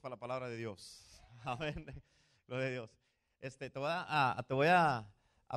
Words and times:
para 0.00 0.14
la 0.14 0.18
palabra 0.18 0.48
de 0.48 0.56
Dios. 0.56 1.20
Amén. 1.44 1.84
Gloria 2.46 2.66
a 2.66 2.70
Dios. 2.70 2.90
Este, 3.40 3.68
te 3.68 3.78
voy 3.78 4.66
a, 4.68 5.06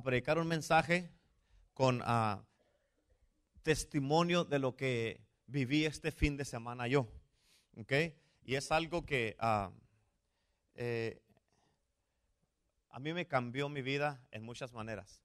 predicar 0.03 0.37
un 0.39 0.47
mensaje 0.47 1.09
con 1.73 2.03
testimonio 3.63 4.43
de 4.43 4.59
lo 4.59 4.75
que 4.75 5.21
viví 5.47 5.85
este 5.85 6.11
fin 6.11 6.35
de 6.35 6.43
semana 6.43 6.87
yo. 6.87 7.07
¿Ok? 7.77 7.93
Y 8.43 8.55
es 8.55 8.71
algo 8.73 9.05
que 9.05 9.37
eh, 10.75 11.21
a 12.89 12.99
mí 12.99 13.13
me 13.13 13.27
cambió 13.27 13.69
mi 13.69 13.81
vida 13.81 14.21
en 14.31 14.43
muchas 14.43 14.73
maneras. 14.73 15.21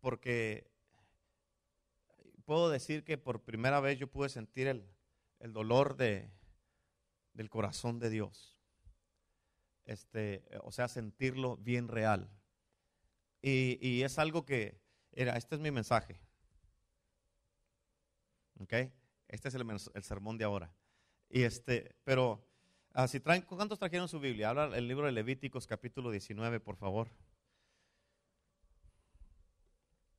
Porque 0.00 0.70
puedo 2.44 2.68
decir 2.68 3.02
que 3.02 3.16
por 3.16 3.42
primera 3.42 3.80
vez 3.80 3.98
yo 3.98 4.10
pude 4.10 4.28
sentir 4.28 4.66
el, 4.66 4.86
el 5.40 5.54
dolor 5.54 5.96
de, 5.96 6.30
del 7.38 7.48
corazón 7.48 8.00
de 8.00 8.10
Dios. 8.10 8.58
Este, 9.84 10.44
o 10.64 10.72
sea, 10.72 10.88
sentirlo 10.88 11.56
bien 11.56 11.86
real. 11.86 12.28
Y, 13.40 14.02
es 14.02 14.18
algo 14.18 14.44
que, 14.44 14.82
era, 15.12 15.36
este 15.36 15.54
es 15.54 15.60
mi 15.60 15.70
mensaje. 15.70 16.20
¿Ok? 18.58 18.72
Este 19.28 19.48
es 19.48 19.54
el, 19.54 20.02
sermón 20.02 20.36
de 20.36 20.44
ahora. 20.44 20.74
Y 21.28 21.42
este, 21.44 21.94
pero, 22.02 22.44
ah, 22.92 23.06
si 23.06 23.20
traen, 23.20 23.42
¿cuántos 23.42 23.78
trajeron 23.78 24.08
su 24.08 24.18
Biblia? 24.18 24.50
Habla 24.50 24.76
el 24.76 24.88
libro 24.88 25.06
de 25.06 25.12
Levíticos 25.12 25.68
capítulo 25.68 26.10
19, 26.10 26.58
por 26.58 26.74
favor. 26.74 27.08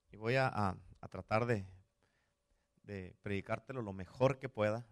Y 0.09 0.15
voy 0.15 0.35
a, 0.35 0.47
a 0.47 1.07
tratar 1.09 1.45
de, 1.45 1.65
de 2.83 3.13
predicártelo 3.21 3.81
lo 3.81 3.91
mejor 3.91 4.39
que 4.39 4.47
pueda 4.47 4.87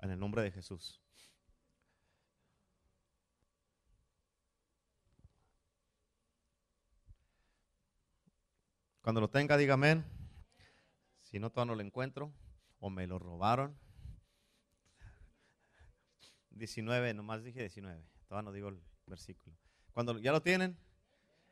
en 0.00 0.10
el 0.10 0.18
nombre 0.18 0.42
de 0.42 0.50
Jesús. 0.50 1.00
Cuando 9.02 9.20
lo 9.20 9.28
tenga, 9.28 9.56
diga 9.56 9.74
amén. 9.74 10.04
Si 11.20 11.40
no, 11.40 11.50
todavía 11.50 11.72
no 11.72 11.76
lo 11.76 11.82
encuentro. 11.82 12.32
O 12.78 12.88
me 12.88 13.06
lo 13.06 13.18
robaron. 13.18 13.76
19, 16.50 17.12
nomás 17.14 17.42
dije 17.42 17.60
19. 17.60 18.00
Todavía 18.28 18.44
no 18.44 18.52
digo 18.52 18.68
el 18.68 18.80
versículo. 19.06 19.56
Cuando 19.92 20.18
ya 20.18 20.30
lo 20.30 20.40
tienen. 20.40 20.78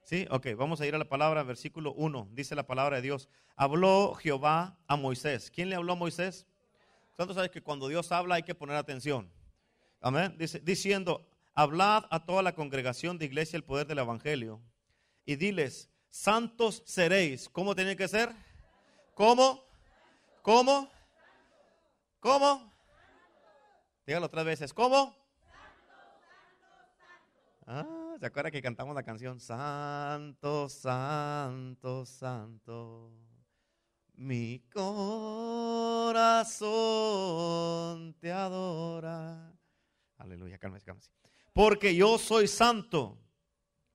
Sí, 0.04 0.26
ok, 0.30 0.46
vamos 0.56 0.80
a 0.80 0.86
ir 0.86 0.94
a 0.94 0.98
la 0.98 1.08
palabra, 1.08 1.42
versículo 1.42 1.92
1. 1.94 2.30
Dice 2.32 2.54
la 2.54 2.66
palabra 2.66 2.96
de 2.96 3.02
Dios. 3.02 3.28
Habló 3.56 4.14
Jehová 4.14 4.78
a 4.86 4.96
Moisés. 4.96 5.50
¿Quién 5.50 5.70
le 5.70 5.76
habló 5.76 5.94
a 5.94 5.96
Moisés? 5.96 6.46
¿Cuántos 7.16 7.34
saben 7.34 7.50
que 7.50 7.62
cuando 7.62 7.88
Dios 7.88 8.12
habla 8.12 8.36
hay 8.36 8.44
que 8.44 8.54
poner 8.54 8.76
atención? 8.76 9.30
Amén. 10.00 10.36
Dice, 10.38 10.60
diciendo, 10.60 11.28
hablad 11.52 12.04
a 12.10 12.24
toda 12.24 12.42
la 12.42 12.54
congregación 12.54 13.18
de 13.18 13.26
iglesia 13.26 13.56
el 13.56 13.64
poder 13.64 13.86
del 13.86 13.98
evangelio. 13.98 14.62
Y 15.26 15.36
diles, 15.36 15.89
santos 16.11 16.83
seréis. 16.84 17.48
¿Cómo 17.48 17.75
tiene 17.75 17.97
que 17.97 18.06
ser? 18.08 18.34
¿Cómo? 19.14 19.64
¿Cómo? 20.42 20.91
¿Cómo? 22.19 22.70
Dígalo 24.06 24.28
tres 24.28 24.44
veces. 24.44 24.75
¿Cómo? 24.75 25.16
Ah, 27.66 28.16
¿se 28.19 28.27
acuerda 28.27 28.50
que 28.50 28.61
cantamos 28.61 28.94
la 28.94 29.05
canción? 29.05 29.41
Santo, 29.41 30.69
santo, 30.69 32.05
santo. 32.05 33.12
Mi 34.14 34.58
corazón 34.72 34.92
te 38.20 38.33
adora. 38.33 39.55
Aleluya, 40.19 40.58
cálmese, 40.58 40.84
cálmese. 40.84 41.11
Porque 41.53 41.94
yo 41.94 42.19
soy 42.19 42.48
santo. 42.48 43.16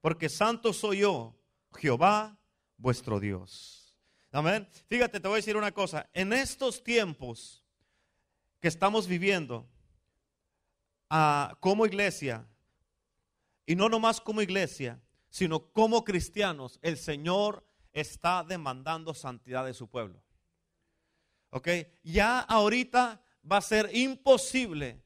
Porque 0.02 0.30
santo 0.30 0.72
soy 0.72 1.00
yo 1.00 1.36
Jehová 1.76 2.38
vuestro 2.78 3.20
Dios. 3.20 3.96
Amén. 4.32 4.68
Fíjate, 4.88 5.20
te 5.20 5.28
voy 5.28 5.36
a 5.36 5.38
decir 5.38 5.56
una 5.56 5.72
cosa. 5.72 6.10
En 6.14 6.34
estos 6.34 6.84
tiempos 6.84 7.64
que 8.60 8.68
estamos 8.68 9.08
viviendo, 9.08 9.68
ah, 11.10 11.58
como 11.60 11.86
iglesia, 11.86 12.48
y 13.66 13.76
no 13.76 13.90
nomás 13.90 14.20
como 14.20 14.42
iglesia, 14.42 15.02
sino 15.30 15.72
como 15.72 16.04
cristianos, 16.04 16.80
el 16.82 16.98
Señor 16.98 17.66
está 17.94 18.44
demandando 18.44 19.14
santidad 19.14 19.66
de 19.66 19.74
su 19.74 19.90
pueblo. 19.90 20.22
¿Ok? 21.50 21.70
Ya 22.04 22.40
ahorita 22.40 23.22
va 23.50 23.58
a 23.58 23.62
ser 23.62 23.90
imposible, 23.94 25.02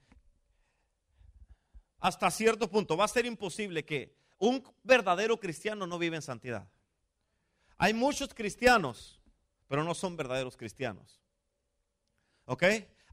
hasta 2.00 2.32
cierto 2.32 2.70
punto, 2.70 2.98
va 2.98 3.06
a 3.06 3.10
ser 3.10 3.26
imposible 3.26 3.86
que 3.86 4.19
un 4.40 4.64
verdadero 4.84 5.40
cristiano 5.40 5.86
no 5.86 6.00
vive 6.00 6.16
en 6.16 6.22
santidad. 6.22 6.68
Hay 7.78 7.94
muchos 7.94 8.34
cristianos, 8.34 9.22
pero 9.68 9.84
no 9.84 9.94
son 9.94 10.18
verdaderos 10.18 10.58
cristianos. 10.58 11.22
¿Ok? 12.46 12.64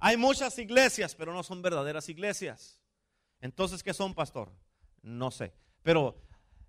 Hay 0.00 0.16
muchas 0.16 0.58
iglesias, 0.58 1.14
pero 1.14 1.32
no 1.32 1.42
son 1.42 1.62
verdaderas 1.62 2.08
iglesias. 2.08 2.80
Entonces, 3.40 3.82
¿qué 3.82 3.92
son, 3.92 4.14
pastor? 4.14 4.50
No 5.02 5.30
sé. 5.30 5.52
Pero 5.82 6.16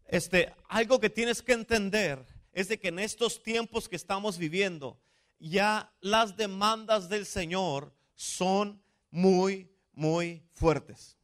este, 0.05 0.53
algo 0.67 0.99
que 0.99 1.09
tienes 1.09 1.41
que 1.41 1.53
entender 1.53 2.25
es 2.51 2.67
de 2.67 2.79
que 2.79 2.89
en 2.89 2.99
estos 2.99 3.41
tiempos 3.41 3.87
que 3.87 3.95
estamos 3.95 4.37
viviendo, 4.37 4.99
ya 5.39 5.93
las 6.01 6.35
demandas 6.35 7.09
del 7.09 7.25
Señor 7.25 7.93
son 8.15 8.81
muy, 9.11 9.71
muy 9.93 10.43
fuertes. 10.53 11.17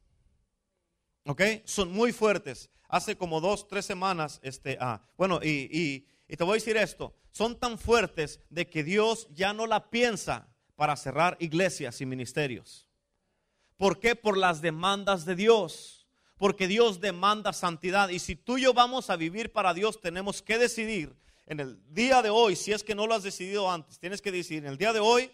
¿Ok? 1.24 1.42
Son 1.64 1.90
muy 1.90 2.12
fuertes 2.12 2.70
hace 2.94 3.16
como 3.16 3.40
dos, 3.40 3.66
tres 3.66 3.84
semanas, 3.84 4.38
este, 4.42 4.78
ah, 4.80 5.02
bueno, 5.16 5.40
y, 5.42 6.06
y 6.28 6.36
te 6.36 6.44
voy 6.44 6.52
a 6.52 6.54
decir 6.54 6.76
esto, 6.76 7.12
son 7.32 7.58
tan 7.58 7.76
fuertes 7.76 8.38
de 8.50 8.68
que 8.68 8.84
Dios 8.84 9.26
ya 9.32 9.52
no 9.52 9.66
la 9.66 9.90
piensa 9.90 10.46
para 10.76 10.96
cerrar 10.96 11.36
iglesias 11.40 12.00
y 12.00 12.06
ministerios. 12.06 12.88
¿Por 13.76 13.98
qué? 13.98 14.14
Por 14.14 14.36
las 14.36 14.60
demandas 14.62 15.24
de 15.24 15.34
Dios. 15.34 16.06
Porque 16.38 16.68
Dios 16.68 17.00
demanda 17.00 17.52
santidad. 17.52 18.10
Y 18.10 18.20
si 18.20 18.36
tú 18.36 18.58
y 18.58 18.62
yo 18.62 18.74
vamos 18.74 19.10
a 19.10 19.16
vivir 19.16 19.52
para 19.52 19.74
Dios, 19.74 20.00
tenemos 20.00 20.40
que 20.40 20.58
decidir 20.58 21.16
en 21.46 21.58
el 21.58 21.78
día 21.92 22.22
de 22.22 22.30
hoy, 22.30 22.54
si 22.54 22.72
es 22.72 22.84
que 22.84 22.94
no 22.94 23.06
lo 23.06 23.14
has 23.14 23.22
decidido 23.24 23.70
antes, 23.70 23.98
tienes 23.98 24.22
que 24.22 24.32
decidir 24.32 24.64
en 24.64 24.70
el 24.70 24.78
día 24.78 24.92
de 24.92 25.00
hoy 25.00 25.30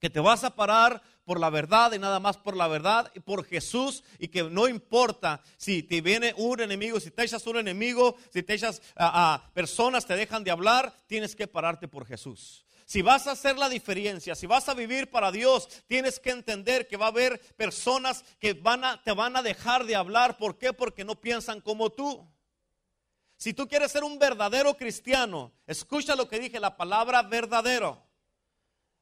que 0.00 0.10
te 0.10 0.20
vas 0.20 0.44
a 0.44 0.54
parar 0.56 1.02
por 1.30 1.38
la 1.38 1.48
verdad 1.48 1.92
y 1.92 1.98
nada 2.00 2.18
más 2.18 2.38
por 2.38 2.56
la 2.56 2.66
verdad 2.66 3.08
y 3.14 3.20
por 3.20 3.44
Jesús 3.44 4.02
y 4.18 4.26
que 4.26 4.42
no 4.42 4.66
importa 4.66 5.40
si 5.56 5.84
te 5.84 6.00
viene 6.00 6.34
un 6.36 6.60
enemigo, 6.60 6.98
si 6.98 7.12
te 7.12 7.22
echas 7.22 7.46
un 7.46 7.56
enemigo, 7.56 8.16
si 8.32 8.42
te 8.42 8.54
echas 8.54 8.82
a, 8.96 9.40
personas 9.54 10.06
te 10.06 10.16
dejan 10.16 10.42
de 10.42 10.50
hablar, 10.50 10.92
tienes 11.06 11.36
que 11.36 11.46
pararte 11.46 11.86
por 11.86 12.04
Jesús. 12.04 12.64
Si 12.84 13.00
vas 13.00 13.28
a 13.28 13.30
hacer 13.30 13.56
la 13.58 13.68
diferencia, 13.68 14.34
si 14.34 14.48
vas 14.48 14.68
a 14.68 14.74
vivir 14.74 15.08
para 15.08 15.30
Dios, 15.30 15.68
tienes 15.86 16.18
que 16.18 16.30
entender 16.30 16.88
que 16.88 16.96
va 16.96 17.04
a 17.04 17.10
haber 17.10 17.40
personas 17.54 18.24
que 18.40 18.54
van 18.54 18.84
a, 18.84 19.00
te 19.00 19.12
van 19.12 19.36
a 19.36 19.42
dejar 19.42 19.84
de 19.84 19.94
hablar. 19.94 20.36
¿Por 20.36 20.58
qué? 20.58 20.72
Porque 20.72 21.04
no 21.04 21.14
piensan 21.14 21.60
como 21.60 21.90
tú. 21.90 22.28
Si 23.36 23.54
tú 23.54 23.68
quieres 23.68 23.92
ser 23.92 24.02
un 24.02 24.18
verdadero 24.18 24.76
cristiano, 24.76 25.52
escucha 25.68 26.16
lo 26.16 26.26
que 26.28 26.40
dije, 26.40 26.58
la 26.58 26.76
palabra 26.76 27.22
verdadero. 27.22 28.09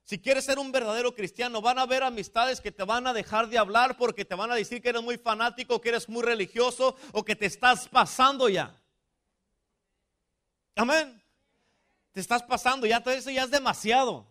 Si 0.09 0.19
quieres 0.19 0.47
ser 0.47 0.59
un 0.59 0.73
verdadero 0.73 1.15
cristiano, 1.15 1.61
van 1.61 1.79
a 1.79 1.83
haber 1.83 2.03
amistades 2.03 2.63
que 2.63 2.73
te 2.73 2.83
van 2.83 3.07
a 3.07 3.13
dejar 3.13 3.47
de 3.49 3.59
hablar 3.59 3.99
porque 3.99 4.25
te 4.25 4.35
van 4.35 4.51
a 4.51 4.55
decir 4.55 4.81
que 4.81 4.89
eres 4.89 5.03
muy 5.03 5.19
fanático, 5.19 5.83
que 5.83 5.91
eres 5.91 6.09
muy 6.09 6.23
religioso 6.23 6.97
o 7.13 7.23
que 7.23 7.37
te 7.37 7.45
estás 7.45 7.89
pasando 7.89 8.49
ya. 8.49 8.75
Amén. 10.77 11.23
Te 12.13 12.21
estás 12.21 12.43
pasando, 12.43 12.87
ya 12.87 13.03
todo 13.03 13.13
eso 13.13 13.29
ya 13.29 13.45
es 13.45 13.51
demasiado. 13.51 14.27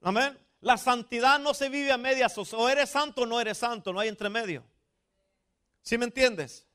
Amén. 0.00 0.38
La 0.62 0.78
santidad 0.78 1.38
no 1.38 1.52
se 1.52 1.68
vive 1.68 1.92
a 1.92 1.98
medias, 1.98 2.38
o 2.38 2.68
eres 2.70 2.88
santo 2.88 3.24
o 3.24 3.26
no 3.26 3.38
eres 3.38 3.58
santo, 3.58 3.92
no 3.92 4.00
hay 4.00 4.08
entre 4.08 4.30
medio. 4.30 4.64
¿Sí 5.82 5.98
me 5.98 6.06
entiendes? 6.06 6.66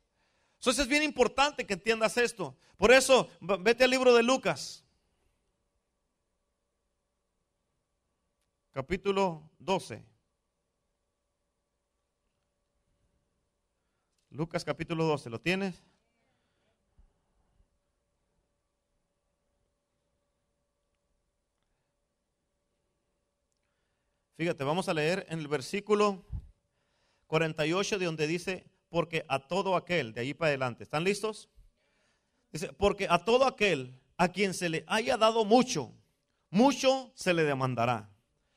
Entonces 0.60 0.84
es 0.84 0.88
bien 0.88 1.02
importante 1.02 1.66
que 1.66 1.74
entiendas 1.74 2.18
esto. 2.18 2.56
Por 2.78 2.92
eso, 2.92 3.32
vete 3.42 3.84
al 3.84 3.90
libro 3.90 4.14
de 4.14 4.22
Lucas. 4.22 4.83
Capítulo 8.74 9.52
12. 9.60 10.04
Lucas 14.32 14.66
capítulo 14.66 15.06
12, 15.06 15.30
¿lo 15.30 15.40
tienes? 15.40 15.84
Fíjate, 24.36 24.64
vamos 24.64 24.90
a 24.90 24.94
leer 24.96 25.28
en 25.30 25.38
el 25.38 25.48
versículo 25.48 26.26
48 27.28 28.00
de 28.00 28.06
donde 28.06 28.26
dice, 28.26 28.66
porque 28.90 29.24
a 29.30 29.48
todo 29.48 29.76
aquel, 29.76 30.14
de 30.14 30.22
ahí 30.22 30.34
para 30.34 30.50
adelante, 30.50 30.84
¿están 30.84 31.04
listos? 31.04 31.48
Dice, 32.52 32.74
porque 32.74 33.06
a 33.08 33.24
todo 33.24 33.46
aquel 33.46 34.02
a 34.18 34.30
quien 34.30 34.56
se 34.56 34.70
le 34.70 34.84
haya 34.88 35.16
dado 35.16 35.46
mucho, 35.46 35.94
mucho 36.50 37.12
se 37.14 37.36
le 37.36 37.44
demandará. 37.44 38.13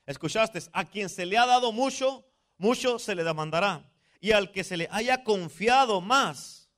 ¿Escuchaste? 0.07 0.61
A 0.73 0.85
quien 0.85 1.09
se 1.09 1.27
le 1.27 1.37
ha 1.37 1.47
dado 1.47 1.73
mucho, 1.73 2.25
mucho 2.57 2.99
se 2.99 3.15
le 3.15 3.25
demandará. 3.25 3.93
Y 4.21 4.33
al 4.33 4.53
que 4.53 4.65
se 4.65 4.77
le 4.77 4.89
haya 4.91 5.25
confiado 5.25 6.01
más, 6.01 6.71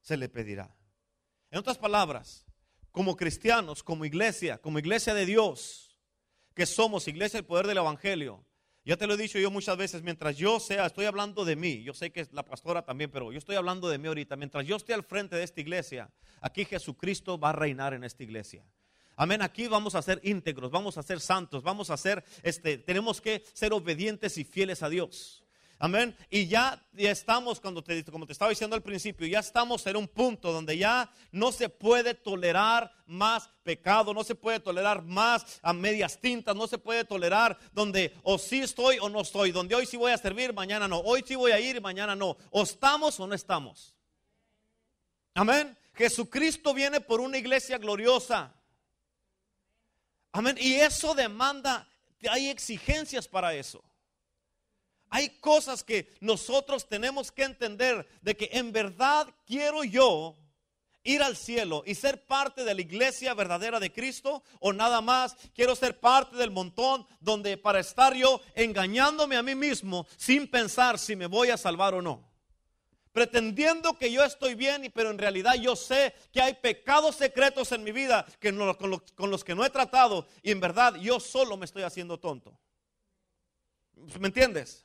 se 0.00 0.16
le 0.16 0.28
pedirá. 0.28 0.74
En 1.50 1.58
otras 1.58 1.78
palabras, 1.78 2.46
como 2.90 3.16
cristianos, 3.16 3.82
como 3.82 4.04
iglesia, 4.04 4.58
como 4.58 4.78
iglesia 4.78 5.14
de 5.14 5.26
Dios, 5.26 5.96
que 6.54 6.66
somos 6.66 7.08
iglesia 7.08 7.38
del 7.38 7.46
poder 7.46 7.66
del 7.66 7.78
Evangelio, 7.78 8.44
ya 8.84 8.96
te 8.96 9.06
lo 9.06 9.14
he 9.14 9.16
dicho 9.18 9.38
yo 9.38 9.50
muchas 9.50 9.76
veces, 9.76 10.02
mientras 10.02 10.36
yo 10.36 10.58
sea, 10.58 10.86
estoy 10.86 11.04
hablando 11.04 11.44
de 11.44 11.54
mí, 11.54 11.82
yo 11.82 11.92
sé 11.92 12.10
que 12.10 12.20
es 12.20 12.32
la 12.32 12.44
pastora 12.44 12.82
también, 12.82 13.10
pero 13.10 13.30
yo 13.30 13.38
estoy 13.38 13.56
hablando 13.56 13.88
de 13.88 13.98
mí 13.98 14.08
ahorita, 14.08 14.36
mientras 14.36 14.66
yo 14.66 14.76
esté 14.76 14.94
al 14.94 15.04
frente 15.04 15.36
de 15.36 15.44
esta 15.44 15.60
iglesia, 15.60 16.10
aquí 16.40 16.64
Jesucristo 16.64 17.38
va 17.38 17.50
a 17.50 17.52
reinar 17.52 17.92
en 17.94 18.04
esta 18.04 18.22
iglesia. 18.22 18.64
Amén, 19.20 19.42
aquí 19.42 19.68
vamos 19.68 19.94
a 19.94 20.00
ser 20.00 20.18
íntegros, 20.24 20.70
vamos 20.70 20.96
a 20.96 21.02
ser 21.02 21.20
santos, 21.20 21.62
vamos 21.62 21.90
a 21.90 21.96
ser, 21.98 22.24
este, 22.42 22.78
tenemos 22.78 23.20
que 23.20 23.44
ser 23.52 23.74
obedientes 23.74 24.38
y 24.38 24.44
fieles 24.44 24.82
a 24.82 24.88
Dios. 24.88 25.44
Amén. 25.78 26.16
Y 26.30 26.46
ya, 26.46 26.82
ya 26.94 27.10
estamos, 27.10 27.60
cuando 27.60 27.84
te, 27.84 28.02
como 28.06 28.24
te 28.24 28.32
estaba 28.32 28.48
diciendo 28.48 28.76
al 28.76 28.82
principio, 28.82 29.26
ya 29.26 29.40
estamos 29.40 29.86
en 29.86 29.98
un 29.98 30.08
punto 30.08 30.54
donde 30.54 30.78
ya 30.78 31.12
no 31.32 31.52
se 31.52 31.68
puede 31.68 32.14
tolerar 32.14 32.94
más 33.04 33.50
pecado, 33.62 34.14
no 34.14 34.24
se 34.24 34.36
puede 34.36 34.58
tolerar 34.58 35.02
más 35.02 35.60
a 35.60 35.74
medias 35.74 36.18
tintas, 36.18 36.56
no 36.56 36.66
se 36.66 36.78
puede 36.78 37.04
tolerar 37.04 37.58
donde 37.74 38.14
o 38.22 38.38
sí 38.38 38.60
estoy 38.60 38.96
o 39.00 39.10
no 39.10 39.20
estoy, 39.20 39.52
donde 39.52 39.74
hoy 39.74 39.84
sí 39.84 39.98
voy 39.98 40.12
a 40.12 40.16
servir, 40.16 40.54
mañana 40.54 40.88
no, 40.88 40.98
hoy 41.00 41.22
sí 41.26 41.34
voy 41.34 41.52
a 41.52 41.60
ir, 41.60 41.78
mañana 41.82 42.16
no. 42.16 42.38
O 42.48 42.62
estamos 42.62 43.20
o 43.20 43.26
no 43.26 43.34
estamos. 43.34 43.94
Amén. 45.34 45.76
Jesucristo 45.92 46.72
viene 46.72 47.02
por 47.02 47.20
una 47.20 47.36
iglesia 47.36 47.76
gloriosa. 47.76 48.56
Amén. 50.32 50.56
Y 50.60 50.74
eso 50.74 51.14
demanda, 51.14 51.88
hay 52.28 52.48
exigencias 52.48 53.26
para 53.26 53.54
eso. 53.54 53.82
Hay 55.08 55.28
cosas 55.40 55.82
que 55.82 56.14
nosotros 56.20 56.88
tenemos 56.88 57.32
que 57.32 57.42
entender 57.42 58.06
de 58.22 58.36
que 58.36 58.48
en 58.52 58.70
verdad 58.70 59.26
quiero 59.44 59.82
yo 59.82 60.36
ir 61.02 61.22
al 61.22 61.36
cielo 61.36 61.82
y 61.84 61.94
ser 61.94 62.26
parte 62.26 62.64
de 62.64 62.74
la 62.74 62.80
iglesia 62.80 63.34
verdadera 63.34 63.80
de 63.80 63.92
Cristo 63.92 64.44
o 64.60 64.72
nada 64.72 65.00
más 65.00 65.36
quiero 65.54 65.74
ser 65.74 65.98
parte 65.98 66.36
del 66.36 66.50
montón 66.50 67.06
donde 67.18 67.56
para 67.56 67.80
estar 67.80 68.14
yo 68.14 68.40
engañándome 68.54 69.36
a 69.36 69.42
mí 69.42 69.54
mismo 69.54 70.06
sin 70.16 70.48
pensar 70.48 70.98
si 70.98 71.16
me 71.16 71.26
voy 71.26 71.50
a 71.50 71.56
salvar 71.56 71.94
o 71.94 72.02
no. 72.02 72.29
Pretendiendo 73.12 73.98
que 73.98 74.12
yo 74.12 74.22
estoy 74.24 74.54
bien, 74.54 74.90
pero 74.94 75.10
en 75.10 75.18
realidad 75.18 75.54
yo 75.54 75.74
sé 75.74 76.14
que 76.32 76.40
hay 76.40 76.54
pecados 76.54 77.16
secretos 77.16 77.72
en 77.72 77.82
mi 77.82 77.90
vida 77.90 78.24
que 78.38 78.54
con, 78.54 79.30
los, 79.30 79.44
que 79.44 79.54
no 79.54 79.64
he 79.64 79.70
tratado 79.70 80.28
y 80.42 80.52
en 80.52 80.60
verdad 80.60 80.94
yo 80.94 81.18
solo 81.18 81.56
me 81.56 81.64
estoy 81.64 81.82
haciendo 81.82 82.20
tonto. 82.20 82.56
¿Me 84.18 84.28
entiendes? 84.28 84.84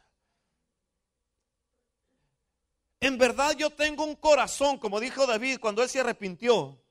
En 3.00 3.20
verdad 3.20 3.56
yo 3.56 3.70
tengo 3.70 4.04
un 4.04 4.16
corazón, 4.16 4.80
como 4.80 5.00
dijo 5.00 5.28
David 5.28 5.60
cuando 5.60 5.84
él 5.84 5.90
se 5.90 6.00
arrepintió. 6.00 6.82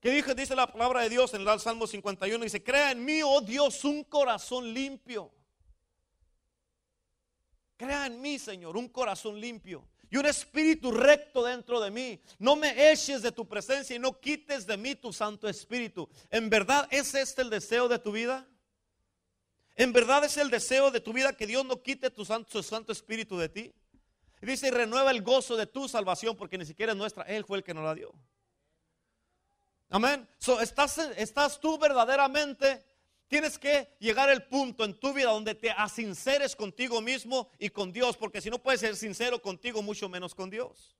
¿Qué 0.00 0.10
dijo? 0.10 0.34
Dice 0.34 0.56
la 0.56 0.66
palabra 0.66 1.02
de 1.02 1.10
Dios 1.10 1.32
en 1.34 1.46
el 1.46 1.60
Salmo 1.60 1.86
51. 1.86 2.42
Dice, 2.42 2.62
crea 2.62 2.90
en 2.90 3.04
mí, 3.04 3.22
oh 3.22 3.40
Dios, 3.40 3.84
un 3.84 4.02
corazón 4.04 4.74
limpio. 4.74 5.32
Crea 7.76 8.06
en 8.06 8.20
mí, 8.20 8.38
Señor, 8.38 8.76
un 8.76 8.88
corazón 8.88 9.40
limpio 9.40 9.86
y 10.08 10.16
un 10.16 10.26
espíritu 10.26 10.90
recto 10.90 11.44
dentro 11.44 11.80
de 11.80 11.90
mí. 11.90 12.20
No 12.38 12.56
me 12.56 12.90
eches 12.90 13.22
de 13.22 13.32
tu 13.32 13.46
presencia 13.46 13.94
y 13.94 13.98
no 13.98 14.18
quites 14.18 14.66
de 14.66 14.76
mí 14.76 14.94
tu 14.94 15.12
Santo 15.12 15.48
Espíritu. 15.48 16.08
¿En 16.30 16.48
verdad 16.48 16.88
es 16.90 17.14
este 17.14 17.42
el 17.42 17.50
deseo 17.50 17.88
de 17.88 17.98
tu 17.98 18.12
vida? 18.12 18.46
¿En 19.74 19.92
verdad 19.92 20.24
es 20.24 20.38
el 20.38 20.48
deseo 20.48 20.90
de 20.90 21.00
tu 21.00 21.12
vida 21.12 21.34
que 21.34 21.46
Dios 21.46 21.64
no 21.66 21.82
quite 21.82 22.10
tu 22.10 22.24
santo, 22.24 22.92
Espíritu 22.92 23.36
de 23.36 23.48
ti? 23.50 23.74
Y 24.40 24.46
dice, 24.46 24.68
y 24.68 24.70
renueva 24.70 25.10
el 25.10 25.22
gozo 25.22 25.56
de 25.56 25.66
tu 25.66 25.86
salvación 25.86 26.34
porque 26.34 26.56
ni 26.56 26.64
siquiera 26.64 26.92
es 26.92 26.98
nuestra, 26.98 27.24
Él 27.24 27.44
fue 27.44 27.58
el 27.58 27.64
que 27.64 27.74
nos 27.74 27.84
la 27.84 27.94
dio. 27.94 28.14
Amén. 29.90 30.26
So, 30.38 30.60
estás 30.60 31.60
tú 31.60 31.78
verdaderamente, 31.78 32.84
tienes 33.28 33.58
que 33.58 33.96
llegar 33.98 34.28
al 34.28 34.46
punto 34.46 34.84
en 34.84 34.98
tu 34.98 35.12
vida 35.12 35.30
donde 35.30 35.54
te 35.54 35.70
asinceres 35.70 36.54
contigo 36.54 37.00
mismo 37.00 37.50
y 37.58 37.70
con 37.70 37.92
Dios, 37.92 38.16
porque 38.16 38.40
si 38.40 38.50
no 38.50 38.62
puedes 38.62 38.80
ser 38.80 38.96
sincero 38.96 39.40
contigo, 39.40 39.82
mucho 39.82 40.08
menos 40.08 40.34
con 40.34 40.50
Dios. 40.50 40.96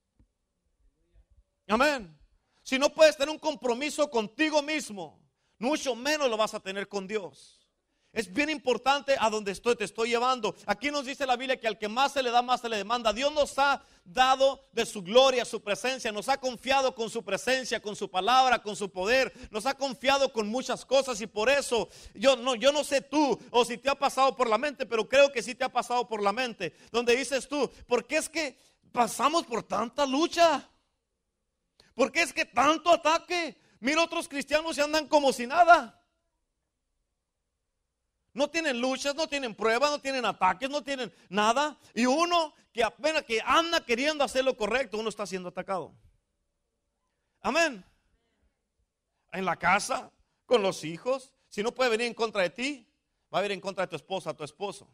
Amén. 1.67 2.17
Si 2.63 2.77
no 2.77 2.93
puedes 2.93 3.15
tener 3.15 3.29
un 3.29 3.39
compromiso 3.39 4.09
contigo 4.09 4.61
mismo, 4.61 5.21
mucho 5.57 5.95
menos 5.95 6.29
lo 6.29 6.37
vas 6.37 6.53
a 6.53 6.59
tener 6.59 6.87
con 6.87 7.07
Dios. 7.07 7.56
Es 8.17 8.33
bien 8.33 8.49
importante 8.49 9.15
a 9.19 9.29
donde 9.29 9.51
estoy, 9.51 9.75
te 9.75 9.83
estoy 9.83 10.09
llevando. 10.09 10.55
Aquí 10.65 10.89
nos 10.89 11.05
dice 11.05 11.27
la 11.27 11.35
Biblia 11.35 11.59
que 11.59 11.67
al 11.67 11.77
que 11.77 11.87
más 11.87 12.13
se 12.13 12.23
le 12.23 12.31
da, 12.31 12.41
más 12.41 12.61
se 12.61 12.67
le 12.67 12.77
demanda. 12.77 13.13
Dios 13.13 13.31
nos 13.31 13.59
ha 13.59 13.79
dado 14.03 14.59
de 14.71 14.87
su 14.87 15.03
gloria, 15.03 15.45
su 15.45 15.61
presencia, 15.61 16.11
nos 16.11 16.27
ha 16.27 16.39
confiado 16.39 16.95
con 16.95 17.11
su 17.11 17.23
presencia, 17.23 17.79
con 17.79 17.95
su 17.95 18.09
palabra, 18.09 18.57
con 18.63 18.75
su 18.75 18.89
poder, 18.89 19.31
nos 19.51 19.67
ha 19.67 19.75
confiado 19.75 20.33
con 20.33 20.47
muchas 20.47 20.83
cosas 20.83 21.21
y 21.21 21.27
por 21.27 21.47
eso 21.47 21.89
yo 22.15 22.35
no, 22.35 22.55
yo 22.55 22.71
no 22.71 22.83
sé 22.83 23.01
tú 23.01 23.39
o 23.51 23.63
si 23.63 23.77
te 23.77 23.87
ha 23.87 23.93
pasado 23.93 24.35
por 24.35 24.49
la 24.49 24.57
mente, 24.57 24.87
pero 24.87 25.07
creo 25.07 25.31
que 25.31 25.43
sí 25.43 25.53
te 25.53 25.65
ha 25.65 25.71
pasado 25.71 26.07
por 26.07 26.23
la 26.23 26.33
mente, 26.33 26.73
donde 26.91 27.15
dices 27.15 27.47
tú, 27.47 27.69
¿por 27.85 28.07
qué 28.07 28.17
es 28.17 28.29
que 28.29 28.57
pasamos 28.91 29.45
por 29.45 29.61
tanta 29.61 30.07
lucha? 30.07 30.67
¿Por 31.93 32.11
qué 32.11 32.23
es 32.23 32.33
que 32.33 32.45
tanto 32.45 32.91
ataque? 32.91 33.61
Mira, 33.79 34.01
otros 34.01 34.27
cristianos 34.27 34.75
se 34.75 34.81
andan 34.81 35.07
como 35.07 35.31
si 35.31 35.45
nada. 35.45 35.93
No 38.37 38.51
tienen 38.51 38.79
luchas, 38.79 39.15
no 39.15 39.27
tienen 39.27 39.55
pruebas, 39.55 39.89
no 39.89 39.99
tienen 39.99 40.23
ataques, 40.23 40.69
no 40.69 40.83
tienen 40.83 41.11
nada. 41.27 41.75
Y 41.95 42.05
uno 42.05 42.53
que 42.71 42.83
apenas 42.83 43.23
que 43.23 43.41
anda 43.43 43.83
queriendo 43.83 44.23
hacer 44.23 44.45
lo 44.45 44.55
correcto, 44.55 44.99
uno 44.99 45.09
está 45.09 45.25
siendo 45.25 45.49
atacado. 45.49 45.91
Amén. 47.41 47.83
En 49.31 49.43
la 49.43 49.55
casa, 49.55 50.11
con 50.45 50.61
los 50.61 50.83
hijos. 50.83 51.33
Si 51.49 51.63
no 51.63 51.73
puede 51.73 51.89
venir 51.89 52.05
en 52.05 52.13
contra 52.13 52.43
de 52.43 52.51
ti, 52.51 52.87
va 53.33 53.39
a 53.39 53.41
venir 53.41 53.55
en 53.55 53.61
contra 53.61 53.87
de 53.87 53.89
tu 53.89 53.95
esposa, 53.95 54.35
tu 54.35 54.43
esposo. 54.43 54.87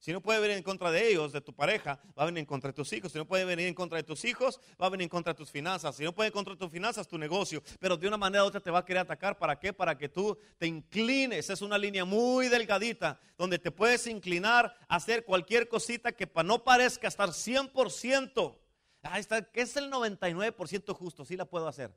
Si 0.00 0.14
no 0.14 0.22
puede 0.22 0.40
venir 0.40 0.56
en 0.56 0.62
contra 0.62 0.90
de 0.90 1.10
ellos, 1.10 1.30
de 1.30 1.42
tu 1.42 1.52
pareja, 1.52 2.00
va 2.18 2.22
a 2.22 2.24
venir 2.24 2.38
en 2.40 2.46
contra 2.46 2.68
de 2.70 2.72
tus 2.72 2.90
hijos. 2.94 3.12
Si 3.12 3.18
no 3.18 3.26
puede 3.26 3.44
venir 3.44 3.66
en 3.66 3.74
contra 3.74 3.98
de 3.98 4.02
tus 4.02 4.24
hijos, 4.24 4.58
va 4.80 4.86
a 4.86 4.88
venir 4.88 5.04
en 5.04 5.08
contra 5.10 5.34
de 5.34 5.36
tus 5.36 5.50
finanzas. 5.50 5.94
Si 5.94 6.04
no 6.04 6.14
puede 6.14 6.28
en 6.28 6.32
contra 6.32 6.54
de 6.54 6.58
tus 6.58 6.72
finanzas, 6.72 7.06
tu 7.06 7.18
negocio. 7.18 7.62
Pero 7.78 7.98
de 7.98 8.08
una 8.08 8.16
manera 8.16 8.42
u 8.42 8.46
otra 8.46 8.60
te 8.60 8.70
va 8.70 8.78
a 8.78 8.84
querer 8.84 9.02
atacar. 9.02 9.36
¿Para 9.36 9.58
qué? 9.58 9.74
Para 9.74 9.98
que 9.98 10.08
tú 10.08 10.38
te 10.56 10.66
inclines. 10.66 11.50
Es 11.50 11.60
una 11.60 11.76
línea 11.76 12.06
muy 12.06 12.48
delgadita 12.48 13.20
donde 13.36 13.58
te 13.58 13.70
puedes 13.70 14.06
inclinar 14.06 14.74
a 14.88 14.96
hacer 14.96 15.22
cualquier 15.22 15.68
cosita 15.68 16.12
que 16.12 16.26
no 16.46 16.64
parezca 16.64 17.06
estar 17.06 17.28
100%. 17.28 18.58
Ahí 19.02 19.20
está, 19.20 19.46
es 19.52 19.76
el 19.76 19.92
99% 19.92 20.94
justo. 20.94 21.26
Sí 21.26 21.36
la 21.36 21.44
puedo 21.44 21.68
hacer. 21.68 21.94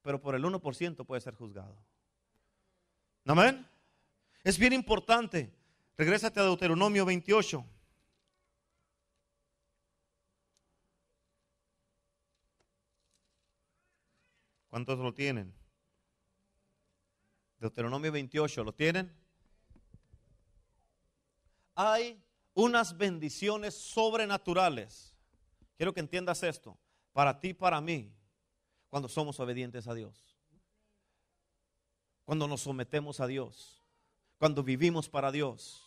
Pero 0.00 0.22
por 0.22 0.34
el 0.34 0.42
1% 0.42 1.04
puede 1.04 1.20
ser 1.20 1.34
juzgado. 1.34 1.76
Amén. 3.26 3.68
Es 4.42 4.56
bien 4.56 4.72
importante. 4.72 5.52
Regrésate 5.96 6.40
a 6.40 6.44
Deuteronomio 6.44 7.04
28. 7.04 7.64
¿Cuántos 14.68 14.98
lo 14.98 15.12
tienen? 15.12 15.54
Deuteronomio 17.58 18.10
28, 18.10 18.64
¿lo 18.64 18.72
tienen? 18.72 19.14
Hay 21.74 22.24
unas 22.54 22.96
bendiciones 22.96 23.74
sobrenaturales. 23.74 25.14
Quiero 25.76 25.92
que 25.92 26.00
entiendas 26.00 26.42
esto. 26.42 26.78
Para 27.12 27.38
ti, 27.38 27.52
para 27.52 27.82
mí, 27.82 28.16
cuando 28.88 29.08
somos 29.08 29.38
obedientes 29.40 29.86
a 29.86 29.94
Dios. 29.94 30.38
Cuando 32.24 32.48
nos 32.48 32.62
sometemos 32.62 33.20
a 33.20 33.26
Dios 33.26 33.82
cuando 34.42 34.64
vivimos 34.64 35.08
para 35.08 35.30
Dios, 35.30 35.81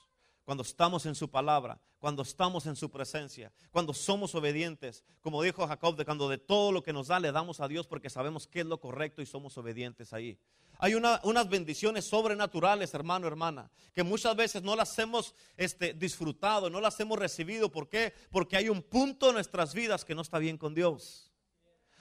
cuando 0.46 0.62
estamos 0.62 1.06
en 1.08 1.16
su 1.16 1.30
palabra, 1.30 1.82
cuando 2.00 2.22
estamos 2.22 2.68
en 2.68 2.76
su 2.76 2.90
presencia, 2.90 3.52
cuando 3.72 3.94
somos 3.94 4.36
obedientes, 4.36 5.04
como 5.22 5.42
dijo 5.42 5.68
Jacob, 5.68 5.98
de 5.98 6.06
cuando 6.06 6.30
de 6.30 6.38
todo 6.38 6.72
lo 6.72 6.84
que 6.84 6.94
nos 6.94 7.08
da 7.08 7.20
le 7.20 7.32
damos 7.32 7.60
a 7.60 7.68
Dios 7.68 7.88
porque 7.88 8.10
sabemos 8.10 8.48
qué 8.48 8.60
es 8.62 8.66
lo 8.66 8.80
correcto 8.80 9.22
y 9.22 9.26
somos 9.26 9.58
obedientes 9.58 10.14
ahí. 10.14 10.40
Hay 10.78 10.94
unas 10.94 11.50
bendiciones 11.50 12.06
sobrenaturales, 12.06 12.94
hermano, 12.94 13.28
hermana, 13.28 13.72
que 13.94 14.04
muchas 14.04 14.36
veces 14.36 14.62
no 14.62 14.76
las 14.76 14.98
hemos 15.00 15.34
este, 15.58 15.94
disfrutado, 15.94 16.70
no 16.70 16.82
las 16.82 17.00
hemos 17.00 17.18
recibido. 17.18 17.72
¿Por 17.72 17.88
qué? 17.88 18.14
Porque 18.30 18.58
hay 18.58 18.70
un 18.70 18.82
punto 18.82 19.30
en 19.30 19.36
nuestras 19.36 19.74
vidas 19.74 20.04
que 20.04 20.14
no 20.14 20.22
está 20.22 20.38
bien 20.38 20.58
con 20.58 20.76
Dios. 20.76 21.32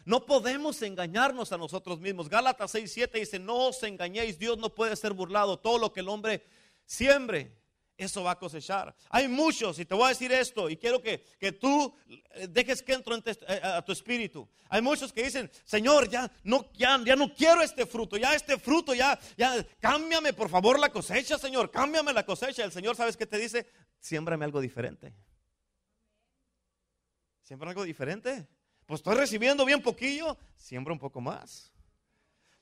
No 0.05 0.27
podemos 0.27 0.83
engañarnos 0.83 1.53
a 1.53 1.57
nosotros 1.57 2.01
mismos. 2.01 2.29
Gálatas 2.29 2.73
6, 2.73 2.93
7 2.93 3.19
dice, 3.19 3.39
no 3.39 3.69
os 3.69 3.83
engañéis, 3.85 4.39
Dios 4.39 4.59
no 4.59 4.75
puede 4.75 4.97
ser 4.97 5.15
burlado. 5.15 5.59
Todo 5.59 5.79
lo 5.79 5.93
que 5.93 6.01
el 6.01 6.09
hombre 6.09 6.45
siembre, 6.85 7.57
eso 7.97 8.23
va 8.23 8.33
a 8.33 8.39
cosechar. 8.39 8.95
Hay 9.11 9.29
muchos, 9.29 9.79
y 9.79 9.85
te 9.85 9.95
voy 9.95 10.07
a 10.07 10.09
decir 10.09 10.33
esto, 10.33 10.69
y 10.69 10.77
quiero 10.77 11.01
que, 11.01 11.19
tú 11.61 11.95
dejes 12.49 12.83
que 12.83 12.95
entre 12.95 13.15
eh, 13.17 13.61
a 13.63 13.83
tu 13.83 13.93
espíritu. 13.93 14.49
Hay 14.69 14.83
muchos 14.83 15.13
que 15.13 15.23
dicen, 15.23 15.51
Señor, 15.65 16.09
ya 16.09 16.31
no, 16.43 16.71
ya, 16.73 17.01
ya 17.05 17.17
no 17.17 17.33
quiero 17.33 17.63
este 17.63 17.87
fruto, 17.87 18.17
ya 18.17 18.35
este 18.35 18.59
fruto, 18.59 18.95
ya, 18.95 19.19
ya, 19.37 19.65
cámbiame 19.81 20.33
por 20.33 20.49
favor 20.49 20.79
la 20.79 20.91
cosecha, 20.91 21.39
Señor, 21.39 21.71
cámbiame 21.71 22.13
la 22.13 22.25
cosecha. 22.27 22.65
El 22.65 22.73
Señor, 22.73 22.97
¿sabes 22.97 23.17
qué 23.17 23.27
te 23.27 23.39
dice? 23.39 23.67
siémbrame 24.05 24.45
algo 24.45 24.61
diferente. 24.61 25.15
Siembra 27.43 27.71
algo 27.71 27.85
diferente. 27.85 28.47
Pues 28.85 29.01
estoy 29.01 29.15
recibiendo 29.17 29.65
bien 29.65 29.83
poquillo, 29.83 30.37
siembra 30.57 30.93
un 30.93 30.99
poco 30.99 31.23
más. 31.23 31.73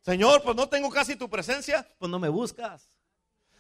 Señor, 0.03 0.43
pues 0.43 0.55
no 0.55 0.69
tengo 0.69 0.89
casi 0.89 1.17
tu 1.17 1.29
presencia, 1.29 1.89
pues 1.99 2.11
no 2.11 2.21
me 2.21 2.29
buscas. 2.29 2.89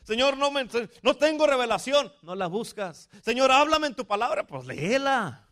Señor, 0.04 0.36
no, 0.36 0.50
me, 0.50 0.66
no 1.02 1.16
tengo 1.16 1.46
revelación, 1.46 2.12
no 2.22 2.34
la 2.34 2.48
buscas. 2.48 3.08
Señor, 3.22 3.50
háblame 3.50 3.86
en 3.86 3.94
tu 3.94 4.06
palabra, 4.06 4.46
pues 4.46 4.66
léela. 4.66 5.48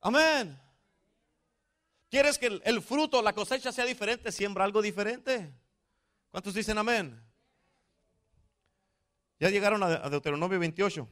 Amén. 0.00 0.58
¿Quieres 2.10 2.38
que 2.38 2.60
el, 2.64 2.82
fruto, 2.82 3.20
la 3.22 3.34
cosecha 3.34 3.72
sea 3.72 3.84
diferente? 3.84 4.32
Siembra 4.32 4.64
algo 4.64 4.80
diferente. 4.80 5.52
¿Cuántos 6.30 6.54
dicen 6.54 6.78
amén? 6.78 7.22
Ya 9.38 9.50
llegaron 9.50 9.82
a, 9.82 10.08
Deuteronomio 10.08 10.58
28. 10.58 11.08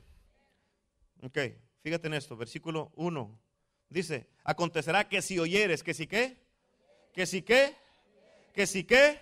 Ok, 1.23 1.39
fíjate 1.83 2.07
en 2.09 2.15
esto, 2.15 2.37
versículo 2.37 2.93
1. 2.97 3.39
Dice, 3.89 4.29
acontecerá 4.43 5.09
que 5.09 5.23
si 5.23 5.39
oyeres, 5.39 5.83
que 5.83 5.95
si 5.95 6.07
qué, 6.07 6.43
que 7.13 7.27
si 7.27 7.43
qué, 7.43 7.77
que 8.53 8.67
si 8.67 8.85
qué, 8.85 9.21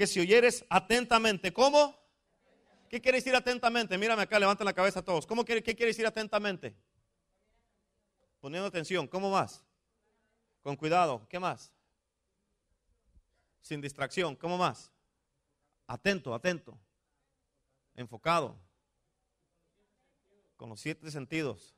que 0.00 0.06
si 0.06 0.18
oyeres 0.18 0.64
atentamente, 0.70 1.52
¿cómo? 1.52 1.94
¿Qué 2.88 3.02
quiere 3.02 3.18
decir 3.18 3.36
atentamente? 3.36 3.98
Mírame 3.98 4.22
acá, 4.22 4.38
levanten 4.38 4.64
la 4.64 4.72
cabeza 4.72 5.04
todos. 5.04 5.26
¿Cómo 5.26 5.44
¿Qué 5.44 5.62
quiere 5.62 5.88
decir 5.88 6.06
atentamente? 6.06 6.74
Poniendo 8.40 8.66
atención, 8.66 9.06
¿cómo 9.06 9.30
más? 9.30 9.62
Con 10.62 10.74
cuidado, 10.74 11.28
¿qué 11.28 11.38
más? 11.38 11.70
Sin 13.60 13.82
distracción, 13.82 14.36
¿cómo 14.36 14.56
más? 14.56 14.90
Atento, 15.86 16.32
atento 16.32 16.80
enfocado, 17.94 18.58
con 20.56 20.70
los 20.70 20.80
siete 20.80 21.10
sentidos. 21.10 21.76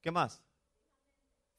¿Qué 0.00 0.10
más? 0.10 0.42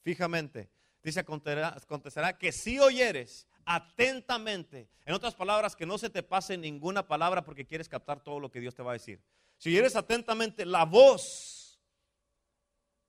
Fijamente. 0.02 0.70
Dice, 1.02 1.22
acontecerá 1.22 2.38
que 2.38 2.52
si 2.52 2.80
oyeres 2.80 3.48
atentamente, 3.66 4.90
en 5.06 5.14
otras 5.14 5.36
palabras, 5.36 5.76
que 5.76 5.86
no 5.86 5.98
se 5.98 6.10
te 6.10 6.24
pase 6.24 6.58
ninguna 6.58 7.08
palabra 7.08 7.44
porque 7.44 7.66
quieres 7.66 7.90
captar 7.90 8.24
todo 8.24 8.40
lo 8.40 8.52
que 8.52 8.60
Dios 8.60 8.76
te 8.76 8.84
va 8.84 8.92
a 8.92 8.94
decir. 8.94 9.22
Si 9.58 9.70
oyeres 9.70 9.96
atentamente 9.96 10.66
la 10.66 10.86
voz, 10.86 11.80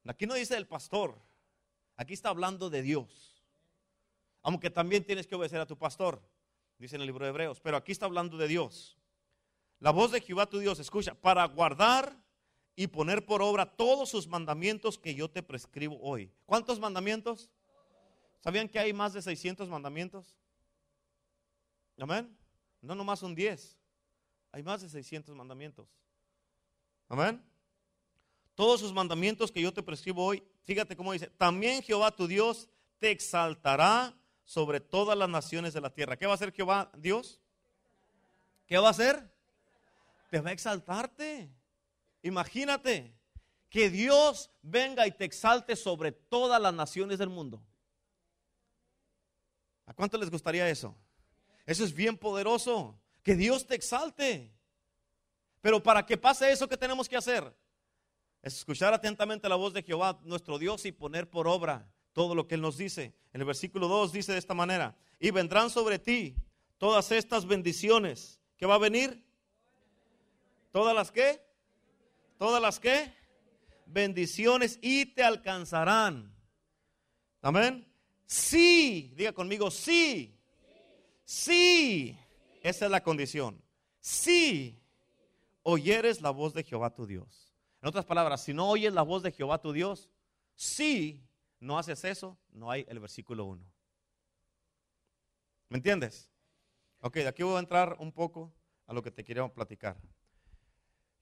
aquí 0.06 0.26
no 0.26 0.34
dice 0.34 0.56
el 0.56 0.66
pastor, 0.66 1.18
aquí 1.96 2.12
está 2.14 2.28
hablando 2.28 2.70
de 2.70 2.82
Dios. 2.82 3.44
Aunque 4.42 4.70
también 4.70 5.04
tienes 5.04 5.26
que 5.26 5.34
obedecer 5.34 5.60
a 5.60 5.66
tu 5.66 5.78
pastor, 5.78 6.20
dice 6.78 6.96
en 6.96 7.02
el 7.02 7.06
libro 7.06 7.24
de 7.24 7.30
Hebreos, 7.30 7.60
pero 7.60 7.76
aquí 7.76 7.92
está 7.92 8.06
hablando 8.06 8.36
de 8.36 8.48
Dios 8.48 8.98
la 9.82 9.90
voz 9.90 10.12
de 10.12 10.20
Jehová 10.20 10.46
tu 10.46 10.60
Dios, 10.60 10.78
escucha, 10.78 11.12
para 11.12 11.44
guardar 11.44 12.16
y 12.76 12.86
poner 12.86 13.26
por 13.26 13.42
obra 13.42 13.66
todos 13.66 14.08
sus 14.08 14.28
mandamientos 14.28 14.96
que 14.96 15.12
yo 15.12 15.28
te 15.28 15.42
prescribo 15.42 15.98
hoy. 16.00 16.32
¿Cuántos 16.46 16.78
mandamientos? 16.78 17.50
¿Sabían 18.38 18.68
que 18.68 18.78
hay 18.78 18.92
más 18.92 19.12
de 19.12 19.20
600 19.20 19.68
mandamientos? 19.68 20.38
Amén. 22.02 22.36
No 22.80 22.94
nomás 22.94 23.20
son 23.20 23.34
10. 23.34 23.78
Hay 24.52 24.62
más 24.62 24.82
de 24.82 24.88
600 24.88 25.34
mandamientos. 25.34 25.88
Amén. 27.08 27.42
Todos 28.54 28.80
sus 28.80 28.92
mandamientos 28.92 29.50
que 29.50 29.62
yo 29.62 29.72
te 29.72 29.82
prescribo 29.82 30.24
hoy, 30.24 30.42
fíjate 30.64 30.94
cómo 30.96 31.12
dice, 31.12 31.28
también 31.28 31.82
Jehová 31.82 32.10
tu 32.10 32.26
Dios 32.26 32.68
te 32.98 33.10
exaltará 33.10 34.14
sobre 34.44 34.80
todas 34.80 35.16
las 35.16 35.28
naciones 35.28 35.72
de 35.72 35.80
la 35.80 35.90
tierra. 35.90 36.16
¿Qué 36.16 36.26
va 36.26 36.32
a 36.32 36.34
hacer 36.34 36.52
Jehová 36.52 36.90
Dios? 36.98 37.40
¿Qué 38.66 38.76
va 38.78 38.88
a 38.88 38.90
hacer? 38.90 39.32
te 40.32 40.40
va 40.40 40.48
a 40.48 40.52
exaltarte. 40.54 41.50
Imagínate 42.22 43.14
que 43.68 43.90
Dios 43.90 44.50
venga 44.62 45.06
y 45.06 45.10
te 45.12 45.26
exalte 45.26 45.76
sobre 45.76 46.10
todas 46.10 46.58
las 46.58 46.72
naciones 46.72 47.18
del 47.18 47.28
mundo. 47.28 47.62
¿A 49.84 49.92
cuánto 49.92 50.16
les 50.16 50.30
gustaría 50.30 50.66
eso? 50.70 50.96
Eso 51.66 51.84
es 51.84 51.94
bien 51.94 52.16
poderoso. 52.16 52.98
Que 53.22 53.36
Dios 53.36 53.66
te 53.66 53.74
exalte. 53.74 54.52
Pero 55.60 55.82
para 55.82 56.04
que 56.04 56.16
pase 56.16 56.50
eso, 56.50 56.68
¿qué 56.68 56.76
tenemos 56.76 57.08
que 57.08 57.16
hacer? 57.16 57.54
Es 58.42 58.56
escuchar 58.56 58.92
atentamente 58.92 59.48
la 59.48 59.54
voz 59.54 59.72
de 59.72 59.82
Jehová, 59.82 60.20
nuestro 60.24 60.58
Dios, 60.58 60.84
y 60.84 60.92
poner 60.92 61.30
por 61.30 61.46
obra 61.46 61.88
todo 62.12 62.34
lo 62.34 62.48
que 62.48 62.56
Él 62.56 62.60
nos 62.60 62.76
dice. 62.76 63.14
En 63.32 63.40
el 63.40 63.46
versículo 63.46 63.86
2 63.86 64.12
dice 64.12 64.32
de 64.32 64.38
esta 64.38 64.54
manera, 64.54 64.96
y 65.20 65.30
vendrán 65.30 65.70
sobre 65.70 65.98
ti 65.98 66.34
todas 66.78 67.12
estas 67.12 67.46
bendiciones. 67.46 68.40
¿Qué 68.56 68.66
va 68.66 68.74
a 68.74 68.78
venir? 68.78 69.24
¿Todas 70.72 70.94
las 70.94 71.12
qué? 71.12 71.40
¿Todas 72.38 72.60
las 72.60 72.80
qué? 72.80 73.12
Bendiciones 73.86 74.78
y 74.82 75.06
te 75.06 75.22
alcanzarán. 75.22 76.34
Amén. 77.40 77.86
Sí, 78.26 79.12
diga 79.14 79.32
conmigo, 79.32 79.70
sí. 79.70 80.36
Sí. 81.32 82.14
Esa 82.60 82.84
es 82.84 82.90
la 82.90 83.02
condición. 83.02 83.58
Sí 84.00 84.78
oyeres 85.62 86.20
la 86.20 86.28
voz 86.28 86.52
de 86.52 86.62
Jehová 86.62 86.94
tu 86.94 87.06
Dios. 87.06 87.54
En 87.80 87.88
otras 87.88 88.04
palabras, 88.04 88.44
si 88.44 88.52
no 88.52 88.68
oyes 88.68 88.92
la 88.92 89.00
voz 89.00 89.22
de 89.22 89.32
Jehová 89.32 89.58
tu 89.58 89.72
Dios, 89.72 90.10
si 90.54 91.26
no 91.58 91.78
haces 91.78 92.04
eso, 92.04 92.36
no 92.50 92.70
hay 92.70 92.84
el 92.86 93.00
versículo 93.00 93.46
1. 93.46 93.64
¿Me 95.70 95.78
entiendes? 95.78 96.30
Ok, 97.00 97.14
de 97.14 97.28
aquí 97.28 97.42
voy 97.42 97.56
a 97.56 97.60
entrar 97.60 97.96
un 97.98 98.12
poco 98.12 98.52
a 98.86 98.92
lo 98.92 99.02
que 99.02 99.10
te 99.10 99.24
quería 99.24 99.48
platicar. 99.48 99.96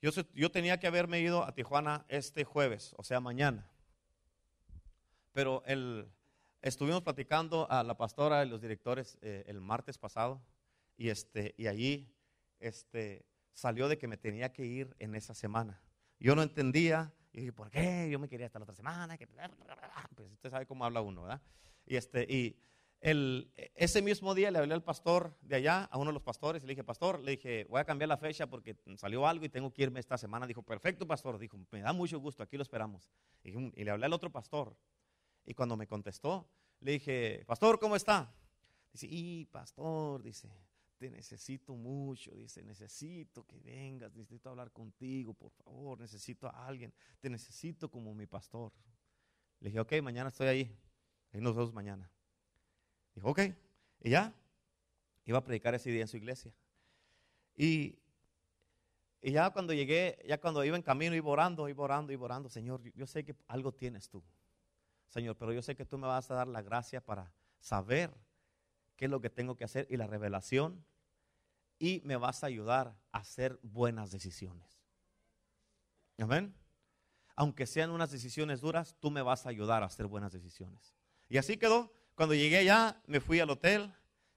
Yo, 0.02 0.50
tenía 0.50 0.80
que 0.80 0.88
haberme 0.88 1.20
ido 1.20 1.44
a 1.44 1.54
Tijuana 1.54 2.04
este 2.08 2.42
jueves, 2.42 2.94
o 2.96 3.04
sea, 3.04 3.20
mañana. 3.20 3.70
Pero 5.32 5.62
el, 5.66 6.10
estuvimos 6.62 7.02
platicando 7.02 7.70
a 7.70 7.82
la 7.82 7.96
pastora 7.96 8.44
y 8.44 8.48
los 8.48 8.60
directores 8.60 9.18
eh, 9.22 9.44
el 9.46 9.60
martes 9.60 9.98
pasado 9.98 10.42
y, 10.96 11.08
este, 11.08 11.54
y 11.56 11.66
allí 11.66 12.14
este, 12.58 13.24
salió 13.52 13.88
de 13.88 13.98
que 13.98 14.08
me 14.08 14.16
tenía 14.16 14.52
que 14.52 14.64
ir 14.64 14.94
en 14.98 15.14
esa 15.14 15.34
semana. 15.34 15.80
Yo 16.18 16.34
no 16.34 16.42
entendía 16.42 17.12
y 17.32 17.40
dije, 17.40 17.52
¿por 17.52 17.70
qué? 17.70 18.08
Yo 18.10 18.18
me 18.18 18.28
quería 18.28 18.46
estar 18.46 18.60
la 18.60 18.64
otra 18.64 18.74
semana. 18.74 19.16
Pues 20.14 20.30
usted 20.32 20.50
sabe 20.50 20.66
cómo 20.66 20.84
habla 20.84 21.00
uno, 21.00 21.22
¿verdad? 21.22 21.40
Y, 21.86 21.96
este, 21.96 22.26
y 22.28 22.56
el, 23.00 23.50
ese 23.74 24.02
mismo 24.02 24.34
día 24.34 24.50
le 24.50 24.58
hablé 24.58 24.74
al 24.74 24.82
pastor 24.82 25.34
de 25.40 25.56
allá, 25.56 25.84
a 25.84 25.96
uno 25.96 26.10
de 26.10 26.14
los 26.14 26.22
pastores, 26.22 26.62
y 26.62 26.66
le 26.66 26.72
dije, 26.72 26.84
pastor, 26.84 27.20
le 27.20 27.32
dije, 27.32 27.64
voy 27.70 27.80
a 27.80 27.84
cambiar 27.84 28.08
la 28.08 28.18
fecha 28.18 28.46
porque 28.48 28.76
salió 28.96 29.26
algo 29.26 29.44
y 29.46 29.48
tengo 29.48 29.72
que 29.72 29.82
irme 29.82 30.00
esta 30.00 30.18
semana. 30.18 30.46
Dijo, 30.46 30.62
perfecto, 30.62 31.06
pastor. 31.06 31.38
Dijo, 31.38 31.58
me 31.70 31.80
da 31.80 31.94
mucho 31.94 32.20
gusto, 32.20 32.42
aquí 32.42 32.56
lo 32.56 32.62
esperamos. 32.62 33.10
Y 33.42 33.84
le 33.84 33.90
hablé 33.90 34.06
al 34.06 34.12
otro 34.12 34.30
pastor. 34.30 34.76
Y 35.44 35.54
cuando 35.54 35.76
me 35.76 35.86
contestó, 35.86 36.48
le 36.80 36.92
dije, 36.92 37.44
pastor, 37.46 37.78
¿cómo 37.78 37.96
está? 37.96 38.32
Dice, 38.92 39.06
y 39.10 39.44
pastor, 39.46 40.22
dice, 40.22 40.48
te 40.96 41.10
necesito 41.10 41.74
mucho, 41.74 42.30
dice, 42.32 42.62
necesito 42.62 43.46
que 43.46 43.58
vengas, 43.58 44.14
necesito 44.14 44.50
hablar 44.50 44.70
contigo, 44.72 45.32
por 45.32 45.50
favor, 45.52 45.98
necesito 45.98 46.46
a 46.46 46.66
alguien, 46.66 46.92
te 47.20 47.30
necesito 47.30 47.90
como 47.90 48.14
mi 48.14 48.26
pastor. 48.26 48.72
Le 49.60 49.68
dije, 49.68 49.80
ok, 49.80 49.92
mañana 50.02 50.28
estoy 50.28 50.48
ahí, 50.48 50.78
ahí 51.32 51.40
nos 51.40 51.54
vemos 51.54 51.72
mañana. 51.72 52.10
Dijo, 53.14 53.30
ok. 53.30 53.40
Y 54.02 54.10
ya, 54.10 54.34
iba 55.24 55.38
a 55.38 55.44
predicar 55.44 55.74
ese 55.74 55.90
día 55.90 56.02
en 56.02 56.08
su 56.08 56.16
iglesia. 56.16 56.52
Y, 57.56 57.98
y 59.20 59.32
ya 59.32 59.50
cuando 59.50 59.72
llegué, 59.72 60.18
ya 60.26 60.40
cuando 60.40 60.64
iba 60.64 60.76
en 60.76 60.82
camino, 60.82 61.14
iba 61.14 61.28
orando, 61.28 61.68
iba 61.68 61.84
orando, 61.84 62.12
iba 62.12 62.24
orando. 62.24 62.48
Señor, 62.48 62.82
yo 62.94 63.06
sé 63.06 63.24
que 63.24 63.34
algo 63.46 63.72
tienes 63.72 64.08
tú. 64.08 64.22
Señor, 65.10 65.36
pero 65.36 65.52
yo 65.52 65.60
sé 65.60 65.74
que 65.74 65.84
tú 65.84 65.98
me 65.98 66.06
vas 66.06 66.30
a 66.30 66.34
dar 66.34 66.46
la 66.46 66.62
gracia 66.62 67.04
para 67.04 67.32
saber 67.58 68.16
qué 68.94 69.06
es 69.06 69.10
lo 69.10 69.20
que 69.20 69.28
tengo 69.28 69.56
que 69.56 69.64
hacer 69.64 69.88
y 69.90 69.96
la 69.96 70.06
revelación. 70.06 70.84
Y 71.80 72.00
me 72.04 72.16
vas 72.16 72.44
a 72.44 72.46
ayudar 72.46 72.96
a 73.10 73.18
hacer 73.18 73.58
buenas 73.62 74.12
decisiones. 74.12 74.80
Amén. 76.18 76.54
Aunque 77.34 77.66
sean 77.66 77.90
unas 77.90 78.12
decisiones 78.12 78.60
duras, 78.60 78.96
tú 79.00 79.10
me 79.10 79.22
vas 79.22 79.46
a 79.46 79.48
ayudar 79.48 79.82
a 79.82 79.86
hacer 79.86 80.06
buenas 80.06 80.32
decisiones. 80.32 80.94
Y 81.28 81.38
así 81.38 81.56
quedó. 81.56 81.92
Cuando 82.14 82.34
llegué 82.34 82.58
allá, 82.58 83.02
me 83.06 83.20
fui 83.20 83.40
al 83.40 83.50
hotel 83.50 83.92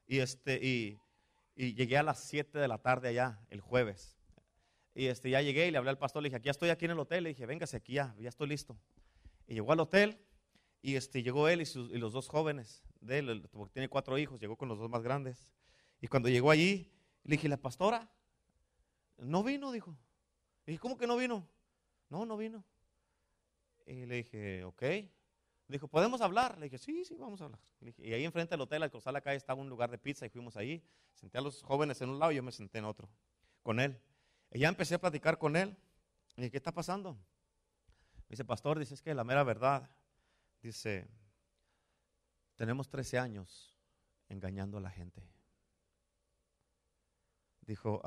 y, 0.07 0.19
este, 0.19 0.59
y, 0.65 0.99
llegué 1.55 1.97
a 1.97 2.03
las 2.03 2.19
7 2.23 2.57
de 2.57 2.67
la 2.67 2.79
tarde 2.79 3.09
allá, 3.09 3.45
el 3.49 3.61
jueves. 3.61 4.17
Y 4.95 5.05
este, 5.07 5.29
ya 5.29 5.41
llegué 5.41 5.67
y 5.67 5.71
le 5.71 5.77
hablé 5.77 5.91
al 5.91 5.99
pastor, 5.99 6.23
le 6.23 6.29
dije, 6.29 6.37
aquí 6.37 6.49
estoy 6.49 6.69
aquí 6.69 6.85
en 6.85 6.91
el 6.91 6.99
hotel. 6.99 7.25
Le 7.25 7.29
dije, 7.29 7.45
véngase 7.45 7.77
aquí 7.77 7.93
ya, 7.93 8.15
ya 8.17 8.29
estoy 8.29 8.47
listo. 8.47 8.75
Y 9.45 9.53
llegó 9.53 9.71
al 9.71 9.81
hotel 9.81 10.17
y 10.83 10.97
este, 10.97 11.23
llegó 11.23 11.47
él 11.47 11.61
y, 11.61 11.97
los 11.97 12.11
dos 12.11 12.27
jóvenes 12.27 12.83
de 12.99 13.19
él, 13.19 13.49
porque 13.53 13.71
tiene 13.71 13.87
cuatro 13.87 14.17
hijos, 14.17 14.39
llegó 14.39 14.57
con 14.57 14.67
los 14.67 14.77
dos 14.77 14.89
más 14.89 15.01
grandes. 15.01 15.47
Y 16.01 16.07
cuando 16.07 16.27
llegó 16.27 16.51
allí, 16.51 16.91
le 17.23 17.37
dije, 17.37 17.47
la 17.47 17.55
pastora, 17.55 18.11
no 19.17 19.43
vino, 19.43 19.71
dijo. 19.71 19.91
Le 20.65 20.73
dije, 20.73 20.81
¿cómo 20.81 20.97
que 20.97 21.07
no 21.07 21.15
vino? 21.15 21.47
No, 22.09 22.25
no 22.25 22.35
vino. 22.35 22.65
Y 23.85 24.05
le 24.05 24.17
dije, 24.17 24.65
ok. 24.65 24.83
Dijo, 25.69 25.87
¿podemos 25.87 26.19
hablar? 26.19 26.57
Le 26.57 26.65
dije, 26.65 26.77
sí, 26.77 27.05
sí, 27.05 27.15
vamos 27.15 27.39
a 27.39 27.45
hablar. 27.45 27.61
y 27.79 28.11
ahí 28.11 28.25
enfrente 28.25 28.51
del 28.51 28.61
hotel, 28.61 28.83
al 28.83 28.91
cruzar 28.91 29.13
la 29.13 29.21
calle, 29.21 29.37
estaba 29.37 29.61
un 29.61 29.69
lugar 29.69 29.89
de 29.89 29.97
pizza 29.97 30.25
y 30.25 30.29
fuimos 30.29 30.57
ahí. 30.57 30.83
Senté 31.13 31.37
a 31.37 31.41
los 31.41 31.63
jóvenes 31.63 32.01
en 32.01 32.09
un 32.09 32.19
lado 32.19 32.33
y 32.33 32.35
yo 32.35 32.43
me 32.43 32.51
senté 32.51 32.79
en 32.79 32.85
otro, 32.85 33.09
con 33.61 33.79
él. 33.79 33.97
Y 34.51 34.59
ya 34.59 34.67
empecé 34.67 34.95
a 34.95 34.99
platicar 34.99 35.37
con 35.37 35.55
él. 35.55 35.77
Y 36.35 36.49
¿qué 36.49 36.57
está 36.57 36.73
pasando? 36.73 37.17
dice, 38.27 38.43
pastor, 38.43 38.79
dice, 38.79 38.95
es 38.95 39.01
que 39.01 39.13
la 39.13 39.23
mera 39.23 39.43
verdad, 39.43 39.89
dice, 40.63 41.07
tenemos 42.55 42.89
13 42.89 43.19
años 43.19 43.77
engañando 44.29 44.77
a 44.77 44.81
la 44.81 44.89
gente. 44.89 45.21
Dijo, 47.61 48.01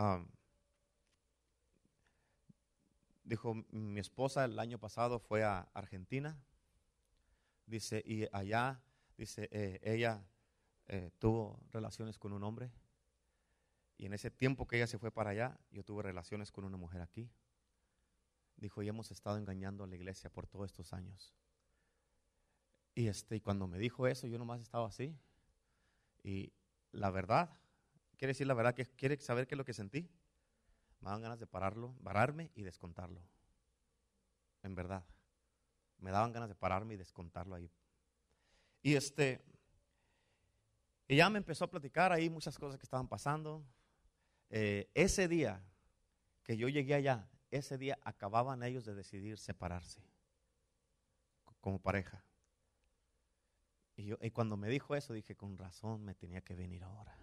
dijo, 3.24 3.54
mi 3.70 4.00
esposa 4.00 4.44
el 4.44 4.58
año 4.58 4.78
pasado 4.78 5.18
fue 5.18 5.44
a 5.44 5.68
Argentina, 5.74 6.38
dice, 7.66 8.02
y 8.04 8.26
allá, 8.32 8.82
dice, 9.16 9.48
eh, 9.52 9.78
ella 9.82 10.26
eh, 10.88 11.10
tuvo 11.18 11.60
relaciones 11.72 12.18
con 12.18 12.32
un 12.32 12.42
hombre, 12.42 12.70
y 13.98 14.06
en 14.06 14.12
ese 14.12 14.30
tiempo 14.30 14.66
que 14.66 14.76
ella 14.76 14.86
se 14.86 14.98
fue 14.98 15.10
para 15.10 15.30
allá, 15.30 15.58
yo 15.70 15.84
tuve 15.84 16.02
relaciones 16.02 16.52
con 16.52 16.64
una 16.64 16.76
mujer 16.76 17.00
aquí. 17.00 17.30
Dijo, 18.56 18.82
y 18.82 18.88
hemos 18.88 19.10
estado 19.10 19.38
engañando 19.38 19.84
a 19.84 19.86
la 19.86 19.96
iglesia 19.96 20.30
por 20.30 20.46
todos 20.46 20.66
estos 20.66 20.92
años. 20.92 21.34
Y, 22.96 23.08
este, 23.08 23.36
y 23.36 23.40
cuando 23.40 23.68
me 23.68 23.78
dijo 23.78 24.06
eso, 24.06 24.26
yo 24.26 24.38
nomás 24.38 24.62
estaba 24.62 24.88
así. 24.88 25.14
Y 26.24 26.50
la 26.92 27.10
verdad, 27.10 27.50
quiere 28.16 28.30
decir 28.30 28.46
la 28.46 28.54
verdad, 28.54 28.74
que 28.74 28.86
quiere 28.86 29.20
saber 29.20 29.46
qué 29.46 29.54
es 29.54 29.58
lo 29.58 29.66
que 29.66 29.74
sentí. 29.74 30.08
Me 31.00 31.10
daban 31.10 31.20
ganas 31.20 31.38
de 31.38 31.46
pararlo, 31.46 31.94
pararme 32.02 32.50
y 32.54 32.62
descontarlo. 32.62 33.20
En 34.62 34.74
verdad. 34.74 35.04
Me 35.98 36.10
daban 36.10 36.32
ganas 36.32 36.48
de 36.48 36.54
pararme 36.54 36.94
y 36.94 36.96
descontarlo 36.96 37.54
ahí. 37.54 37.70
Y 38.82 38.94
este, 38.94 39.44
y 41.06 41.16
ya 41.16 41.28
me 41.28 41.36
empezó 41.36 41.66
a 41.66 41.70
platicar 41.70 42.12
ahí 42.12 42.30
muchas 42.30 42.58
cosas 42.58 42.78
que 42.78 42.84
estaban 42.84 43.08
pasando. 43.08 43.62
Eh, 44.48 44.90
ese 44.94 45.28
día 45.28 45.62
que 46.42 46.56
yo 46.56 46.68
llegué 46.68 46.94
allá, 46.94 47.28
ese 47.50 47.76
día 47.76 47.98
acababan 48.04 48.62
ellos 48.62 48.86
de 48.86 48.94
decidir 48.94 49.36
separarse 49.36 50.02
como 51.60 51.78
pareja. 51.78 52.25
Y, 53.96 54.04
yo, 54.04 54.16
y 54.20 54.30
cuando 54.30 54.56
me 54.56 54.68
dijo 54.68 54.94
eso, 54.94 55.12
dije, 55.12 55.34
con 55.34 55.56
razón 55.58 56.04
me 56.04 56.14
tenía 56.14 56.42
que 56.42 56.54
venir 56.54 56.84
ahora. 56.84 57.18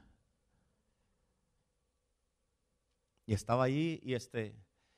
Y 3.25 3.33
estaba 3.33 3.63
ahí 3.63 3.99
y, 4.03 4.15
este, 4.15 4.55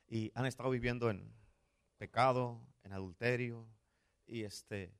y 0.07 0.31
han 0.35 0.45
estado 0.45 0.69
viviendo 0.69 1.09
en 1.09 1.31
pecado, 1.97 2.61
en 2.83 2.93
adulterio. 2.93 3.67
Y, 4.25 4.43
este, 4.43 4.93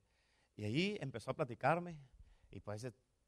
y 0.55 0.65
allí 0.65 0.97
empezó 1.01 1.31
a 1.31 1.35
platicarme. 1.35 1.97
Y 2.51 2.59
pues 2.59 2.85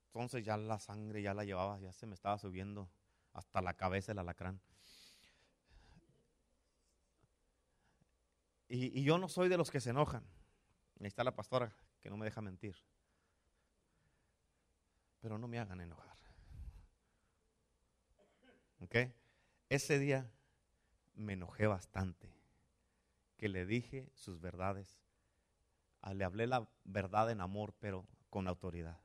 entonces 0.07 0.45
ya 0.45 0.57
la 0.57 0.79
sangre 0.79 1.21
ya 1.21 1.33
la 1.33 1.43
llevaba, 1.43 1.79
ya 1.79 1.91
se 1.93 2.05
me 2.05 2.13
estaba 2.13 2.37
subiendo 2.37 2.89
hasta 3.33 3.61
la 3.61 3.73
cabeza 3.73 4.11
del 4.11 4.19
alacrán. 4.19 4.59
Y, 8.69 9.03
yo 9.03 9.17
no 9.17 9.29
soy 9.29 9.47
de 9.49 9.57
los 9.57 9.71
que 9.71 9.79
se 9.79 9.91
enojan. 9.91 10.23
Ahí 10.99 11.07
está 11.07 11.23
la 11.23 11.35
pastora 11.35 11.73
que 12.01 12.09
no 12.09 12.17
me 12.17 12.25
deja 12.25 12.41
mentir. 12.41 12.75
Pero 15.21 15.37
no 15.37 15.47
me 15.47 15.59
hagan 15.59 15.81
enojar. 15.81 16.17
¿Ok? 18.79 18.95
Ese 19.69 19.99
día 19.99 20.29
me 21.15 21.33
enojé 21.33 21.67
bastante. 21.67 22.29
Que 23.37 23.49
le 23.49 23.65
dije 23.65 24.09
sus 24.13 24.39
verdades. 24.39 24.99
Ah, 26.01 26.13
le 26.13 26.23
hablé 26.23 26.47
la 26.47 26.67
verdad 26.83 27.29
en 27.31 27.41
amor, 27.41 27.73
pero 27.79 28.05
con 28.29 28.47
autoridad. 28.47 28.99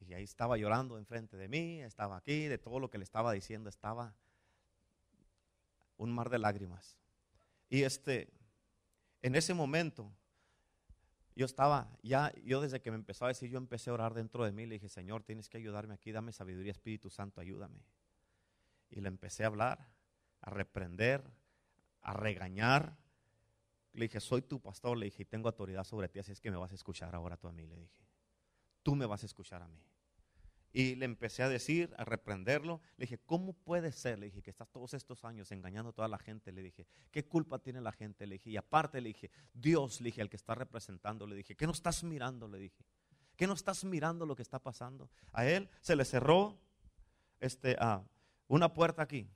Y 0.00 0.14
ahí 0.14 0.24
estaba 0.24 0.56
llorando 0.56 0.96
enfrente 0.96 1.36
de 1.36 1.48
mí, 1.48 1.82
estaba 1.82 2.16
aquí, 2.16 2.46
de 2.46 2.56
todo 2.56 2.80
lo 2.80 2.88
que 2.88 2.96
le 2.96 3.04
estaba 3.04 3.32
diciendo, 3.32 3.68
estaba 3.68 4.14
un 5.98 6.10
mar 6.10 6.30
de 6.30 6.38
lágrimas. 6.38 6.96
Y 7.68 7.82
este, 7.82 8.32
en 9.20 9.34
ese 9.34 9.52
momento, 9.52 10.10
yo 11.38 11.46
estaba, 11.46 11.88
ya, 12.02 12.32
yo 12.42 12.60
desde 12.60 12.80
que 12.80 12.90
me 12.90 12.96
empezó 12.96 13.24
a 13.24 13.28
decir, 13.28 13.48
yo 13.48 13.58
empecé 13.58 13.90
a 13.90 13.92
orar 13.92 14.12
dentro 14.12 14.44
de 14.44 14.50
mí, 14.50 14.66
le 14.66 14.74
dije, 14.74 14.88
Señor, 14.88 15.22
tienes 15.22 15.48
que 15.48 15.56
ayudarme 15.56 15.94
aquí, 15.94 16.10
dame 16.10 16.32
sabiduría, 16.32 16.72
Espíritu 16.72 17.10
Santo, 17.10 17.40
ayúdame. 17.40 17.80
Y 18.90 19.00
le 19.00 19.06
empecé 19.06 19.44
a 19.44 19.46
hablar, 19.46 19.88
a 20.40 20.50
reprender, 20.50 21.22
a 22.00 22.12
regañar. 22.12 22.98
Le 23.92 24.06
dije, 24.06 24.18
soy 24.18 24.42
tu 24.42 24.60
pastor, 24.60 24.98
le 24.98 25.04
dije, 25.04 25.22
y 25.22 25.26
tengo 25.26 25.48
autoridad 25.48 25.84
sobre 25.84 26.08
ti, 26.08 26.18
así 26.18 26.32
es 26.32 26.40
que 26.40 26.50
me 26.50 26.56
vas 26.56 26.72
a 26.72 26.74
escuchar 26.74 27.14
ahora 27.14 27.36
tú 27.36 27.46
a 27.46 27.52
mí, 27.52 27.68
le 27.68 27.76
dije. 27.76 28.04
Tú 28.82 28.96
me 28.96 29.06
vas 29.06 29.22
a 29.22 29.26
escuchar 29.26 29.62
a 29.62 29.68
mí. 29.68 29.80
Y 30.72 30.96
le 30.96 31.06
empecé 31.06 31.42
a 31.42 31.48
decir, 31.48 31.94
a 31.96 32.04
reprenderlo. 32.04 32.80
Le 32.96 33.04
dije, 33.04 33.18
¿cómo 33.18 33.52
puede 33.52 33.90
ser? 33.92 34.18
Le 34.18 34.26
dije, 34.26 34.42
que 34.42 34.50
estás 34.50 34.70
todos 34.70 34.94
estos 34.94 35.24
años 35.24 35.50
engañando 35.50 35.90
a 35.90 35.92
toda 35.92 36.08
la 36.08 36.18
gente. 36.18 36.52
Le 36.52 36.62
dije, 36.62 36.86
¿qué 37.10 37.26
culpa 37.26 37.58
tiene 37.58 37.80
la 37.80 37.92
gente? 37.92 38.26
Le 38.26 38.34
dije, 38.34 38.50
y 38.50 38.56
aparte 38.56 39.00
le 39.00 39.08
dije, 39.08 39.30
Dios, 39.54 40.00
le 40.00 40.06
dije, 40.06 40.20
el 40.20 40.28
que 40.28 40.36
está 40.36 40.54
representando, 40.54 41.26
le 41.26 41.36
dije, 41.36 41.56
¿qué 41.56 41.66
no 41.66 41.72
estás 41.72 42.04
mirando? 42.04 42.48
Le 42.48 42.58
dije, 42.58 42.84
¿qué 43.36 43.46
no 43.46 43.54
estás 43.54 43.84
mirando 43.84 44.26
lo 44.26 44.36
que 44.36 44.42
está 44.42 44.58
pasando? 44.58 45.10
A 45.32 45.46
él 45.46 45.68
se 45.80 45.96
le 45.96 46.04
cerró 46.04 46.58
este, 47.40 47.76
una 48.46 48.74
puerta 48.74 49.02
aquí. 49.02 49.28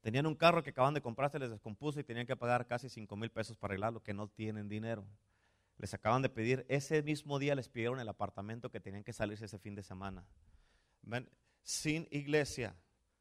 Tenían 0.00 0.26
un 0.26 0.34
carro 0.34 0.62
que 0.62 0.70
acaban 0.70 0.92
de 0.92 1.00
comprar, 1.00 1.30
se 1.30 1.38
les 1.38 1.50
descompuso 1.50 1.98
y 1.98 2.04
tenían 2.04 2.26
que 2.26 2.36
pagar 2.36 2.66
casi 2.66 2.88
5 2.90 3.16
mil 3.16 3.30
pesos 3.30 3.56
para 3.56 3.72
arreglarlo, 3.72 4.02
que 4.02 4.12
no 4.12 4.28
tienen 4.28 4.68
dinero. 4.68 5.04
Les 5.78 5.92
acaban 5.92 6.22
de 6.22 6.28
pedir, 6.28 6.64
ese 6.68 7.02
mismo 7.02 7.38
día 7.38 7.54
les 7.54 7.68
pidieron 7.68 8.00
el 8.00 8.08
apartamento 8.08 8.70
que 8.70 8.80
tenían 8.80 9.04
que 9.04 9.12
salirse 9.12 9.46
ese 9.46 9.58
fin 9.58 9.74
de 9.74 9.82
semana. 9.82 10.26
Sin 11.62 12.06
iglesia, 12.10 12.76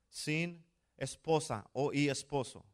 sin 0.09 0.65
esposa 0.97 1.69
o 1.73 1.93
y 1.93 2.09
esposo. 2.09 2.65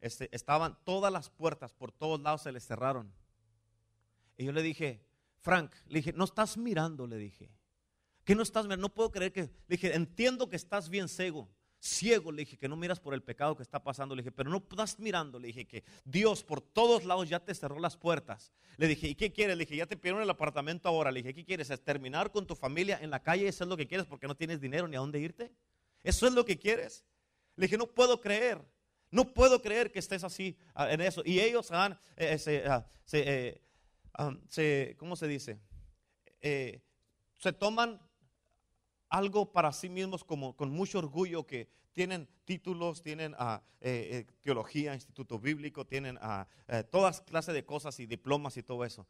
Este, 0.00 0.34
estaban 0.34 0.78
todas 0.84 1.12
las 1.12 1.30
puertas, 1.30 1.72
por 1.72 1.92
todos 1.92 2.20
lados 2.20 2.42
se 2.42 2.52
les 2.52 2.66
cerraron. 2.66 3.12
Y 4.36 4.44
yo 4.44 4.52
le 4.52 4.62
dije, 4.62 5.04
Frank, 5.38 5.72
le 5.86 6.00
dije, 6.00 6.12
no 6.12 6.24
estás 6.24 6.56
mirando, 6.56 7.06
le 7.06 7.16
dije. 7.16 7.50
¿Qué 8.24 8.34
no 8.34 8.42
estás 8.42 8.64
mirando? 8.64 8.88
No 8.88 8.94
puedo 8.94 9.10
creer 9.10 9.32
que, 9.32 9.42
le 9.42 9.50
dije, 9.76 9.94
entiendo 9.94 10.48
que 10.48 10.56
estás 10.56 10.88
bien 10.88 11.08
ciego 11.08 11.48
ciego, 11.80 12.30
le 12.30 12.44
dije 12.44 12.58
que 12.58 12.68
no 12.68 12.76
miras 12.76 13.00
por 13.00 13.14
el 13.14 13.22
pecado 13.22 13.56
que 13.56 13.62
está 13.62 13.82
pasando, 13.82 14.14
le 14.14 14.22
dije, 14.22 14.30
pero 14.30 14.50
no 14.50 14.58
estás 14.58 14.98
mirando, 14.98 15.38
le 15.38 15.48
dije 15.48 15.66
que 15.66 15.82
Dios 16.04 16.44
por 16.44 16.60
todos 16.60 17.04
lados 17.04 17.28
ya 17.28 17.40
te 17.40 17.54
cerró 17.54 17.80
las 17.80 17.96
puertas. 17.96 18.52
Le 18.76 18.86
dije, 18.86 19.08
¿y 19.08 19.14
qué 19.14 19.32
quieres? 19.32 19.56
Le 19.56 19.64
dije, 19.64 19.76
ya 19.76 19.86
te 19.86 19.96
pidieron 19.96 20.22
el 20.22 20.30
apartamento 20.30 20.88
ahora, 20.88 21.10
le 21.10 21.22
dije, 21.22 21.34
¿qué 21.34 21.44
quieres? 21.44 21.70
¿Es 21.70 21.82
terminar 21.82 22.30
con 22.30 22.46
tu 22.46 22.54
familia 22.54 22.98
en 23.00 23.10
la 23.10 23.22
calle? 23.22 23.48
¿Eso 23.48 23.64
es 23.64 23.70
lo 23.70 23.76
que 23.76 23.86
quieres 23.86 24.06
porque 24.06 24.26
no 24.26 24.36
tienes 24.36 24.60
dinero 24.60 24.86
ni 24.86 24.96
a 24.96 25.00
dónde 25.00 25.18
irte? 25.18 25.50
¿Eso 26.04 26.26
es 26.26 26.34
lo 26.34 26.44
que 26.44 26.58
quieres? 26.58 27.04
Le 27.56 27.66
dije, 27.66 27.78
no 27.78 27.86
puedo 27.86 28.20
creer, 28.20 28.62
no 29.10 29.32
puedo 29.32 29.60
creer 29.60 29.90
que 29.90 29.98
estés 29.98 30.22
así 30.22 30.56
ah, 30.74 30.90
en 30.90 31.00
eso. 31.00 31.22
Y 31.24 31.40
ellos 31.40 31.70
han, 31.72 31.98
eh, 32.16 32.38
se, 32.38 32.64
ah, 32.66 32.86
eh, 33.12 33.60
ah, 34.14 34.34
se, 34.48 34.96
¿cómo 34.98 35.16
se 35.16 35.26
dice? 35.26 35.60
Eh, 36.40 36.80
se 37.38 37.52
toman 37.52 38.00
algo 39.10 39.52
para 39.52 39.72
sí 39.72 39.88
mismos 39.88 40.24
como 40.24 40.56
con 40.56 40.70
mucho 40.70 40.98
orgullo 40.98 41.46
que 41.46 41.68
tienen 41.92 42.28
títulos, 42.44 43.02
tienen 43.02 43.34
uh, 43.34 43.58
teología, 44.40 44.94
instituto 44.94 45.38
bíblico, 45.38 45.84
tienen 45.84 46.16
uh, 46.16 46.44
todas 46.90 47.20
clases 47.20 47.52
de 47.54 47.64
cosas 47.64 47.98
y 48.00 48.06
diplomas 48.06 48.56
y 48.56 48.62
todo 48.62 48.84
eso. 48.84 49.06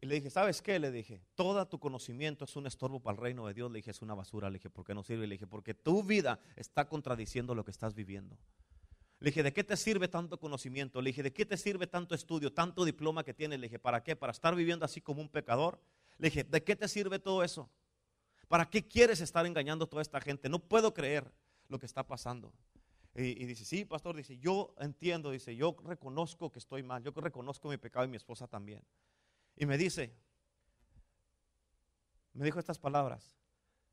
Y 0.00 0.06
le 0.06 0.14
dije, 0.14 0.30
¿sabes 0.30 0.62
qué? 0.62 0.78
Le 0.78 0.90
dije, 0.90 1.20
todo 1.34 1.66
tu 1.68 1.78
conocimiento 1.78 2.46
es 2.46 2.56
un 2.56 2.66
estorbo 2.66 3.00
para 3.00 3.16
el 3.16 3.20
reino 3.20 3.46
de 3.46 3.52
Dios. 3.52 3.70
Le 3.70 3.78
dije, 3.78 3.90
es 3.90 4.00
una 4.00 4.14
basura. 4.14 4.48
Le 4.48 4.54
dije, 4.54 4.70
¿por 4.70 4.84
qué 4.84 4.94
no 4.94 5.02
sirve? 5.02 5.26
Le 5.26 5.34
dije, 5.34 5.46
porque 5.46 5.74
tu 5.74 6.02
vida 6.02 6.40
está 6.56 6.88
contradiciendo 6.88 7.54
lo 7.54 7.64
que 7.64 7.70
estás 7.70 7.94
viviendo. 7.94 8.38
Le 9.18 9.28
dije, 9.28 9.42
¿de 9.42 9.52
qué 9.52 9.62
te 9.62 9.76
sirve 9.76 10.08
tanto 10.08 10.40
conocimiento? 10.40 11.02
Le 11.02 11.10
dije, 11.10 11.22
¿de 11.22 11.34
qué 11.34 11.44
te 11.44 11.58
sirve 11.58 11.86
tanto 11.86 12.14
estudio, 12.14 12.50
tanto 12.50 12.86
diploma 12.86 13.24
que 13.24 13.34
tienes? 13.34 13.60
Le 13.60 13.66
dije, 13.66 13.78
¿para 13.78 14.02
qué? 14.02 14.16
¿Para 14.16 14.30
estar 14.30 14.54
viviendo 14.54 14.86
así 14.86 15.02
como 15.02 15.20
un 15.20 15.28
pecador? 15.28 15.78
Le 16.16 16.28
dije, 16.28 16.44
¿de 16.44 16.64
qué 16.64 16.74
te 16.74 16.88
sirve 16.88 17.18
todo 17.18 17.44
eso? 17.44 17.68
¿Para 18.50 18.68
qué 18.68 18.84
quieres 18.84 19.20
estar 19.20 19.46
engañando 19.46 19.84
a 19.84 19.88
toda 19.88 20.02
esta 20.02 20.20
gente? 20.20 20.48
No 20.48 20.58
puedo 20.58 20.92
creer 20.92 21.32
lo 21.68 21.78
que 21.78 21.86
está 21.86 22.04
pasando. 22.04 22.52
Y, 23.14 23.44
dice, 23.44 23.64
sí, 23.64 23.84
pastor, 23.84 24.16
dice, 24.16 24.38
yo 24.38 24.74
entiendo, 24.78 25.30
dice, 25.30 25.54
yo 25.54 25.76
reconozco 25.84 26.50
que 26.50 26.58
estoy 26.58 26.82
mal, 26.82 27.00
yo 27.00 27.12
reconozco 27.12 27.68
mi 27.68 27.76
pecado 27.76 28.06
y 28.06 28.08
mi 28.08 28.16
esposa 28.16 28.48
también. 28.48 28.82
Y 29.54 29.66
me 29.66 29.78
dice, 29.78 30.12
me 32.32 32.44
dijo 32.44 32.58
estas 32.58 32.80
palabras, 32.80 33.36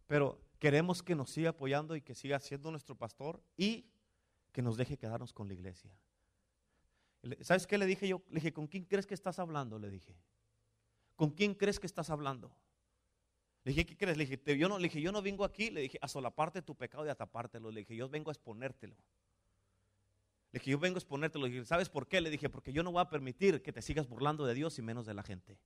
pero 0.08 0.42
queremos 0.58 1.04
que 1.04 1.14
nos 1.14 1.30
siga 1.30 1.52
apoyando 1.52 1.96
y 1.96 2.02
que 2.02 2.16
siga 2.16 2.40
siendo 2.40 2.72
nuestro 2.72 2.96
pastor 2.96 3.40
y 3.58 3.86
que 4.52 4.64
nos 4.64 4.76
deje 4.76 4.98
quedarnos 4.98 5.34
con 5.34 5.48
la 5.48 5.54
iglesia. 5.54 5.96
¿Sabes 7.42 7.68
qué 7.68 7.78
le 7.78 7.86
dije 7.86 8.08
yo? 8.08 8.24
Le 8.30 8.38
dije, 8.38 8.54
¿con 8.54 8.66
quién 8.66 8.86
crees 8.86 9.06
que 9.06 9.14
estás 9.14 9.38
hablando? 9.38 9.78
Le 9.78 9.92
dije, 9.92 10.18
¿con 11.16 11.30
quién 11.30 11.54
crees 11.54 11.80
que 11.80 11.86
estás 11.86 12.10
hablando? 12.10 12.52
Le 13.68 13.74
dije, 13.74 13.86
¿qué 13.86 13.98
crees? 13.98 14.16
Le 14.16 14.26
dije, 14.26 14.58
yo 14.58 14.70
no, 14.70 14.78
le 14.78 14.84
dije, 14.84 15.02
yo 15.02 15.12
no 15.12 15.22
vengo 15.22 15.44
aquí, 15.44 15.70
le 15.70 15.82
dije, 15.82 16.00
a 16.02 16.08
solaparte 16.08 16.62
tu 16.62 16.74
pecado 16.74 17.06
y 17.06 17.10
a 17.10 17.16
tapártelo. 17.16 17.70
Le 17.70 17.82
dije, 17.82 17.98
yo 17.98 18.08
vengo 18.08 18.30
a 18.30 18.32
exponértelo. 18.32 18.96
Le 20.54 20.60
dije, 20.60 20.72
yo 20.72 20.80
vengo 20.80 20.96
a 20.96 21.00
exponértelo. 21.00 21.46
Le 21.46 21.52
dije, 21.52 21.66
¿sabes 21.66 21.90
por 21.90 22.08
qué? 22.08 22.22
Le 22.22 22.30
dije, 22.30 22.48
porque 22.48 22.72
yo 22.72 22.82
no 22.82 22.94
voy 22.94 23.02
a 23.02 23.10
permitir 23.10 23.62
que 23.62 23.74
te 23.74 23.82
sigas 23.82 24.08
burlando 24.08 24.46
de 24.46 24.54
Dios 24.54 24.80
y 24.80 24.82
menos 24.82 25.06
de 25.06 25.14
la 25.14 25.22
gente. 25.22 25.60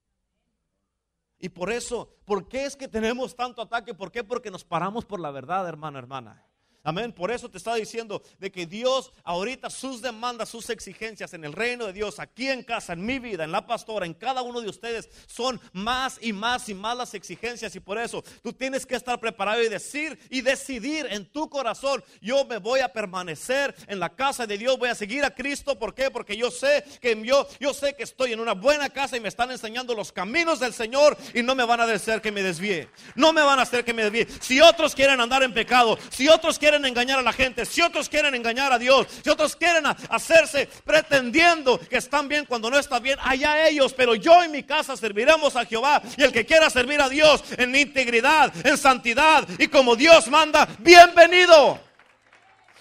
Y 1.38 1.50
por 1.50 1.72
eso, 1.72 2.18
¿por 2.26 2.50
qué 2.50 2.66
es 2.66 2.76
que 2.76 2.88
tenemos 2.88 3.36
tanto 3.36 3.62
ataque? 3.62 3.94
¿Por 3.94 4.12
qué? 4.12 4.24
Porque 4.24 4.50
nos 4.50 4.66
paramos 4.66 5.06
por 5.06 5.20
la 5.20 5.30
verdad, 5.30 5.68
hermano, 5.68 6.00
hermana. 6.00 6.44
Amén. 6.84 7.14
Por 7.14 7.32
eso 7.32 7.50
te 7.50 7.60
estaba 7.60 7.76
diciendo 7.76 8.24
de 8.40 8.52
que 8.52 8.66
Dios 8.66 9.12
ahorita 9.24 9.70
sus 9.70 10.02
demandas, 10.02 10.50
sus 10.50 10.70
exigencias 10.72 11.34
en 11.34 11.44
el 11.44 11.54
reino 11.54 11.86
de 11.86 11.94
Dios, 11.94 12.20
aquí 12.20 12.50
en 12.50 12.64
casa, 12.64 12.94
en 12.94 13.06
mi 13.06 13.20
vida, 13.20 13.44
en 13.44 13.52
la 13.52 13.68
pastora, 13.68 14.08
en 14.08 14.16
cada 14.16 14.42
uno 14.42 14.62
de 14.62 14.70
ustedes, 14.70 15.08
son 15.28 15.62
más 15.74 16.18
y 16.22 16.34
más 16.34 16.70
y 16.70 16.74
más 16.74 16.98
las 16.98 17.14
exigencias. 17.14 17.76
Y 17.76 17.80
por 17.80 18.00
eso 18.00 18.24
tú 18.42 18.52
tienes 18.52 18.88
que 18.88 18.96
estar 18.96 19.20
preparado 19.20 19.62
y 19.62 19.70
decir 19.70 20.18
y 20.32 20.42
decidir 20.42 21.06
en 21.12 21.26
tu 21.26 21.50
corazón, 21.50 22.04
yo 22.20 22.46
me 22.46 22.58
voy 22.58 22.80
a 22.80 22.92
permanecer 22.92 23.76
en 23.88 24.00
la 24.00 24.10
casa 24.10 24.48
de 24.48 24.58
Dios, 24.58 24.80
voy 24.80 24.90
a 24.90 24.96
seguir 24.96 25.24
a 25.24 25.36
Cristo. 25.36 25.78
¿Por 25.78 25.94
qué? 25.94 26.10
Porque 26.10 26.36
yo 26.36 26.50
sé 26.50 26.84
que 27.00 27.22
yo, 27.24 27.48
yo 27.60 27.76
sé 27.76 27.94
que 27.96 28.04
estoy 28.04 28.34
en 28.34 28.40
una 28.40 28.54
buena 28.54 28.90
casa 28.90 29.18
y 29.18 29.20
me 29.20 29.28
están 29.30 29.52
enseñando 29.52 29.94
los 29.94 30.12
caminos 30.12 30.60
del 30.60 30.74
Señor 30.74 31.16
y 31.36 31.44
no 31.44 31.54
me 31.54 31.64
van 31.64 31.80
a 31.80 31.84
hacer 31.84 32.22
que 32.22 32.32
me 32.32 32.42
desvíe. 32.42 32.90
No 33.14 33.34
me 33.34 33.42
van 33.44 33.60
a 33.60 33.64
hacer 33.64 33.86
que 33.86 33.94
me 33.94 34.10
desvíe. 34.10 34.28
Si 34.40 34.60
otros 34.62 34.96
quieren 34.96 35.22
andar 35.22 35.44
en 35.44 35.54
pecado, 35.54 35.98
si 36.10 36.28
otros 36.28 36.58
quieren 36.58 36.71
quieren 36.72 36.86
engañar 36.86 37.20
a 37.20 37.22
la 37.22 37.34
gente, 37.34 37.66
si 37.66 37.82
otros 37.82 38.08
quieren 38.08 38.34
engañar 38.34 38.72
a 38.72 38.80
Dios, 38.80 39.06
si 39.22 39.30
otros 39.30 39.58
quieren 39.58 39.84
hacerse 40.08 40.70
pretendiendo 40.86 41.78
que 41.78 41.98
están 41.98 42.30
bien 42.30 42.46
cuando 42.46 42.70
no 42.70 42.80
está 42.80 42.98
bien, 43.00 43.20
allá 43.22 43.68
ellos, 43.68 43.94
pero 43.94 44.16
yo 44.16 44.42
en 44.42 44.52
mi 44.52 44.64
casa 44.64 44.96
serviremos 44.96 45.58
a 45.58 45.66
Jehová 45.66 46.02
y 46.16 46.24
el 46.24 46.32
que 46.32 46.46
quiera 46.46 46.70
servir 46.70 47.02
a 47.02 47.10
Dios 47.10 47.44
en 47.58 47.76
integridad, 47.76 48.54
en 48.66 48.78
santidad 48.78 49.46
y 49.60 49.68
como 49.68 49.98
Dios 49.98 50.30
manda, 50.30 50.66
bienvenido. 50.80 51.78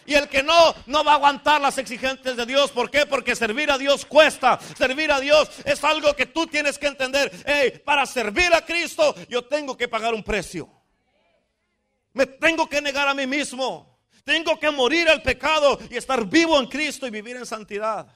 Y 0.06 0.14
el 0.14 0.28
que 0.28 0.44
no, 0.44 0.72
no 0.86 1.02
va 1.02 1.12
a 1.12 1.14
aguantar 1.16 1.60
las 1.60 1.78
exigencias 1.78 2.36
de 2.36 2.46
Dios. 2.46 2.70
¿Por 2.70 2.90
qué? 2.90 3.06
Porque 3.06 3.36
servir 3.36 3.70
a 3.70 3.78
Dios 3.78 4.04
cuesta. 4.04 4.58
Servir 4.76 5.12
a 5.12 5.20
Dios 5.20 5.48
es 5.64 5.84
algo 5.84 6.14
que 6.16 6.26
tú 6.26 6.46
tienes 6.46 6.78
que 6.78 6.88
entender. 6.88 7.82
Para 7.84 8.06
servir 8.06 8.52
a 8.54 8.64
Cristo 8.64 9.14
yo 9.28 9.44
tengo 9.44 9.76
que 9.76 9.88
pagar 9.88 10.14
un 10.14 10.24
precio. 10.24 10.79
Me 12.12 12.26
tengo 12.26 12.68
que 12.68 12.80
negar 12.80 13.08
a 13.08 13.14
mí 13.14 13.26
mismo. 13.26 13.98
Tengo 14.24 14.58
que 14.58 14.70
morir 14.70 15.08
al 15.08 15.22
pecado 15.22 15.78
y 15.88 15.96
estar 15.96 16.24
vivo 16.26 16.58
en 16.58 16.66
Cristo 16.66 17.06
y 17.06 17.10
vivir 17.10 17.36
en 17.36 17.46
santidad. 17.46 18.06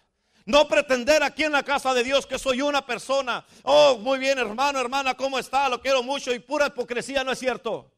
No 0.47 0.69
pretender 0.69 1.23
aquí 1.23 1.45
en 1.45 1.53
la 1.53 1.63
casa 1.63 1.95
de 1.95 2.05
Dios 2.05 2.27
que 2.27 2.39
soy 2.39 2.61
una 2.61 2.85
persona. 2.85 3.45
Oh, 3.63 3.97
muy 3.99 4.19
bien, 4.19 4.39
hermano, 4.39 4.79
hermana, 4.79 5.15
¿cómo 5.15 5.39
está? 5.39 5.69
Lo 5.69 5.81
quiero 5.81 6.03
mucho 6.03 6.33
y 6.33 6.39
pura 6.39 6.67
hipocresía, 6.67 7.25
¿no 7.25 7.33
es 7.33 7.39
cierto? 7.39 7.91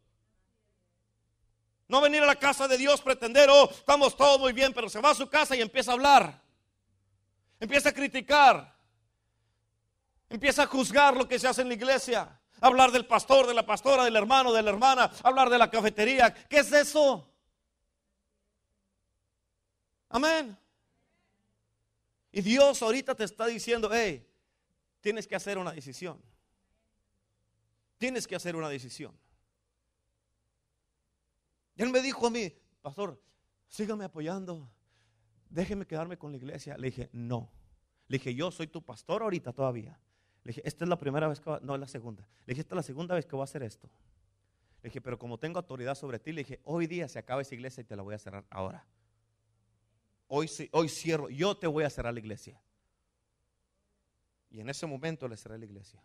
No 1.89 2.01
venir 2.01 2.23
a 2.23 2.27
la 2.27 2.37
casa 2.37 2.69
de 2.69 2.77
Dios, 2.77 3.01
pretender, 3.01 3.49
oh, 3.51 3.69
estamos 3.71 4.17
todos 4.17 4.39
muy 4.39 4.53
bien, 4.53 4.73
pero 4.73 4.89
se 4.89 5.01
va 5.01 5.11
a 5.11 5.15
su 5.15 5.29
casa 5.29 5.57
y 5.57 5.61
empieza 5.61 5.91
a 5.91 5.95
hablar. 5.95 6.43
Empieza 7.59 7.89
a 7.89 7.93
criticar. 7.93 8.77
Empieza 10.29 10.65
a 10.65 10.67
juzgar 10.67 11.17
lo 11.17 11.27
que 11.27 11.39
se 11.39 11.49
hace 11.49 11.63
en 11.63 11.69
la 11.69 11.75
iglesia 11.75 12.41
hablar 12.61 12.91
del 12.91 13.07
pastor, 13.07 13.47
de 13.47 13.55
la 13.55 13.65
pastora, 13.65 14.05
del 14.05 14.17
hermano, 14.17 14.53
de 14.53 14.63
la 14.63 14.71
hermana, 14.71 15.11
hablar 15.23 15.51
de 15.51 15.59
la 15.59 15.71
cafetería. 15.71 16.33
¿Qué 16.33 16.59
es 16.59 16.73
eso? 16.73 17.29
Amén. 20.09 20.57
Y 22.33 22.41
Dios 22.43 22.83
ahorita 22.83 23.15
te 23.15 23.25
está 23.25 23.47
diciendo, 23.47 23.91
hey, 23.93 24.27
tienes 25.01 25.27
que 25.27 25.37
hacer 25.37 25.59
una 25.59 25.73
decisión. 25.73 26.21
Tienes 27.99 28.27
que 28.27 28.37
hacer 28.37 28.57
una 28.57 28.69
decisión. 28.69 29.19
Él 31.77 31.91
me 31.91 32.01
dijo 32.01 32.27
a 32.27 32.31
mí, 32.31 32.53
pastor, 32.83 33.21
sígame 33.69 34.05
apoyando, 34.05 34.71
déjeme 35.51 35.87
quedarme 35.87 36.19
con 36.19 36.31
la 36.31 36.39
iglesia. 36.39 36.77
Le 36.77 36.89
dije, 36.89 37.09
no. 37.13 37.51
Le 38.09 38.19
dije, 38.19 38.35
yo 38.35 38.51
soy 38.51 38.67
tu 38.67 38.83
pastor 38.83 39.23
ahorita 39.23 39.53
todavía. 39.53 39.99
Le 40.47 40.51
dije, 40.51 40.63
esta 40.65 40.85
es 40.85 40.89
la 40.89 40.97
primera 40.97 41.27
vez 41.27 41.41
que 41.41 41.51
va, 41.51 41.59
no 41.61 41.75
es 41.75 41.81
la 41.81 41.89
segunda. 41.89 42.23
Le 42.47 42.53
dije, 42.53 42.61
esta 42.61 42.77
es 42.77 42.77
la 42.77 42.83
segunda 42.85 43.17
vez 43.17 43.27
que 43.27 43.33
voy 43.33 43.41
a 43.41 43.45
hacer 43.45 43.65
esto. 43.65 43.91
Le 44.81 44.91
dije, 44.91 45.01
pero 45.01 45.19
como 45.19 45.41
tengo 45.41 45.59
autoridad 45.59 45.97
sobre 45.97 46.21
ti, 46.21 46.31
le 46.31 46.43
dije, 46.43 46.61
hoy 46.63 46.87
día 46.87 47.09
se 47.09 47.19
acaba 47.19 47.43
esa 47.43 47.57
iglesia 47.57 47.81
y 47.81 47.85
te 47.85 47.97
la 47.97 48.03
voy 48.05 48.15
a 48.15 48.19
cerrar 48.21 48.45
ahora. 48.49 48.87
Hoy, 50.29 50.49
hoy 50.71 50.89
cierro, 50.89 51.29
yo 51.31 51.57
te 51.57 51.67
voy 51.67 51.83
a 51.83 51.91
cerrar 51.91 52.15
la 52.15 52.21
iglesia. 52.21 52.63
Y 54.49 54.61
en 54.61 54.69
ese 54.69 54.87
momento 54.87 55.27
le 55.27 55.37
cerré 55.37 55.59
la 55.59 55.65
iglesia. 55.65 56.01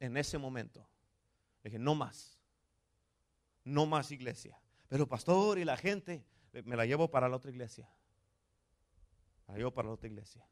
En 0.00 0.16
ese 0.16 0.38
momento. 0.38 0.80
Le 1.62 1.68
dije, 1.68 1.78
no 1.78 1.94
más. 1.94 2.40
No 3.62 3.84
más 3.84 4.10
iglesia. 4.10 4.58
Pero 4.88 5.06
pastor 5.06 5.58
y 5.58 5.66
la 5.66 5.76
gente, 5.76 6.24
me 6.64 6.76
la 6.76 6.86
llevo 6.86 7.10
para 7.10 7.28
la 7.28 7.36
otra 7.36 7.50
iglesia. 7.50 7.90
La 9.48 9.58
llevo 9.58 9.70
para 9.70 9.88
la 9.88 9.94
otra 9.96 10.08
iglesia. 10.08 10.48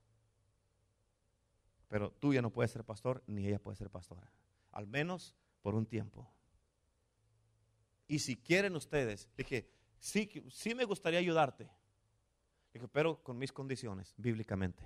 Pero 1.91 2.13
tú 2.13 2.33
ya 2.33 2.41
no 2.41 2.53
puedes 2.53 2.71
ser 2.71 2.85
pastor, 2.85 3.21
ni 3.27 3.49
ella 3.49 3.59
puede 3.59 3.77
ser 3.77 3.91
pastora. 3.91 4.33
Al 4.71 4.87
menos 4.87 5.35
por 5.61 5.75
un 5.75 5.85
tiempo. 5.85 6.33
Y 8.07 8.21
si 8.21 8.37
quieren 8.37 8.77
ustedes, 8.77 9.29
dije, 9.37 9.69
sí, 9.99 10.31
sí 10.51 10.73
me 10.73 10.85
gustaría 10.85 11.19
ayudarte. 11.19 11.69
Dije, 12.73 12.87
pero 12.87 13.21
con 13.25 13.37
mis 13.37 13.53
condiciones, 13.53 14.15
bíblicamente. 14.17 14.85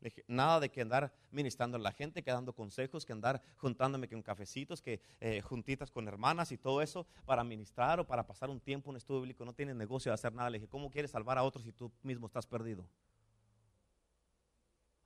Le 0.00 0.10
dije, 0.10 0.24
nada 0.26 0.58
de 0.58 0.68
que 0.68 0.80
andar 0.80 1.14
ministrando 1.30 1.76
a 1.76 1.80
la 1.80 1.92
gente, 1.92 2.24
que 2.24 2.32
dando 2.32 2.52
consejos, 2.52 3.06
que 3.06 3.12
andar 3.12 3.40
juntándome 3.56 4.08
con 4.08 4.20
cafecitos, 4.22 4.82
que 4.82 5.00
eh, 5.20 5.40
juntitas 5.42 5.92
con 5.92 6.08
hermanas 6.08 6.50
y 6.50 6.58
todo 6.58 6.82
eso 6.82 7.06
para 7.24 7.44
ministrar 7.44 8.00
o 8.00 8.06
para 8.06 8.26
pasar 8.26 8.50
un 8.50 8.58
tiempo 8.58 8.90
en 8.90 8.94
un 8.94 8.96
estudio 8.96 9.20
bíblico. 9.20 9.44
No 9.44 9.54
tienes 9.54 9.76
negocio 9.76 10.10
de 10.10 10.14
hacer 10.14 10.32
nada. 10.32 10.50
Le 10.50 10.58
dije, 10.58 10.68
¿cómo 10.68 10.90
quieres 10.90 11.12
salvar 11.12 11.38
a 11.38 11.44
otros 11.44 11.62
si 11.62 11.72
tú 11.72 11.92
mismo 12.02 12.26
estás 12.26 12.48
perdido? 12.48 12.88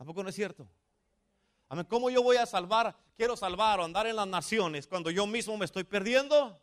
¿Tampoco 0.03 0.25
no 0.25 0.31
es 0.31 0.35
cierto? 0.35 0.69
Amén. 1.69 1.87
¿Cómo 1.89 2.11
yo 2.11 2.25
voy 2.25 2.37
a 2.37 2.45
salvar, 2.45 2.93
quiero 3.17 3.37
salvar 3.37 3.79
o 3.79 3.85
andar 3.85 4.05
en 4.09 4.17
las 4.17 4.27
naciones 4.27 4.85
cuando 4.89 5.13
yo 5.13 5.29
mismo 5.29 5.57
me 5.57 5.65
estoy 5.65 5.85
perdiendo? 5.85 6.61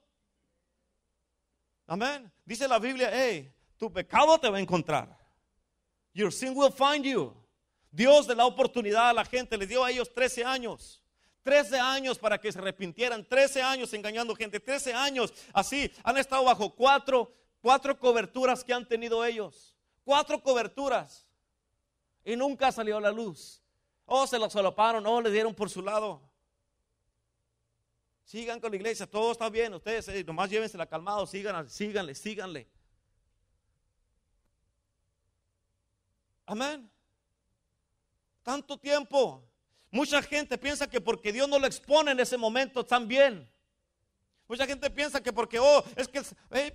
Amén. 1.87 2.29
Dice 2.43 2.67
la 2.67 2.79
Biblia, 2.79 3.09
hey, 3.13 3.49
tu 3.77 3.93
pecado 3.93 4.37
te 4.41 4.49
va 4.49 4.57
a 4.57 4.59
encontrar. 4.59 5.17
Your 6.13 6.33
sin 6.33 6.53
will 6.53 6.69
find 6.69 7.05
you. 7.05 7.33
Dios 7.89 8.27
de 8.27 8.35
la 8.35 8.45
oportunidad 8.45 9.11
a 9.11 9.13
la 9.13 9.23
gente, 9.23 9.57
les 9.57 9.69
dio 9.69 9.85
a 9.85 9.91
ellos 9.91 10.13
13 10.13 10.43
años. 10.43 11.01
13 11.43 11.79
años 11.79 12.19
para 12.19 12.41
que 12.41 12.51
se 12.51 12.59
arrepintieran, 12.59 13.23
13 13.23 13.61
años 13.61 13.93
engañando 13.93 14.35
gente, 14.35 14.59
13 14.59 14.93
años 14.93 15.33
así. 15.53 15.89
Han 16.03 16.17
estado 16.17 16.43
bajo 16.43 16.75
cuatro, 16.75 17.33
cuatro 17.61 17.97
coberturas 17.97 18.65
que 18.65 18.73
han 18.73 18.85
tenido 18.85 19.23
ellos. 19.23 19.77
Cuatro 20.03 20.43
coberturas 20.43 21.28
y 22.29 22.35
nunca 22.35 22.71
salió 22.71 22.97
a 22.97 23.01
la 23.01 23.11
luz. 23.11 23.59
O 24.05 24.27
se 24.27 24.37
lo 24.37 24.49
solaparon, 24.49 25.05
o 25.05 25.19
le 25.19 25.31
dieron 25.31 25.55
por 25.55 25.67
su 25.67 25.81
lado. 25.81 26.21
Sigan 28.23 28.59
con 28.59 28.69
la 28.69 28.75
iglesia, 28.75 29.07
todo 29.07 29.31
está 29.31 29.49
bien. 29.49 29.73
Ustedes 29.73 30.07
eh, 30.09 30.23
nomás 30.23 30.47
llévensela 30.51 30.85
calmado, 30.85 31.25
sigan, 31.25 31.67
síganle, 31.67 32.13
síganle. 32.13 32.69
Amén. 36.45 36.91
Tanto 38.43 38.77
tiempo. 38.77 39.43
Mucha 39.89 40.21
gente 40.21 40.55
piensa 40.59 40.87
que 40.87 41.01
porque 41.01 41.33
Dios 41.33 41.49
no 41.49 41.57
lo 41.57 41.65
expone 41.65 42.11
en 42.11 42.19
ese 42.19 42.37
momento 42.37 42.81
están 42.81 43.07
bien. 43.07 43.51
Mucha 44.47 44.67
gente 44.67 44.87
piensa 44.91 45.21
que 45.21 45.33
porque, 45.33 45.57
oh, 45.57 45.83
es 45.95 46.07
que, 46.07 46.21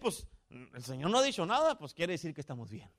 pues 0.01 0.27
el 0.49 0.83
Señor 0.83 1.11
no 1.11 1.19
ha 1.19 1.23
dicho 1.23 1.47
nada, 1.47 1.79
pues 1.79 1.95
quiere 1.95 2.15
decir 2.15 2.35
que 2.35 2.41
estamos 2.41 2.71
bien. 2.71 2.91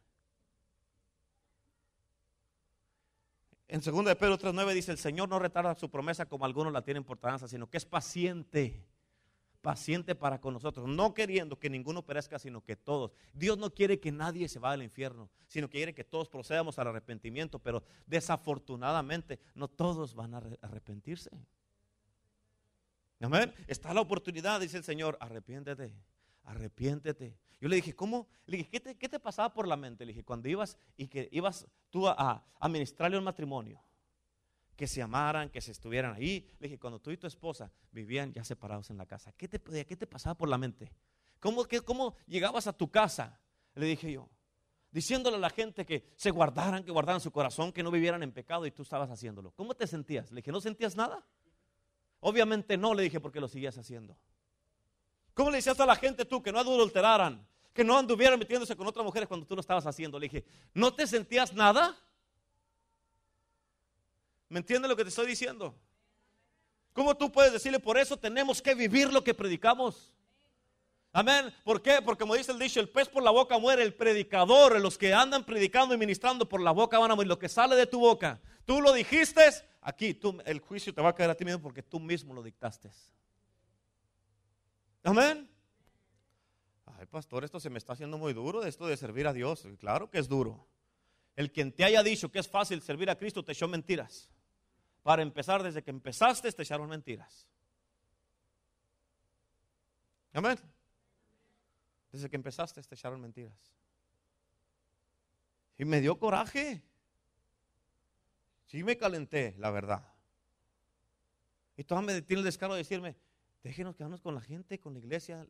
En 3.68 3.82
2 3.82 4.06
de 4.06 4.16
Pedro 4.16 4.38
3.9 4.38 4.74
dice, 4.74 4.92
el 4.92 4.98
Señor 4.98 5.28
no 5.28 5.40
retarda 5.40 5.74
su 5.76 5.90
promesa 5.90 6.28
como 6.28 6.46
algunos 6.46 6.72
la 6.72 6.84
tienen 6.84 7.04
por 7.04 7.18
tardanza, 7.18 7.48
sino 7.48 7.70
que 7.70 7.78
es 7.78 7.86
paciente, 7.86 8.86
paciente 9.62 10.14
para 10.14 10.40
con 10.40 10.54
nosotros, 10.54 10.88
no 10.88 11.16
queriendo 11.16 11.58
que 11.58 11.70
ninguno 11.70 12.06
perezca, 12.06 12.38
sino 12.38 12.64
que 12.64 12.76
todos. 12.76 13.12
Dios 13.34 13.58
no 13.58 13.74
quiere 13.74 14.00
que 14.00 14.12
nadie 14.12 14.48
se 14.48 14.60
vaya 14.60 14.76
al 14.76 14.84
infierno, 14.84 15.30
sino 15.48 15.68
que 15.68 15.80
quiere 15.80 15.96
que 15.96 16.04
todos 16.04 16.30
procedamos 16.30 16.78
al 16.78 16.90
arrepentimiento, 16.90 17.58
pero 17.58 17.84
desafortunadamente 18.06 19.40
no 19.56 19.68
todos 19.68 20.14
van 20.14 20.36
a 20.36 20.44
arrepentirse. 20.62 21.32
Amén. 23.20 23.52
Está 23.66 23.94
la 23.96 24.02
oportunidad, 24.02 24.60
dice 24.60 24.78
el 24.78 24.84
Señor, 24.84 25.18
arrepiéntete, 25.20 25.92
arrepiéntete. 26.46 27.38
Yo 27.60 27.70
le 27.70 27.78
dije, 27.78 27.96
¿cómo? 27.96 28.28
Le 28.46 28.58
dije, 28.58 28.70
¿qué 28.70 29.10
te, 29.10 29.20
pasaba 29.20 29.54
por 29.54 29.68
la 29.68 29.76
mente? 29.76 30.06
Le 30.06 30.14
dije, 30.14 30.24
cuando 30.24 30.48
ibas 30.50 30.78
y 30.98 31.08
que 31.08 31.30
ibas 31.32 31.68
tú 31.90 32.08
a, 32.08 32.46
administrarle 32.60 33.18
un 33.18 33.24
matrimonio, 33.24 33.82
que 34.76 34.88
se 34.88 35.02
amaran, 35.02 35.50
que 35.50 35.62
se 35.62 35.72
estuvieran 35.72 36.14
ahí. 36.14 36.50
Le 36.60 36.68
dije, 36.68 36.80
cuando 36.80 37.00
tú 37.00 37.12
y 37.12 37.18
tu 37.18 37.28
esposa 37.28 37.72
vivían 37.92 38.34
ya 38.34 38.44
separados 38.44 38.90
en 38.90 38.98
la 38.98 39.06
casa, 39.06 39.32
¿qué 39.32 39.48
te, 39.48 39.86
qué 39.86 39.96
te 39.96 40.06
pasaba 40.06 40.36
por 40.36 40.50
la 40.50 40.58
mente? 40.58 40.92
¿Cómo, 41.40 41.66
¿Cómo 41.86 42.16
llegabas 42.28 42.68
a 42.68 42.74
tu 42.74 42.92
casa? 42.92 43.40
Le 43.76 43.86
dije 43.86 44.12
yo, 44.12 44.30
diciéndole 44.92 45.38
a 45.38 45.40
la 45.40 45.50
gente 45.50 45.86
que 45.86 46.12
se 46.16 46.32
guardaran, 46.32 46.84
que 46.84 46.92
guardaran 46.92 47.22
su 47.22 47.32
corazón, 47.32 47.72
que 47.72 47.84
no 47.84 47.92
vivieran 47.92 48.24
en 48.24 48.32
pecado 48.32 48.66
y 48.66 48.72
tú 48.72 48.84
estabas 48.84 49.10
haciéndolo. 49.10 49.52
¿Cómo 49.52 49.76
te 49.76 49.88
sentías? 49.88 50.30
Le 50.32 50.38
dije, 50.38 50.52
¿no 50.52 50.62
sentías 50.62 50.96
nada? 50.96 51.26
Obviamente 52.20 52.78
no, 52.78 52.94
le 52.94 53.04
dije, 53.04 53.20
porque 53.20 53.40
lo 53.40 53.48
seguías 53.48 53.78
haciendo. 53.78 54.18
¿Cómo 55.36 55.52
le 55.52 55.58
decías 55.58 55.80
a 55.80 55.86
la 55.86 55.98
gente 55.98 56.26
tú 56.26 56.42
que 56.42 56.52
no 56.52 56.60
adulteraran? 56.60 57.46
Que 57.74 57.84
no 57.84 57.98
anduvieran 57.98 58.40
metiéndose 58.40 58.76
con 58.76 58.88
otras 58.88 59.06
mujeres 59.06 59.28
cuando 59.28 59.46
tú 59.46 59.54
lo 59.54 59.60
estabas 59.60 59.86
haciendo. 59.86 60.18
Le 60.18 60.30
dije, 60.30 60.46
¿no 60.74 60.94
te 60.94 61.06
sentías 61.06 61.54
nada? 61.54 61.96
¿Me 64.48 64.60
entiendes 64.60 64.90
lo 64.90 64.96
que 64.96 65.04
te 65.04 65.10
estoy 65.10 65.28
diciendo? 65.28 65.76
¿Cómo 66.94 67.18
tú 67.18 67.30
puedes 67.30 67.52
decirle 67.52 67.80
por 67.80 67.98
eso 67.98 68.16
tenemos 68.16 68.62
que 68.62 68.74
vivir 68.74 69.12
lo 69.12 69.26
que 69.26 69.34
predicamos? 69.34 70.14
Amén. 71.12 71.54
¿Por 71.66 71.82
qué? 71.82 72.02
Porque 72.02 72.22
como 72.22 72.36
dice 72.36 72.54
el 72.54 72.60
dicho, 72.60 72.80
el 72.80 72.88
pez 72.88 73.10
por 73.10 73.22
la 73.22 73.32
boca 73.32 73.58
muere, 73.58 73.84
el 73.84 73.94
predicador, 73.94 74.80
los 74.80 74.98
que 74.98 75.14
andan 75.14 75.44
predicando 75.44 75.94
y 75.94 75.98
ministrando 75.98 76.48
por 76.48 76.62
la 76.62 76.72
boca 76.72 76.98
van 76.98 77.12
a 77.12 77.16
morir. 77.16 77.28
Lo 77.28 77.40
que 77.40 77.50
sale 77.50 77.76
de 77.76 77.88
tu 77.88 78.00
boca, 78.00 78.40
tú 78.66 78.80
lo 78.80 78.94
dijiste, 78.94 79.42
aquí 79.82 80.14
tú, 80.14 80.42
el 80.46 80.60
juicio 80.60 80.94
te 80.94 81.02
va 81.02 81.10
a 81.10 81.16
caer 81.16 81.30
a 81.30 81.36
ti 81.36 81.44
mismo 81.44 81.62
porque 81.62 81.84
tú 81.84 82.00
mismo 82.00 82.34
lo 82.34 82.42
dictaste. 82.42 82.90
Amén. 85.06 85.48
Ay, 86.86 87.06
pastor, 87.06 87.44
esto 87.44 87.60
se 87.60 87.70
me 87.70 87.78
está 87.78 87.94
haciendo 87.94 88.18
muy 88.18 88.34
duro, 88.34 88.64
esto 88.64 88.88
de 88.88 88.98
servir 88.98 89.28
a 89.28 89.34
Dios. 89.34 89.68
Claro 89.80 90.10
que 90.10 90.18
es 90.18 90.28
duro. 90.28 90.68
El 91.36 91.52
quien 91.52 91.72
te 91.72 91.84
haya 91.84 92.02
dicho 92.02 92.32
que 92.32 92.40
es 92.40 92.48
fácil 92.48 92.82
servir 92.82 93.12
a 93.12 93.16
Cristo 93.16 93.46
te 93.46 93.52
echó 93.52 93.68
mentiras. 93.68 94.32
Para 95.04 95.22
empezar, 95.22 95.62
desde 95.62 95.84
que 95.84 95.92
empezaste 95.92 96.52
te 96.52 96.64
echaron 96.64 96.90
mentiras. 96.90 97.48
Amén. 100.34 100.58
Desde 102.12 102.28
que 102.28 102.36
empezaste 102.36 102.82
te 102.82 102.96
echaron 102.96 103.22
mentiras. 103.22 103.76
Y 105.78 105.86
me 105.86 106.02
dio 106.02 106.18
coraje. 106.18 106.82
Sí 108.66 108.84
me 108.84 108.98
calenté, 108.98 109.54
la 109.60 109.70
verdad. 109.70 110.04
Y 111.78 111.84
todavía 111.84 112.16
me 112.16 112.22
tiene 112.24 112.40
el 112.40 112.46
descaro 112.46 112.74
de 112.74 112.80
decirme, 112.80 113.16
déjenos 113.66 113.96
quedarnos 113.96 114.22
con 114.22 114.36
la 114.36 114.42
gente, 114.42 114.80
con 114.80 114.94
la 114.94 115.00
iglesia. 115.00 115.48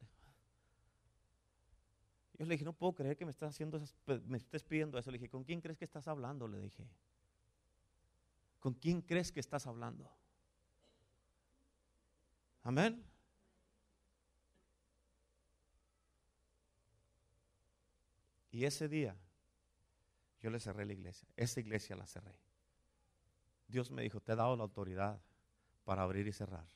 Yo 2.38 2.46
le 2.46 2.54
dije, 2.54 2.64
no 2.64 2.72
puedo 2.72 2.94
creer 2.96 3.18
que 3.18 3.26
me 3.26 3.32
estás 3.32 3.50
haciendo 3.50 3.82
me 4.26 4.38
estés 4.38 4.64
pidiendo 4.64 4.98
eso. 4.98 5.12
Le 5.12 5.18
dije, 5.18 5.30
¿con 5.30 5.44
quién 5.44 5.60
crees 5.60 5.78
que 5.78 5.84
estás 5.84 6.08
hablando? 6.08 6.48
Le 6.48 6.62
dije. 6.62 6.88
¿Con 8.62 8.74
quién 8.74 9.02
crees 9.02 9.34
que 9.34 9.42
estás 9.42 9.68
hablando? 9.68 10.10
Amén. 12.64 13.04
Y 18.50 18.64
ese 18.64 18.88
día 18.88 19.14
yo 20.40 20.50
le 20.50 20.62
cerré 20.62 20.86
la 20.86 20.94
iglesia. 20.94 21.28
Esa 21.36 21.60
iglesia 21.60 21.98
la 21.98 22.08
cerré. 22.08 22.40
Dios 23.68 23.92
me 23.92 24.04
dijo, 24.04 24.22
te 24.22 24.32
he 24.32 24.36
dado 24.38 24.56
la 24.56 24.64
autoridad 24.64 25.22
para 25.84 26.04
abrir 26.04 26.26
y 26.28 26.32
cerrar. 26.32 26.75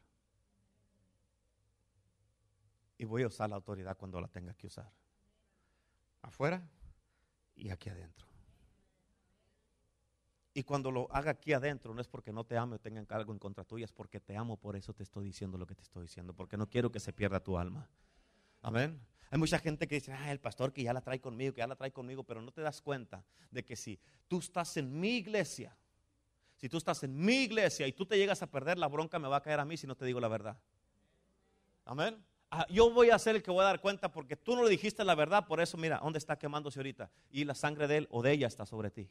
Y 2.99 3.05
voy 3.05 3.23
a 3.23 3.27
usar 3.27 3.49
la 3.49 3.55
autoridad 3.55 3.97
cuando 3.97 4.21
la 4.21 4.27
tenga 4.27 4.53
que 4.53 4.67
usar 4.67 4.91
afuera 6.21 6.61
y 7.55 7.69
aquí 7.69 7.89
adentro. 7.89 8.27
Y 10.53 10.63
cuando 10.63 10.91
lo 10.91 11.07
haga 11.11 11.31
aquí 11.31 11.53
adentro, 11.53 11.93
no 11.93 12.01
es 12.01 12.07
porque 12.07 12.33
no 12.33 12.43
te 12.43 12.57
ame 12.57 12.75
o 12.75 12.79
tengan 12.79 13.07
algo 13.09 13.31
en 13.31 13.39
contra 13.39 13.63
tuya, 13.63 13.85
es 13.85 13.93
porque 13.93 14.19
te 14.19 14.35
amo, 14.35 14.57
por 14.57 14.75
eso 14.75 14.93
te 14.93 15.03
estoy 15.03 15.25
diciendo 15.25 15.57
lo 15.57 15.65
que 15.65 15.75
te 15.75 15.83
estoy 15.83 16.03
diciendo, 16.03 16.33
porque 16.33 16.57
no 16.57 16.69
quiero 16.69 16.91
que 16.91 16.99
se 16.99 17.13
pierda 17.13 17.39
tu 17.39 17.57
alma. 17.57 17.89
Amén. 18.61 18.99
Hay 19.31 19.39
mucha 19.39 19.59
gente 19.59 19.87
que 19.87 19.95
dice, 19.95 20.11
ah, 20.11 20.31
el 20.31 20.39
pastor 20.39 20.73
que 20.73 20.83
ya 20.83 20.91
la 20.91 21.01
trae 21.01 21.21
conmigo, 21.21 21.53
que 21.53 21.59
ya 21.59 21.67
la 21.67 21.75
trae 21.75 21.91
conmigo, 21.91 22.23
pero 22.23 22.41
no 22.41 22.51
te 22.51 22.61
das 22.61 22.81
cuenta 22.81 23.23
de 23.51 23.63
que 23.63 23.75
si 23.75 23.99
tú 24.27 24.39
estás 24.39 24.75
en 24.75 24.99
mi 24.99 25.17
iglesia, 25.17 25.77
si 26.57 26.67
tú 26.67 26.77
estás 26.77 27.03
en 27.03 27.15
mi 27.15 27.43
iglesia 27.43 27.87
y 27.87 27.93
tú 27.93 28.05
te 28.05 28.17
llegas 28.17 28.41
a 28.41 28.47
perder, 28.47 28.77
la 28.77 28.87
bronca 28.87 29.19
me 29.19 29.29
va 29.29 29.37
a 29.37 29.41
caer 29.41 29.61
a 29.61 29.65
mí 29.65 29.77
si 29.77 29.87
no 29.87 29.95
te 29.95 30.03
digo 30.03 30.19
la 30.19 30.27
verdad. 30.27 30.57
Amén. 31.85 32.21
Ah, 32.51 32.65
yo 32.69 32.89
voy 32.91 33.11
a 33.11 33.19
ser 33.19 33.35
el 33.35 33.43
que 33.43 33.51
voy 33.51 33.61
a 33.61 33.65
dar 33.65 33.79
cuenta 33.79 34.11
porque 34.11 34.35
tú 34.35 34.55
no 34.55 34.63
le 34.63 34.69
dijiste 34.71 35.03
la 35.03 35.13
verdad, 35.13 35.45
por 35.45 35.61
eso 35.61 35.77
mira, 35.77 35.99
¿dónde 35.99 36.17
está 36.17 36.37
quemándose 36.37 36.79
ahorita? 36.79 37.11
Y 37.29 37.43
la 37.43 37.53
sangre 37.53 37.87
de 37.87 37.97
él 37.97 38.07
o 38.09 38.23
de 38.23 38.31
ella 38.31 38.47
está 38.47 38.65
sobre 38.65 38.89
ti. 38.89 39.07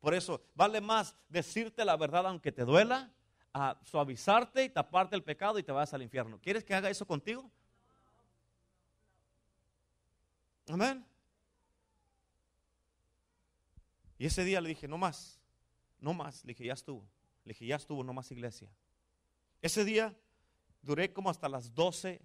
Por 0.00 0.14
eso 0.14 0.42
vale 0.54 0.80
más 0.80 1.16
decirte 1.28 1.84
la 1.84 1.96
verdad 1.96 2.26
aunque 2.26 2.52
te 2.52 2.64
duela, 2.64 3.10
a 3.54 3.78
suavizarte 3.84 4.64
y 4.64 4.68
taparte 4.68 5.16
el 5.16 5.22
pecado 5.22 5.58
y 5.58 5.62
te 5.62 5.72
vas 5.72 5.92
al 5.94 6.02
infierno. 6.02 6.38
¿Quieres 6.40 6.64
que 6.64 6.74
haga 6.74 6.90
eso 6.90 7.06
contigo? 7.06 7.50
Amén. 10.68 11.04
Y 14.18 14.26
ese 14.26 14.44
día 14.44 14.60
le 14.60 14.68
dije, 14.68 14.86
no 14.86 14.98
más, 14.98 15.40
no 16.00 16.12
más. 16.12 16.44
Le 16.44 16.48
dije, 16.48 16.66
ya 16.66 16.74
estuvo. 16.74 17.00
Le 17.44 17.52
dije, 17.52 17.66
ya 17.66 17.76
estuvo, 17.76 18.04
no 18.04 18.12
más 18.12 18.30
iglesia. 18.30 18.68
Ese 19.62 19.84
día 19.84 20.14
Duré 20.88 21.12
como 21.12 21.28
hasta 21.28 21.50
las 21.50 21.74
doce 21.74 22.18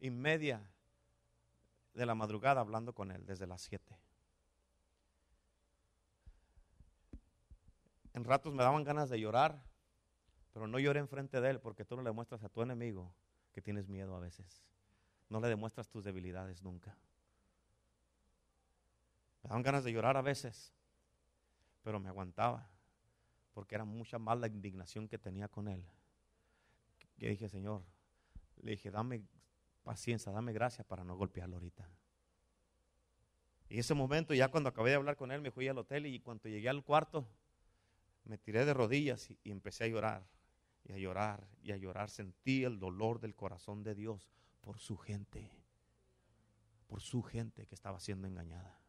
y 0.00 0.10
media 0.10 0.60
de 1.94 2.04
la 2.04 2.16
madrugada 2.16 2.60
hablando 2.60 2.92
con 2.92 3.12
él, 3.12 3.24
desde 3.24 3.46
las 3.46 3.62
siete. 3.62 3.96
En 8.12 8.24
ratos 8.24 8.52
me 8.54 8.64
daban 8.64 8.82
ganas 8.82 9.08
de 9.08 9.20
llorar, 9.20 9.62
pero 10.52 10.66
no 10.66 10.80
lloré 10.80 10.98
enfrente 10.98 11.40
de 11.40 11.50
él 11.50 11.60
porque 11.60 11.84
tú 11.84 11.94
no 11.94 12.02
le 12.02 12.10
muestras 12.10 12.42
a 12.42 12.48
tu 12.48 12.60
enemigo 12.60 13.14
que 13.52 13.62
tienes 13.62 13.86
miedo 13.86 14.16
a 14.16 14.18
veces. 14.18 14.64
No 15.28 15.38
le 15.38 15.46
demuestras 15.46 15.88
tus 15.88 16.02
debilidades 16.02 16.60
nunca. 16.60 16.96
Me 19.44 19.48
daban 19.48 19.62
ganas 19.62 19.84
de 19.84 19.92
llorar 19.92 20.16
a 20.16 20.22
veces, 20.22 20.74
pero 21.84 22.00
me 22.00 22.08
aguantaba 22.08 22.68
porque 23.52 23.76
era 23.76 23.84
mucha 23.84 24.18
más 24.18 24.40
la 24.40 24.48
indignación 24.48 25.06
que 25.06 25.18
tenía 25.18 25.46
con 25.46 25.68
él 25.68 25.86
que 27.18 27.28
dije, 27.28 27.48
Señor, 27.48 27.82
le 28.62 28.72
dije, 28.72 28.90
dame 28.90 29.22
paciencia, 29.82 30.32
dame 30.32 30.52
gracia 30.52 30.84
para 30.84 31.04
no 31.04 31.16
golpearlo 31.16 31.56
ahorita. 31.56 31.88
Y 33.68 33.78
ese 33.78 33.94
momento, 33.94 34.34
ya 34.34 34.48
cuando 34.48 34.68
acabé 34.68 34.90
de 34.90 34.96
hablar 34.96 35.16
con 35.16 35.32
él, 35.32 35.40
me 35.40 35.50
fui 35.50 35.66
al 35.68 35.78
hotel 35.78 36.06
y 36.06 36.20
cuando 36.20 36.48
llegué 36.48 36.68
al 36.68 36.84
cuarto, 36.84 37.26
me 38.24 38.38
tiré 38.38 38.64
de 38.64 38.74
rodillas 38.74 39.30
y 39.42 39.50
empecé 39.50 39.84
a 39.84 39.88
llorar, 39.88 40.26
y 40.84 40.92
a 40.92 40.98
llorar, 40.98 41.48
y 41.62 41.72
a 41.72 41.76
llorar. 41.76 42.10
Sentí 42.10 42.64
el 42.64 42.78
dolor 42.78 43.20
del 43.20 43.34
corazón 43.34 43.82
de 43.82 43.94
Dios 43.94 44.28
por 44.60 44.78
su 44.78 44.96
gente, 44.96 45.50
por 46.86 47.00
su 47.00 47.22
gente 47.22 47.66
que 47.66 47.74
estaba 47.74 47.98
siendo 47.98 48.28
engañada. 48.28 48.81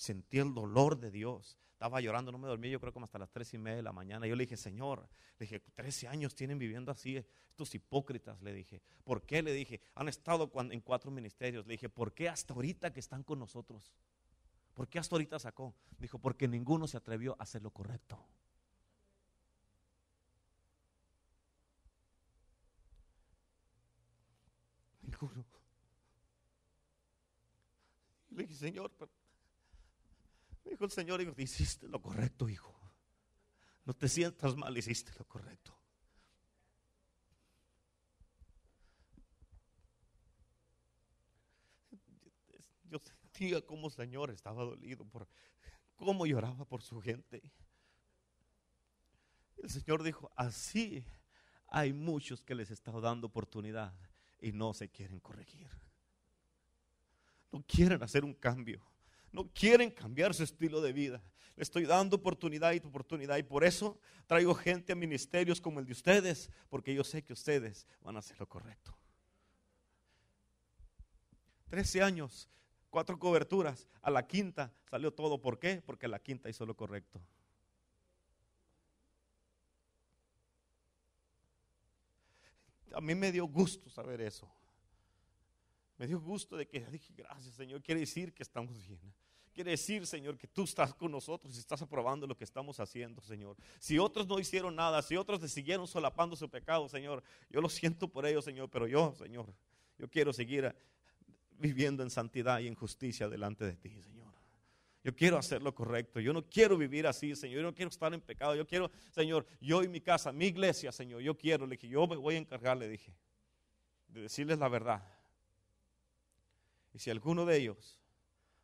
Sentí 0.00 0.38
el 0.38 0.54
dolor 0.54 0.98
de 0.98 1.10
Dios 1.10 1.58
estaba 1.74 2.00
llorando, 2.00 2.32
no 2.32 2.38
me 2.38 2.48
dormí, 2.48 2.70
yo 2.70 2.80
creo 2.80 2.90
como 2.90 3.04
hasta 3.04 3.18
las 3.18 3.30
tres 3.30 3.52
y 3.52 3.58
media 3.58 3.76
de 3.76 3.82
la 3.82 3.92
mañana. 3.92 4.26
Yo 4.26 4.34
le 4.34 4.44
dije, 4.44 4.56
Señor, 4.56 5.06
le 5.38 5.44
dije, 5.44 5.60
13 5.60 6.08
años 6.08 6.34
tienen 6.34 6.58
viviendo 6.58 6.90
así, 6.90 7.22
estos 7.50 7.74
hipócritas, 7.74 8.40
le 8.40 8.54
dije. 8.54 8.80
¿Por 9.04 9.26
qué? 9.26 9.42
Le 9.42 9.52
dije, 9.52 9.82
han 9.94 10.08
estado 10.08 10.50
en 10.70 10.80
cuatro 10.80 11.10
ministerios. 11.10 11.66
Le 11.66 11.72
dije, 11.72 11.90
¿por 11.90 12.14
qué 12.14 12.30
hasta 12.30 12.54
ahorita 12.54 12.94
que 12.94 13.00
están 13.00 13.22
con 13.22 13.38
nosotros? 13.38 13.92
¿Por 14.72 14.88
qué 14.88 14.98
hasta 14.98 15.16
ahorita 15.16 15.38
sacó? 15.38 15.74
Dijo, 15.98 16.18
porque 16.18 16.48
ninguno 16.48 16.88
se 16.88 16.96
atrevió 16.96 17.36
a 17.38 17.42
hacer 17.42 17.60
lo 17.60 17.70
correcto. 17.70 18.18
Ninguno. 25.02 25.44
Le 28.30 28.44
dije, 28.44 28.54
Señor, 28.54 28.90
pero 28.98 29.19
dijo 30.70 30.84
el 30.84 30.90
Señor, 30.90 31.20
hiciste 31.38 31.88
lo 31.88 32.00
correcto, 32.00 32.48
hijo. 32.48 32.74
No 33.84 33.92
te 33.92 34.08
sientas 34.08 34.56
mal, 34.56 34.76
hiciste 34.78 35.12
lo 35.18 35.26
correcto. 35.26 35.76
Yo 42.84 42.98
sentía 42.98 43.64
como 43.66 43.88
el 43.88 43.92
Señor 43.92 44.30
estaba 44.30 44.64
dolido 44.64 45.04
por 45.04 45.28
cómo 45.96 46.24
lloraba 46.26 46.64
por 46.64 46.82
su 46.82 47.00
gente. 47.00 47.42
El 49.56 49.70
Señor 49.70 50.02
dijo, 50.02 50.30
así 50.36 51.04
hay 51.66 51.92
muchos 51.92 52.42
que 52.42 52.54
les 52.54 52.70
está 52.70 52.92
dando 52.92 53.26
oportunidad 53.26 53.92
y 54.40 54.52
no 54.52 54.72
se 54.72 54.88
quieren 54.88 55.20
corregir. 55.20 55.68
No 57.52 57.62
quieren 57.66 58.02
hacer 58.02 58.24
un 58.24 58.34
cambio 58.34 58.89
no 59.32 59.48
quieren 59.52 59.90
cambiar 59.90 60.34
su 60.34 60.42
estilo 60.42 60.80
de 60.80 60.92
vida. 60.92 61.22
Le 61.56 61.62
estoy 61.62 61.84
dando 61.84 62.16
oportunidad 62.16 62.72
y 62.72 62.78
oportunidad 62.78 63.36
y 63.36 63.42
por 63.42 63.64
eso 63.64 63.98
traigo 64.26 64.54
gente 64.54 64.92
a 64.92 64.96
ministerios 64.96 65.60
como 65.60 65.80
el 65.80 65.86
de 65.86 65.92
ustedes, 65.92 66.50
porque 66.68 66.94
yo 66.94 67.04
sé 67.04 67.22
que 67.22 67.32
ustedes 67.32 67.86
van 68.02 68.16
a 68.16 68.20
hacer 68.20 68.38
lo 68.40 68.48
correcto. 68.48 68.96
Trece 71.68 72.02
años, 72.02 72.48
cuatro 72.88 73.18
coberturas, 73.18 73.86
a 74.02 74.10
la 74.10 74.26
quinta 74.26 74.72
salió 74.88 75.12
todo. 75.12 75.40
¿Por 75.40 75.58
qué? 75.58 75.82
Porque 75.84 76.08
la 76.08 76.18
quinta 76.18 76.48
hizo 76.48 76.66
lo 76.66 76.76
correcto. 76.76 77.20
A 82.92 83.00
mí 83.00 83.14
me 83.14 83.30
dio 83.30 83.46
gusto 83.46 83.88
saber 83.88 84.20
eso. 84.20 84.50
Me 85.96 86.06
dio 86.06 86.18
gusto 86.18 86.56
de 86.56 86.66
que 86.66 86.80
dije, 86.86 87.12
gracias 87.14 87.54
Señor, 87.54 87.82
quiere 87.82 88.00
decir 88.00 88.32
que 88.32 88.42
estamos 88.42 88.86
bien. 88.88 89.12
Quiere 89.52 89.72
decir, 89.72 90.06
Señor, 90.06 90.38
que 90.38 90.46
tú 90.46 90.64
estás 90.64 90.94
con 90.94 91.10
nosotros 91.10 91.54
y 91.56 91.58
estás 91.58 91.82
aprobando 91.82 92.26
lo 92.26 92.36
que 92.36 92.44
estamos 92.44 92.78
haciendo, 92.78 93.20
Señor. 93.20 93.56
Si 93.78 93.98
otros 93.98 94.26
no 94.26 94.38
hicieron 94.38 94.76
nada, 94.76 95.02
si 95.02 95.16
otros 95.16 95.40
siguieron 95.50 95.88
solapando 95.88 96.36
su 96.36 96.48
pecado, 96.48 96.88
Señor, 96.88 97.22
yo 97.50 97.60
lo 97.60 97.68
siento 97.68 98.08
por 98.08 98.26
ellos, 98.26 98.44
Señor, 98.44 98.70
pero 98.70 98.86
yo, 98.86 99.14
Señor, 99.16 99.52
yo 99.98 100.08
quiero 100.08 100.32
seguir 100.32 100.74
viviendo 101.58 102.02
en 102.02 102.10
santidad 102.10 102.60
y 102.60 102.68
en 102.68 102.74
justicia 102.74 103.28
delante 103.28 103.64
de 103.64 103.76
ti, 103.76 103.90
Señor. 104.00 104.32
Yo 105.02 105.14
quiero 105.16 105.38
hacer 105.38 105.62
lo 105.62 105.74
correcto. 105.74 106.20
Yo 106.20 106.32
no 106.32 106.42
quiero 106.42 106.76
vivir 106.76 107.06
así, 107.06 107.34
Señor. 107.34 107.56
Yo 107.56 107.62
no 107.62 107.74
quiero 107.74 107.88
estar 107.88 108.12
en 108.12 108.20
pecado. 108.20 108.54
Yo 108.54 108.66
quiero, 108.66 108.90
Señor, 109.10 109.46
yo 109.60 109.82
y 109.82 109.88
mi 109.88 110.00
casa, 110.00 110.30
mi 110.30 110.46
iglesia, 110.46 110.92
Señor. 110.92 111.22
Yo 111.22 111.36
quiero, 111.36 111.66
le 111.66 111.76
dije, 111.76 111.88
yo 111.88 112.06
me 112.06 112.16
voy 112.16 112.34
a 112.34 112.38
encargar, 112.38 112.76
le 112.76 112.88
dije, 112.88 113.14
de 114.08 114.22
decirles 114.22 114.58
la 114.58 114.68
verdad 114.68 115.02
Y 116.92 116.98
si 116.98 117.10
alguno 117.10 117.46
de 117.46 117.56
ellos 117.56 117.99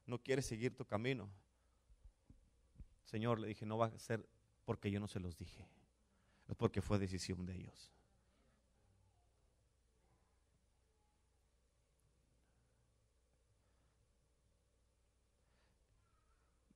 no 0.06 0.18
quiere 0.18 0.42
seguir 0.42 0.76
tu 0.76 0.84
camino, 0.84 1.28
Señor, 3.04 3.38
le 3.38 3.48
dije, 3.48 3.66
no 3.66 3.78
va 3.78 3.86
a 3.86 3.98
ser 3.98 4.28
porque 4.64 4.90
yo 4.90 5.00
no 5.00 5.08
se 5.08 5.20
los 5.20 5.36
dije, 5.36 5.68
es 6.48 6.56
porque 6.56 6.82
fue 6.82 6.98
decisión 6.98 7.46
de 7.46 7.54
ellos. 7.54 7.92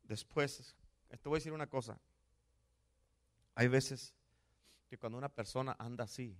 Después, 0.04 0.74
te 1.08 1.28
voy 1.28 1.36
a 1.36 1.38
decir 1.38 1.52
una 1.52 1.68
cosa. 1.68 2.00
Hay 3.54 3.68
veces 3.68 4.12
que 4.88 4.98
cuando 4.98 5.16
una 5.16 5.28
persona 5.28 5.76
anda 5.78 6.02
así, 6.02 6.36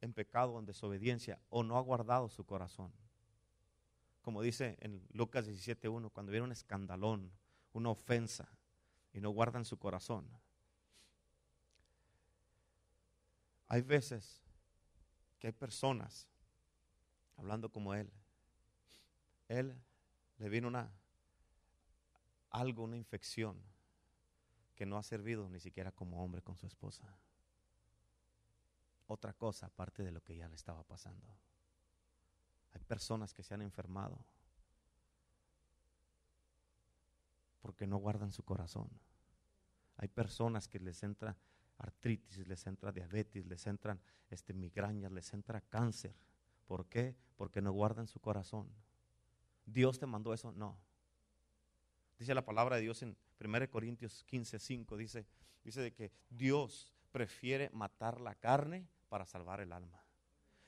en 0.00 0.12
pecado, 0.12 0.56
en 0.58 0.64
desobediencia, 0.64 1.40
o 1.48 1.64
no 1.64 1.76
ha 1.76 1.80
guardado 1.80 2.28
su 2.28 2.44
corazón, 2.44 2.92
como 4.22 4.40
dice 4.42 4.76
en 4.80 5.06
Lucas 5.12 5.46
17.1, 5.46 6.10
cuando 6.12 6.32
viene 6.32 6.46
un 6.46 6.52
escandalón, 6.52 7.30
una 7.72 7.90
ofensa, 7.90 8.48
y 9.12 9.20
no 9.20 9.30
guardan 9.30 9.64
su 9.64 9.78
corazón. 9.78 10.26
Hay 13.68 13.82
veces 13.82 14.42
que 15.38 15.48
hay 15.48 15.52
personas, 15.52 16.28
hablando 17.36 17.70
como 17.70 17.94
él, 17.94 18.10
él 19.48 19.74
le 20.38 20.48
vino 20.48 20.68
una 20.68 20.90
algo, 22.50 22.84
una 22.84 22.96
infección 22.96 23.56
que 24.74 24.86
no 24.86 24.98
ha 24.98 25.02
servido 25.02 25.48
ni 25.48 25.60
siquiera 25.60 25.90
como 25.92 26.22
hombre 26.22 26.42
con 26.42 26.56
su 26.56 26.66
esposa. 26.66 27.04
Otra 29.06 29.32
cosa 29.32 29.66
aparte 29.66 30.02
de 30.02 30.12
lo 30.12 30.22
que 30.22 30.36
ya 30.36 30.48
le 30.48 30.54
estaba 30.54 30.82
pasando. 30.84 31.26
Hay 32.74 32.82
personas 32.84 33.34
que 33.34 33.42
se 33.42 33.54
han 33.54 33.62
enfermado 33.62 34.18
porque 37.60 37.86
no 37.86 37.96
guardan 37.96 38.32
su 38.32 38.42
corazón. 38.42 38.90
Hay 39.96 40.08
personas 40.08 40.68
que 40.68 40.80
les 40.80 41.02
entra 41.02 41.36
artritis, 41.78 42.46
les 42.46 42.66
entra 42.66 42.92
diabetes, 42.92 43.46
les 43.46 43.66
entran 43.66 44.00
este, 44.30 44.52
migrañas, 44.52 45.12
les 45.12 45.32
entra 45.32 45.60
cáncer. 45.60 46.14
¿Por 46.66 46.86
qué? 46.86 47.16
Porque 47.36 47.60
no 47.60 47.72
guardan 47.72 48.08
su 48.08 48.20
corazón. 48.20 48.68
¿Dios 49.64 49.98
te 49.98 50.06
mandó 50.06 50.34
eso? 50.34 50.52
No. 50.52 50.78
Dice 52.18 52.34
la 52.34 52.44
palabra 52.44 52.76
de 52.76 52.82
Dios 52.82 53.02
en 53.02 53.16
1 53.40 53.70
Corintios 53.70 54.24
15, 54.24 54.58
5, 54.58 54.96
dice, 54.96 55.26
dice 55.64 55.80
de 55.80 55.92
que 55.92 56.12
Dios 56.30 56.92
prefiere 57.10 57.70
matar 57.70 58.20
la 58.20 58.34
carne 58.34 58.88
para 59.08 59.26
salvar 59.26 59.60
el 59.60 59.72
alma. 59.72 60.01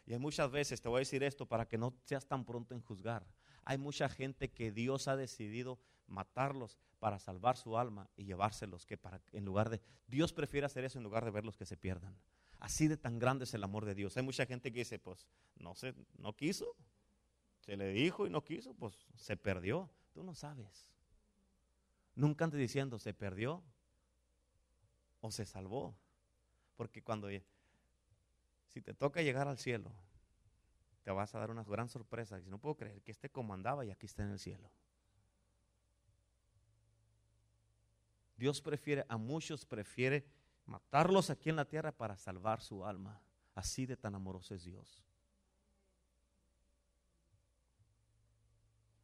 Y 0.06 0.12
hay 0.12 0.18
muchas 0.18 0.50
veces, 0.50 0.80
te 0.80 0.88
voy 0.88 0.98
a 0.98 1.00
decir 1.00 1.22
esto 1.22 1.46
para 1.46 1.66
que 1.66 1.78
no 1.78 1.94
seas 2.04 2.26
tan 2.26 2.44
pronto 2.44 2.74
en 2.74 2.82
juzgar. 2.82 3.26
Hay 3.64 3.78
mucha 3.78 4.08
gente 4.08 4.50
que 4.50 4.70
Dios 4.70 5.08
ha 5.08 5.16
decidido 5.16 5.78
matarlos 6.06 6.78
para 6.98 7.18
salvar 7.18 7.56
su 7.56 7.78
alma 7.78 8.08
y 8.16 8.24
llevárselos 8.24 8.86
que 8.86 8.96
para 8.96 9.20
en 9.32 9.44
lugar 9.44 9.70
de 9.70 9.80
Dios 10.06 10.32
prefiere 10.32 10.66
hacer 10.66 10.84
eso 10.84 10.98
en 10.98 11.04
lugar 11.04 11.24
de 11.24 11.30
verlos 11.30 11.56
que 11.56 11.66
se 11.66 11.76
pierdan. 11.76 12.16
Así 12.60 12.88
de 12.88 12.96
tan 12.96 13.18
grande 13.18 13.44
es 13.44 13.54
el 13.54 13.64
amor 13.64 13.84
de 13.84 13.94
Dios. 13.94 14.16
Hay 14.16 14.22
mucha 14.22 14.46
gente 14.46 14.72
que 14.72 14.80
dice, 14.80 14.98
pues 14.98 15.26
no 15.56 15.74
se 15.74 15.94
no 16.18 16.34
quiso. 16.34 16.76
Se 17.60 17.76
le 17.76 17.88
dijo 17.88 18.26
y 18.26 18.30
no 18.30 18.44
quiso, 18.44 18.74
pues 18.74 19.06
se 19.16 19.36
perdió. 19.36 19.90
Tú 20.12 20.22
no 20.22 20.34
sabes. 20.34 20.90
Nunca 22.14 22.44
antes 22.44 22.60
diciendo 22.60 22.98
se 22.98 23.14
perdió 23.14 23.62
o 25.20 25.30
se 25.30 25.46
salvó. 25.46 25.96
Porque 26.76 27.02
cuando, 27.02 27.28
si 28.74 28.82
te 28.82 28.92
toca 28.92 29.22
llegar 29.22 29.46
al 29.46 29.56
cielo, 29.56 29.92
te 31.04 31.12
vas 31.12 31.32
a 31.32 31.38
dar 31.38 31.52
una 31.52 31.62
gran 31.62 31.88
sorpresa. 31.88 32.40
Y 32.40 32.46
no 32.46 32.58
puedo 32.58 32.74
creer 32.74 33.00
que 33.02 33.12
este 33.12 33.30
comandaba 33.30 33.84
y 33.84 33.92
aquí 33.92 34.06
está 34.06 34.24
en 34.24 34.32
el 34.32 34.40
cielo. 34.40 34.68
Dios 38.36 38.60
prefiere, 38.60 39.06
a 39.08 39.16
muchos 39.16 39.64
prefiere 39.64 40.26
matarlos 40.66 41.30
aquí 41.30 41.50
en 41.50 41.56
la 41.56 41.66
tierra 41.66 41.92
para 41.92 42.16
salvar 42.16 42.60
su 42.60 42.84
alma. 42.84 43.22
Así 43.54 43.86
de 43.86 43.96
tan 43.96 44.16
amoroso 44.16 44.56
es 44.56 44.64
Dios. 44.64 45.04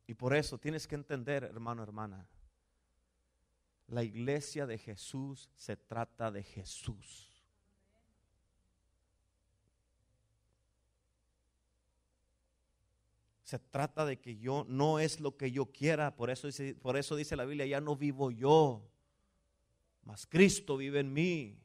Y 0.08 0.14
por 0.14 0.34
eso 0.34 0.58
tienes 0.58 0.88
que 0.88 0.96
entender, 0.96 1.44
hermano, 1.44 1.84
hermana, 1.84 2.26
la 3.86 4.02
iglesia 4.02 4.66
de 4.66 4.78
Jesús 4.78 5.48
se 5.54 5.76
trata 5.76 6.32
de 6.32 6.42
Jesús. 6.42 7.29
Se 13.50 13.58
trata 13.58 14.06
de 14.06 14.20
que 14.20 14.36
yo 14.36 14.64
no 14.68 15.00
es 15.00 15.18
lo 15.18 15.36
que 15.36 15.50
yo 15.50 15.66
quiera, 15.72 16.14
por 16.14 16.30
eso 16.30 16.46
dice, 16.46 16.76
por 16.76 16.96
eso 16.96 17.16
dice 17.16 17.34
la 17.34 17.44
Biblia, 17.44 17.66
ya 17.66 17.80
no 17.80 17.96
vivo 17.96 18.30
yo, 18.30 18.88
mas 20.04 20.24
Cristo 20.24 20.76
vive 20.76 21.00
en 21.00 21.12
mí. 21.12 21.58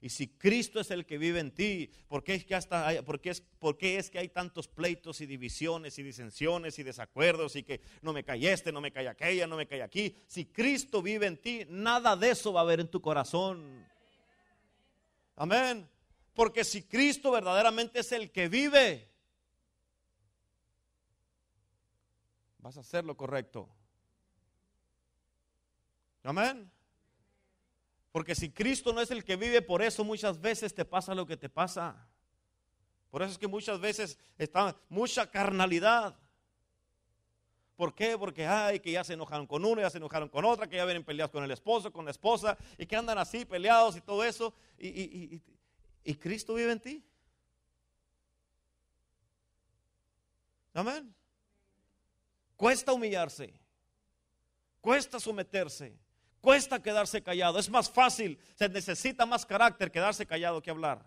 Y 0.00 0.08
si 0.08 0.26
Cristo 0.26 0.80
es 0.80 0.90
el 0.90 1.06
que 1.06 1.18
vive 1.18 1.38
en 1.38 1.52
ti, 1.52 1.88
¿por 2.08 2.24
qué 2.24 2.34
es 2.34 2.44
que, 2.44 2.56
hasta 2.56 3.00
por 3.04 3.20
es, 3.22 3.42
por 3.60 3.78
qué 3.78 3.98
es 3.98 4.10
que 4.10 4.18
hay 4.18 4.30
tantos 4.30 4.66
pleitos 4.66 5.20
y 5.20 5.26
divisiones 5.26 6.00
y 6.00 6.02
disensiones 6.02 6.76
y 6.80 6.82
desacuerdos 6.82 7.54
y 7.54 7.62
que 7.62 7.80
no 8.02 8.12
me 8.12 8.24
cae 8.24 8.52
este, 8.52 8.72
no 8.72 8.80
me 8.80 8.90
cae 8.90 9.06
aquella, 9.06 9.46
no 9.46 9.56
me 9.56 9.68
cae 9.68 9.82
aquí? 9.82 10.16
Si 10.26 10.46
Cristo 10.46 11.00
vive 11.00 11.26
en 11.26 11.36
ti, 11.36 11.64
nada 11.68 12.16
de 12.16 12.30
eso 12.30 12.52
va 12.52 12.58
a 12.58 12.64
haber 12.64 12.80
en 12.80 12.88
tu 12.88 13.00
corazón. 13.00 13.86
Amén. 15.36 15.88
Porque 16.34 16.64
si 16.64 16.82
Cristo 16.82 17.30
verdaderamente 17.30 18.00
es 18.00 18.10
el 18.10 18.32
que 18.32 18.48
vive, 18.48 19.09
vas 22.60 22.76
a 22.76 22.80
hacer 22.80 23.04
lo 23.04 23.16
correcto. 23.16 23.68
Amén. 26.22 26.70
Porque 28.12 28.34
si 28.34 28.50
Cristo 28.50 28.92
no 28.92 29.00
es 29.00 29.10
el 29.10 29.24
que 29.24 29.36
vive, 29.36 29.62
por 29.62 29.82
eso 29.82 30.04
muchas 30.04 30.40
veces 30.40 30.74
te 30.74 30.84
pasa 30.84 31.14
lo 31.14 31.26
que 31.26 31.36
te 31.36 31.48
pasa. 31.48 32.08
Por 33.10 33.22
eso 33.22 33.32
es 33.32 33.38
que 33.38 33.48
muchas 33.48 33.80
veces 33.80 34.18
está 34.36 34.76
mucha 34.88 35.30
carnalidad. 35.30 36.16
¿Por 37.76 37.94
qué? 37.94 38.18
Porque 38.18 38.46
ay, 38.46 38.80
que 38.80 38.92
ya 38.92 39.04
se 39.04 39.14
enojaron 39.14 39.46
con 39.46 39.64
uno, 39.64 39.80
ya 39.80 39.90
se 39.90 39.98
enojaron 39.98 40.28
con 40.28 40.44
otra, 40.44 40.68
que 40.68 40.76
ya 40.76 40.84
vienen 40.84 41.04
peleados 41.04 41.30
con 41.30 41.42
el 41.42 41.50
esposo, 41.50 41.92
con 41.92 42.04
la 42.04 42.10
esposa, 42.10 42.58
y 42.76 42.84
que 42.84 42.96
andan 42.96 43.16
así 43.16 43.44
peleados 43.44 43.96
y 43.96 44.00
todo 44.00 44.22
eso. 44.22 44.52
Y, 44.78 45.40
y 46.04 46.14
Cristo 46.16 46.54
vive 46.54 46.72
en 46.72 46.80
ti. 46.80 47.04
Amén. 50.74 51.14
Cuesta 52.60 52.92
humillarse. 52.92 53.58
Cuesta 54.82 55.18
someterse. 55.18 55.98
Cuesta 56.42 56.82
quedarse 56.82 57.22
callado. 57.22 57.58
Es 57.58 57.70
más 57.70 57.90
fácil, 57.90 58.38
se 58.54 58.68
necesita 58.68 59.24
más 59.24 59.46
carácter 59.46 59.90
quedarse 59.90 60.26
callado 60.26 60.60
que 60.60 60.70
hablar. 60.70 61.02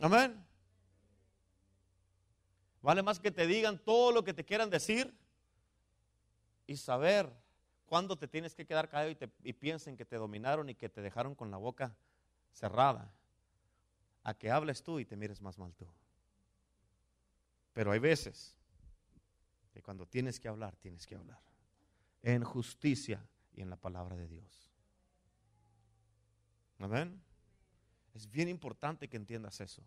Amén. 0.00 0.42
Vale 2.80 3.02
más 3.02 3.20
que 3.20 3.30
te 3.30 3.46
digan 3.46 3.78
todo 3.78 4.12
lo 4.12 4.24
que 4.24 4.32
te 4.32 4.46
quieran 4.46 4.70
decir 4.70 5.14
y 6.66 6.78
saber 6.78 7.30
cuándo 7.84 8.16
te 8.16 8.28
tienes 8.28 8.54
que 8.54 8.64
quedar 8.64 8.88
callado 8.88 9.10
y, 9.10 9.18
y 9.50 9.52
piensen 9.52 9.94
que 9.94 10.06
te 10.06 10.16
dominaron 10.16 10.70
y 10.70 10.74
que 10.74 10.88
te 10.88 11.02
dejaron 11.02 11.34
con 11.34 11.50
la 11.50 11.58
boca 11.58 11.94
cerrada. 12.54 13.12
A 14.22 14.32
que 14.32 14.50
hables 14.50 14.82
tú 14.82 15.00
y 15.00 15.04
te 15.04 15.16
mires 15.16 15.42
más 15.42 15.58
mal 15.58 15.74
tú. 15.74 15.86
Pero 17.74 17.92
hay 17.92 17.98
veces 17.98 18.56
que 19.72 19.82
cuando 19.82 20.06
tienes 20.06 20.40
que 20.40 20.48
hablar, 20.48 20.76
tienes 20.76 21.06
que 21.06 21.14
hablar 21.14 21.40
en 22.22 22.44
justicia 22.44 23.26
y 23.52 23.62
en 23.62 23.70
la 23.70 23.76
palabra 23.76 24.16
de 24.16 24.28
Dios. 24.28 24.70
Amén. 26.78 27.22
Es 28.14 28.30
bien 28.30 28.48
importante 28.48 29.08
que 29.08 29.16
entiendas 29.16 29.60
eso. 29.60 29.82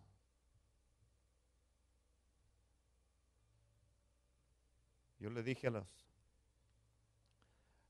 Yo 5.19 5.29
le 5.29 5.41
dije 5.41 5.67
a 5.67 5.71
los, 5.71 5.88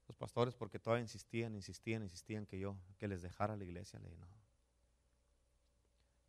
los 0.08 0.16
pastores, 0.18 0.54
porque 0.54 0.80
todavía 0.80 1.02
insistían, 1.02 1.56
insistían, 1.56 2.04
insistían 2.04 2.46
que 2.46 2.60
yo, 2.60 2.78
que 2.98 3.08
les 3.08 3.22
dejara 3.22 3.58
la 3.58 3.64
iglesia, 3.64 4.00
le 4.00 4.10
dije, 4.10 4.22
no. 4.22 4.38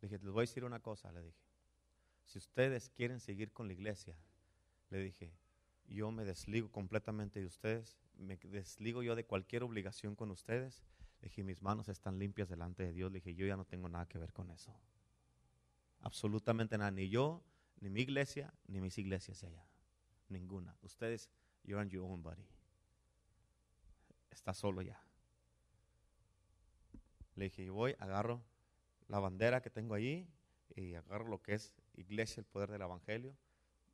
Le 0.01 0.09
dije, 0.09 0.23
les 0.23 0.31
voy 0.31 0.41
a 0.41 0.47
decir 0.47 0.63
una 0.63 0.79
cosa, 0.79 1.11
le 1.11 1.21
dije. 1.21 1.43
Si 2.25 2.39
ustedes 2.39 2.89
quieren 2.89 3.19
seguir 3.19 3.51
con 3.51 3.67
la 3.67 3.73
iglesia, 3.73 4.17
le 4.89 4.99
dije, 4.99 5.31
yo 5.87 6.11
me 6.11 6.25
desligo 6.25 6.71
completamente 6.71 7.39
de 7.39 7.45
ustedes, 7.45 7.97
me 8.17 8.37
desligo 8.37 9.03
yo 9.03 9.15
de 9.15 9.25
cualquier 9.25 9.63
obligación 9.63 10.15
con 10.15 10.31
ustedes. 10.31 10.83
Le 11.21 11.29
dije, 11.29 11.43
mis 11.43 11.61
manos 11.61 11.89
están 11.89 12.19
limpias 12.19 12.49
delante 12.49 12.83
de 12.83 12.93
Dios. 12.93 13.11
Le 13.11 13.19
dije, 13.19 13.35
yo 13.35 13.45
ya 13.45 13.57
no 13.57 13.65
tengo 13.65 13.89
nada 13.89 14.07
que 14.07 14.17
ver 14.17 14.33
con 14.33 14.51
eso. 14.51 14.73
Absolutamente 16.01 16.77
nada. 16.77 16.91
Ni 16.91 17.09
yo, 17.09 17.43
ni 17.79 17.89
mi 17.89 18.01
iglesia, 18.01 18.53
ni 18.67 18.79
mis 18.79 18.97
iglesias 18.97 19.43
allá. 19.43 19.65
Ninguna. 20.29 20.77
Ustedes, 20.81 21.29
you're 21.63 21.81
on 21.81 21.89
your 21.89 22.03
own 22.03 22.21
body. 22.21 22.47
Está 24.31 24.53
solo 24.53 24.81
ya. 24.81 25.01
Le 27.35 27.45
dije, 27.45 27.65
yo 27.65 27.73
voy, 27.73 27.95
agarro 27.99 28.43
la 29.07 29.19
bandera 29.19 29.61
que 29.61 29.69
tengo 29.69 29.93
ahí 29.93 30.27
y 30.75 30.95
agarro 30.95 31.27
lo 31.27 31.41
que 31.41 31.53
es 31.53 31.73
iglesia, 31.95 32.41
el 32.41 32.45
poder 32.45 32.71
del 32.71 32.81
evangelio 32.81 33.35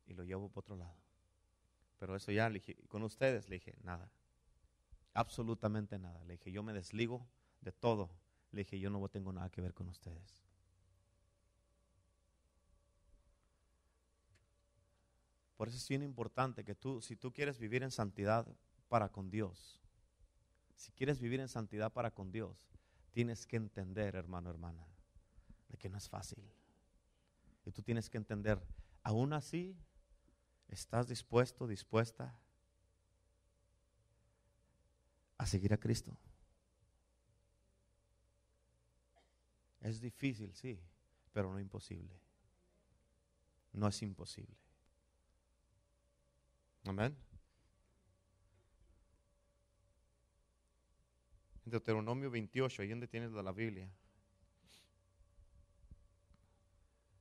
y 0.06 0.14
lo 0.14 0.24
llevo 0.24 0.48
por 0.48 0.62
otro 0.62 0.76
lado. 0.76 1.01
Pero 2.02 2.16
eso 2.16 2.32
ya 2.32 2.48
le 2.48 2.54
dije, 2.54 2.74
con 2.88 3.04
ustedes 3.04 3.48
le 3.48 3.60
dije, 3.60 3.76
nada. 3.84 4.10
Absolutamente 5.14 6.00
nada. 6.00 6.24
Le 6.24 6.32
dije, 6.32 6.50
yo 6.50 6.64
me 6.64 6.72
desligo 6.72 7.28
de 7.60 7.70
todo. 7.70 8.10
Le 8.50 8.62
dije, 8.62 8.80
yo 8.80 8.90
no 8.90 9.08
tengo 9.08 9.32
nada 9.32 9.48
que 9.50 9.60
ver 9.60 9.72
con 9.72 9.88
ustedes. 9.88 10.42
Por 15.56 15.68
eso 15.68 15.76
es 15.76 15.88
bien 15.88 16.02
importante 16.02 16.64
que 16.64 16.74
tú, 16.74 17.00
si 17.00 17.14
tú 17.14 17.32
quieres 17.32 17.60
vivir 17.60 17.84
en 17.84 17.92
santidad 17.92 18.48
para 18.88 19.12
con 19.12 19.30
Dios, 19.30 19.80
si 20.74 20.90
quieres 20.90 21.20
vivir 21.20 21.38
en 21.38 21.48
santidad 21.48 21.92
para 21.92 22.10
con 22.10 22.32
Dios, 22.32 22.58
tienes 23.12 23.46
que 23.46 23.58
entender, 23.58 24.16
hermano, 24.16 24.50
hermana, 24.50 24.84
de 25.68 25.78
que 25.78 25.88
no 25.88 25.98
es 25.98 26.08
fácil. 26.08 26.42
Y 27.64 27.70
tú 27.70 27.80
tienes 27.80 28.10
que 28.10 28.18
entender, 28.18 28.60
aún 29.04 29.32
así, 29.34 29.76
¿estás 30.72 31.06
dispuesto, 31.06 31.66
dispuesta 31.66 32.34
a 35.36 35.46
seguir 35.46 35.72
a 35.74 35.76
Cristo? 35.76 36.16
Es 39.80 40.00
difícil, 40.00 40.54
sí, 40.54 40.80
pero 41.32 41.52
no 41.52 41.60
imposible. 41.60 42.18
No 43.72 43.88
es 43.88 44.00
imposible. 44.02 44.56
Amén. 46.84 47.16
Deuteronomio 51.64 52.30
28, 52.30 52.82
ahí 52.82 52.88
donde 52.88 53.08
tienes 53.08 53.32
la 53.32 53.52
Biblia. 53.52 53.88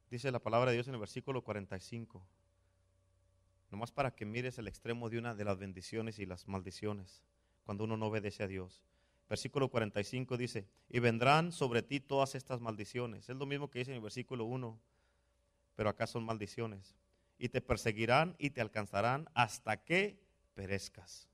Dice 0.09 0.31
la 0.31 0.39
palabra 0.39 0.71
de 0.71 0.77
Dios 0.77 0.87
en 0.87 0.93
el 0.95 0.99
versículo 0.99 1.43
45. 1.43 2.25
Nomás 3.71 3.91
para 3.91 4.13
que 4.13 4.25
mires 4.25 4.57
el 4.57 4.67
extremo 4.67 5.09
de 5.09 5.17
una 5.17 5.33
de 5.33 5.45
las 5.45 5.57
bendiciones 5.57 6.19
y 6.19 6.25
las 6.25 6.47
maldiciones 6.47 7.23
cuando 7.63 7.85
uno 7.85 7.97
no 7.97 8.07
obedece 8.07 8.43
a 8.43 8.47
Dios. 8.47 8.83
Versículo 9.29 9.69
45 9.69 10.35
dice, 10.35 10.67
y 10.89 10.99
vendrán 10.99 11.53
sobre 11.53 11.81
ti 11.81 12.01
todas 12.01 12.35
estas 12.35 12.59
maldiciones. 12.59 13.29
Es 13.29 13.37
lo 13.37 13.45
mismo 13.45 13.69
que 13.69 13.79
dice 13.79 13.91
en 13.91 13.95
el 13.95 14.03
versículo 14.03 14.43
1, 14.43 14.77
pero 15.75 15.89
acá 15.89 16.05
son 16.05 16.25
maldiciones 16.25 16.97
y 17.37 17.49
te 17.49 17.61
perseguirán 17.61 18.35
y 18.37 18.49
te 18.49 18.61
alcanzarán 18.61 19.29
hasta 19.33 19.77
que 19.83 20.21
perezcas. 20.53 21.29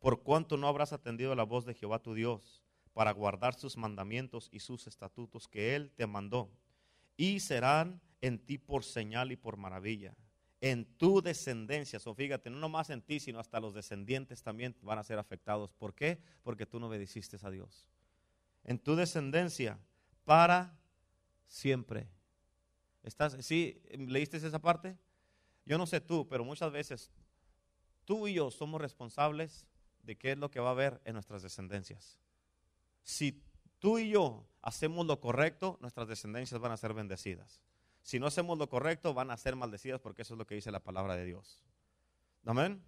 Por 0.00 0.22
cuanto 0.22 0.56
no 0.56 0.68
habrás 0.68 0.92
atendido 0.92 1.34
la 1.34 1.44
voz 1.44 1.64
de 1.64 1.74
Jehová 1.74 2.00
tu 2.00 2.14
Dios 2.14 2.62
para 2.92 3.12
guardar 3.12 3.54
sus 3.54 3.76
mandamientos 3.76 4.48
y 4.52 4.58
sus 4.58 4.86
estatutos 4.86 5.48
que 5.48 5.76
Él 5.76 5.92
te 5.96 6.06
mandó, 6.06 6.50
y 7.16 7.40
serán 7.40 8.00
en 8.20 8.38
ti 8.38 8.58
por 8.58 8.84
señal 8.84 9.32
y 9.32 9.36
por 9.36 9.56
maravilla, 9.56 10.14
en 10.60 10.84
tu 10.96 11.20
descendencia. 11.20 11.98
So, 11.98 12.14
fíjate, 12.14 12.50
no 12.50 12.58
nomás 12.58 12.90
en 12.90 13.02
ti, 13.02 13.20
sino 13.20 13.38
hasta 13.38 13.60
los 13.60 13.74
descendientes 13.74 14.42
también 14.42 14.76
van 14.82 14.98
a 14.98 15.04
ser 15.04 15.18
afectados. 15.18 15.72
¿Por 15.72 15.94
qué? 15.94 16.20
Porque 16.42 16.66
tú 16.66 16.80
no 16.80 16.88
obedeciste 16.88 17.36
a 17.42 17.50
Dios. 17.50 17.88
En 18.64 18.78
tu 18.78 18.96
descendencia 18.96 19.78
para 20.24 20.78
siempre. 21.46 22.08
¿Estás, 23.02 23.36
¿Sí? 23.44 23.82
¿Leíste 23.98 24.38
esa 24.38 24.58
parte? 24.58 24.96
Yo 25.66 25.78
no 25.78 25.86
sé 25.86 26.00
tú, 26.00 26.26
pero 26.28 26.44
muchas 26.44 26.72
veces 26.72 27.10
tú 28.04 28.26
y 28.26 28.34
yo 28.34 28.50
somos 28.50 28.80
responsables 28.80 29.66
de 30.02 30.16
qué 30.16 30.32
es 30.32 30.38
lo 30.38 30.50
que 30.50 30.60
va 30.60 30.68
a 30.68 30.72
haber 30.72 31.00
en 31.04 31.14
nuestras 31.14 31.42
descendencias. 31.42 32.18
Si 33.02 33.42
tú 33.78 33.98
y 33.98 34.10
yo 34.10 34.46
hacemos 34.62 35.06
lo 35.06 35.20
correcto, 35.20 35.78
nuestras 35.80 36.08
descendencias 36.08 36.60
van 36.60 36.72
a 36.72 36.76
ser 36.76 36.94
bendecidas. 36.94 37.60
Si 38.04 38.20
no 38.20 38.26
hacemos 38.26 38.58
lo 38.58 38.68
correcto, 38.68 39.14
van 39.14 39.30
a 39.30 39.36
ser 39.38 39.56
maldecidas 39.56 39.98
porque 39.98 40.22
eso 40.22 40.34
es 40.34 40.38
lo 40.38 40.46
que 40.46 40.54
dice 40.54 40.70
la 40.70 40.80
palabra 40.80 41.16
de 41.16 41.24
Dios. 41.24 41.64
Amén. 42.44 42.84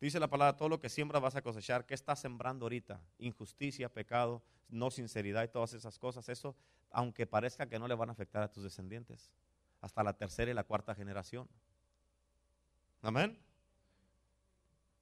Dice 0.00 0.18
la 0.18 0.28
palabra, 0.28 0.56
todo 0.56 0.70
lo 0.70 0.80
que 0.80 0.88
siembras 0.88 1.22
vas 1.22 1.36
a 1.36 1.42
cosechar. 1.42 1.84
¿Qué 1.84 1.92
estás 1.92 2.20
sembrando 2.20 2.64
ahorita? 2.64 2.98
Injusticia, 3.18 3.92
pecado, 3.92 4.42
no 4.70 4.90
sinceridad 4.90 5.44
y 5.44 5.48
todas 5.48 5.74
esas 5.74 5.98
cosas. 5.98 6.30
Eso, 6.30 6.56
aunque 6.90 7.26
parezca 7.26 7.68
que 7.68 7.78
no 7.78 7.86
le 7.86 7.94
van 7.94 8.08
a 8.08 8.12
afectar 8.12 8.42
a 8.42 8.50
tus 8.50 8.62
descendientes, 8.62 9.30
hasta 9.82 10.02
la 10.02 10.14
tercera 10.14 10.50
y 10.50 10.54
la 10.54 10.64
cuarta 10.64 10.94
generación. 10.94 11.46
Amén. 13.02 13.38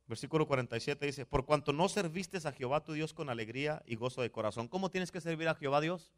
Versículo 0.08 0.48
47 0.48 1.06
dice, 1.06 1.24
por 1.24 1.46
cuanto 1.46 1.72
no 1.72 1.88
serviste 1.88 2.38
a 2.38 2.52
Jehová 2.52 2.82
tu 2.82 2.94
Dios 2.94 3.14
con 3.14 3.30
alegría 3.30 3.80
y 3.86 3.94
gozo 3.94 4.22
de 4.22 4.32
corazón. 4.32 4.66
¿Cómo 4.66 4.90
tienes 4.90 5.12
que 5.12 5.20
servir 5.20 5.48
a 5.48 5.54
Jehová 5.54 5.80
Dios? 5.80 6.12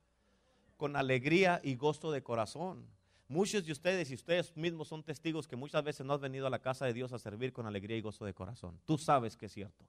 Con 0.77 0.97
alegría 0.97 1.61
y 1.63 1.77
gozo 1.77 2.11
de 2.11 2.23
corazón. 2.23 2.87
Muchos 3.29 3.65
de 3.65 3.73
ustedes 3.73 4.11
y 4.11 4.15
ustedes 4.15 4.57
mismos 4.57 4.89
son 4.89 5.03
testigos 5.03 5.49
que 5.49 5.57
muchas 5.57 5.83
veces 5.83 6.07
no 6.07 6.15
has 6.15 6.21
venido 6.21 6.47
a 6.47 6.51
la 6.51 6.61
casa 6.61 6.87
de 6.87 6.93
Dios 6.93 7.13
a 7.13 7.19
servir 7.19 7.53
con 7.53 7.67
alegría 7.67 7.97
y 7.97 8.01
gozo 8.01 8.25
de 8.25 8.35
corazón. 8.35 8.79
Tú 8.85 8.99
sabes 8.99 9.37
que 9.37 9.47
es 9.47 9.53
cierto. 9.53 9.85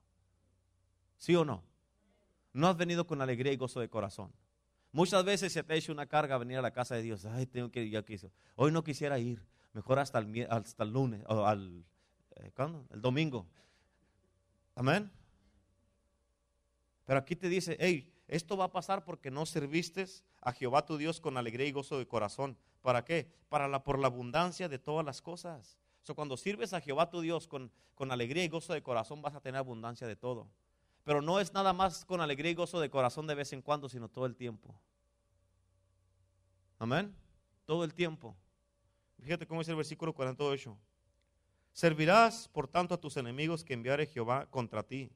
¿Sí 1.18 1.36
o 1.36 1.44
no? 1.44 1.62
No 2.52 2.68
has 2.68 2.76
venido 2.76 3.06
con 3.06 3.20
alegría 3.20 3.52
y 3.52 3.56
gozo 3.56 3.80
de 3.80 3.88
corazón. 3.88 4.32
Muchas 4.90 5.24
veces 5.24 5.52
se 5.52 5.62
te 5.62 5.74
ha 5.74 5.76
hecho 5.76 5.92
una 5.92 6.06
carga 6.06 6.38
venir 6.38 6.58
a 6.58 6.62
la 6.62 6.72
casa 6.72 6.94
de 6.96 7.02
Dios. 7.02 7.24
Ay, 7.26 7.46
tengo 7.46 7.70
que 7.70 7.84
ir. 7.84 8.04
Hoy 8.56 8.72
no 8.72 8.82
quisiera 8.82 9.18
ir. 9.18 9.46
Mejor 9.72 9.98
hasta 9.98 10.18
el, 10.18 10.46
hasta 10.50 10.82
el 10.82 10.92
lunes, 10.92 11.22
o 11.28 11.44
al, 11.44 11.84
eh, 12.36 12.50
El 12.90 13.00
domingo. 13.00 13.46
Amén. 14.74 15.10
Pero 17.04 17.20
aquí 17.20 17.36
te 17.36 17.48
dice, 17.48 17.76
hey, 17.78 18.12
esto 18.28 18.56
va 18.56 18.66
a 18.66 18.72
pasar 18.72 19.04
porque 19.04 19.30
no 19.30 19.46
serviste 19.46 20.06
a 20.42 20.52
Jehová 20.52 20.84
tu 20.84 20.98
Dios 20.98 21.20
con 21.20 21.36
alegría 21.36 21.66
y 21.66 21.72
gozo 21.72 21.98
de 21.98 22.06
corazón. 22.06 22.56
¿Para 22.82 23.04
qué? 23.04 23.32
Para 23.48 23.66
la, 23.66 23.82
por 23.82 23.98
la 23.98 24.06
abundancia 24.06 24.68
de 24.68 24.78
todas 24.78 25.04
las 25.04 25.20
cosas. 25.20 25.78
Cuando 26.14 26.36
sirves 26.36 26.72
a 26.72 26.80
Jehová 26.80 27.10
tu 27.10 27.20
Dios 27.20 27.46
con, 27.46 27.70
con 27.94 28.10
alegría 28.12 28.44
y 28.44 28.48
gozo 28.48 28.72
de 28.72 28.82
corazón, 28.82 29.20
vas 29.20 29.34
a 29.34 29.40
tener 29.40 29.58
abundancia 29.58 30.06
de 30.06 30.16
todo. 30.16 30.48
Pero 31.04 31.22
no 31.22 31.40
es 31.40 31.52
nada 31.52 31.72
más 31.72 32.04
con 32.04 32.20
alegría 32.20 32.50
y 32.50 32.54
gozo 32.54 32.80
de 32.80 32.90
corazón 32.90 33.26
de 33.26 33.34
vez 33.34 33.52
en 33.52 33.62
cuando, 33.62 33.88
sino 33.88 34.08
todo 34.08 34.26
el 34.26 34.36
tiempo. 34.36 34.74
Amén. 36.78 37.14
Todo 37.66 37.84
el 37.84 37.92
tiempo. 37.92 38.36
Fíjate 39.22 39.46
cómo 39.46 39.60
es 39.60 39.68
el 39.68 39.76
versículo 39.76 40.14
48. 40.14 40.76
Servirás, 41.72 42.48
por 42.48 42.68
tanto, 42.68 42.94
a 42.94 43.00
tus 43.00 43.16
enemigos 43.16 43.64
que 43.64 43.74
enviare 43.74 44.06
Jehová 44.06 44.46
contra 44.50 44.82
ti, 44.82 45.10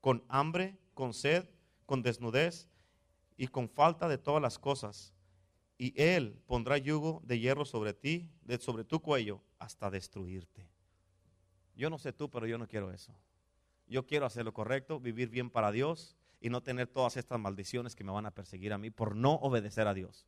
con 0.00 0.24
hambre, 0.28 0.78
con 0.94 1.14
sed, 1.14 1.48
con 1.88 2.02
desnudez 2.02 2.68
y 3.38 3.48
con 3.48 3.68
falta 3.68 4.06
de 4.08 4.18
todas 4.18 4.42
las 4.42 4.58
cosas. 4.58 5.14
Y 5.78 5.98
él 6.00 6.38
pondrá 6.46 6.76
yugo 6.76 7.22
de 7.24 7.38
hierro 7.38 7.64
sobre 7.64 7.94
ti, 7.94 8.30
sobre 8.60 8.84
tu 8.84 9.00
cuello, 9.00 9.42
hasta 9.58 9.90
destruirte. 9.90 10.68
Yo 11.74 11.88
no 11.88 11.96
sé 11.96 12.12
tú, 12.12 12.28
pero 12.28 12.46
yo 12.46 12.58
no 12.58 12.68
quiero 12.68 12.92
eso. 12.92 13.14
Yo 13.86 14.06
quiero 14.06 14.26
hacer 14.26 14.44
lo 14.44 14.52
correcto, 14.52 15.00
vivir 15.00 15.30
bien 15.30 15.48
para 15.48 15.72
Dios 15.72 16.16
y 16.40 16.50
no 16.50 16.62
tener 16.62 16.88
todas 16.88 17.16
estas 17.16 17.40
maldiciones 17.40 17.96
que 17.96 18.04
me 18.04 18.12
van 18.12 18.26
a 18.26 18.34
perseguir 18.34 18.74
a 18.74 18.78
mí 18.78 18.90
por 18.90 19.16
no 19.16 19.36
obedecer 19.36 19.88
a 19.88 19.94
Dios. 19.94 20.26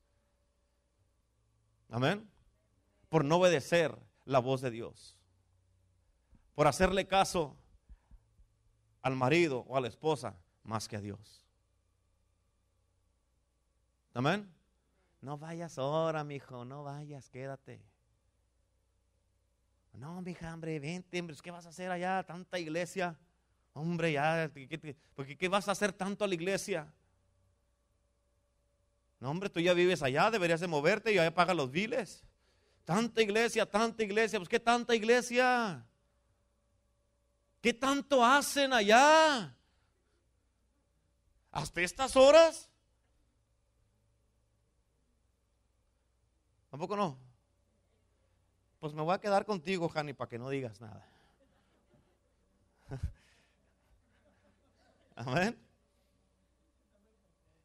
Amén. 1.91 2.27
Por 3.11 3.25
no 3.25 3.37
obedecer 3.37 3.95
la 4.25 4.39
voz 4.39 4.63
de 4.63 4.71
Dios 4.71 5.21
por 6.61 6.67
hacerle 6.67 7.07
caso 7.07 7.57
al 9.01 9.17
marido 9.17 9.65
o 9.67 9.79
a 9.79 9.81
la 9.81 9.89
esposa 9.89 10.37
más 10.63 10.89
que 10.89 10.97
a 10.97 11.01
Dios. 11.01 11.40
Amén. 14.13 14.53
No 15.21 15.39
vayas 15.39 15.79
ahora, 15.79 16.25
mijo, 16.25 16.65
no 16.65 16.83
vayas, 16.85 17.29
quédate. 17.29 17.81
No, 19.93 20.23
mija, 20.23 20.53
hombre, 20.55 20.79
vente, 20.81 21.21
hombre, 21.21 21.37
¿qué 21.43 21.51
vas 21.51 21.67
a 21.67 21.69
hacer 21.69 21.91
allá? 21.91 22.23
Tanta 22.25 22.59
iglesia. 22.59 23.17
Hombre, 23.73 24.13
ya, 24.13 24.51
¿qué, 24.53 24.97
porque 25.15 25.37
¿qué 25.37 25.49
vas 25.49 25.69
a 25.69 25.73
hacer 25.73 25.93
tanto 25.93 26.25
a 26.25 26.29
la 26.29 26.35
iglesia? 26.35 26.93
No, 29.21 29.31
hombre, 29.31 29.51
tú 29.51 29.61
ya 29.61 29.75
vives 29.75 30.03
allá, 30.03 30.31
deberías 30.31 30.61
de 30.61 30.67
moverte 30.67 31.13
y 31.13 31.19
allá 31.19 31.35
paga 31.35 31.53
los 31.53 31.71
biles. 31.71 32.25
Tanta 32.85 33.23
iglesia, 33.23 33.67
tanta 33.67 34.03
iglesia, 34.03 34.39
pues 34.39 34.49
¿qué 34.49 34.59
tanta 34.59 34.95
iglesia? 34.95 35.87
¿Qué 37.61 37.75
tanto 37.75 38.25
hacen 38.25 38.73
allá? 38.73 39.55
¿Hasta 41.53 41.83
estas 41.83 42.17
horas? 42.17 42.70
¿Tampoco 46.71 46.97
no? 46.97 47.19
Pues 48.79 48.95
me 48.95 49.03
voy 49.03 49.15
a 49.15 49.21
quedar 49.21 49.45
contigo, 49.45 49.89
Jani, 49.89 50.15
para 50.15 50.29
que 50.29 50.39
no 50.39 50.49
digas 50.49 50.81
nada. 50.81 51.07
Amén. 55.17 55.59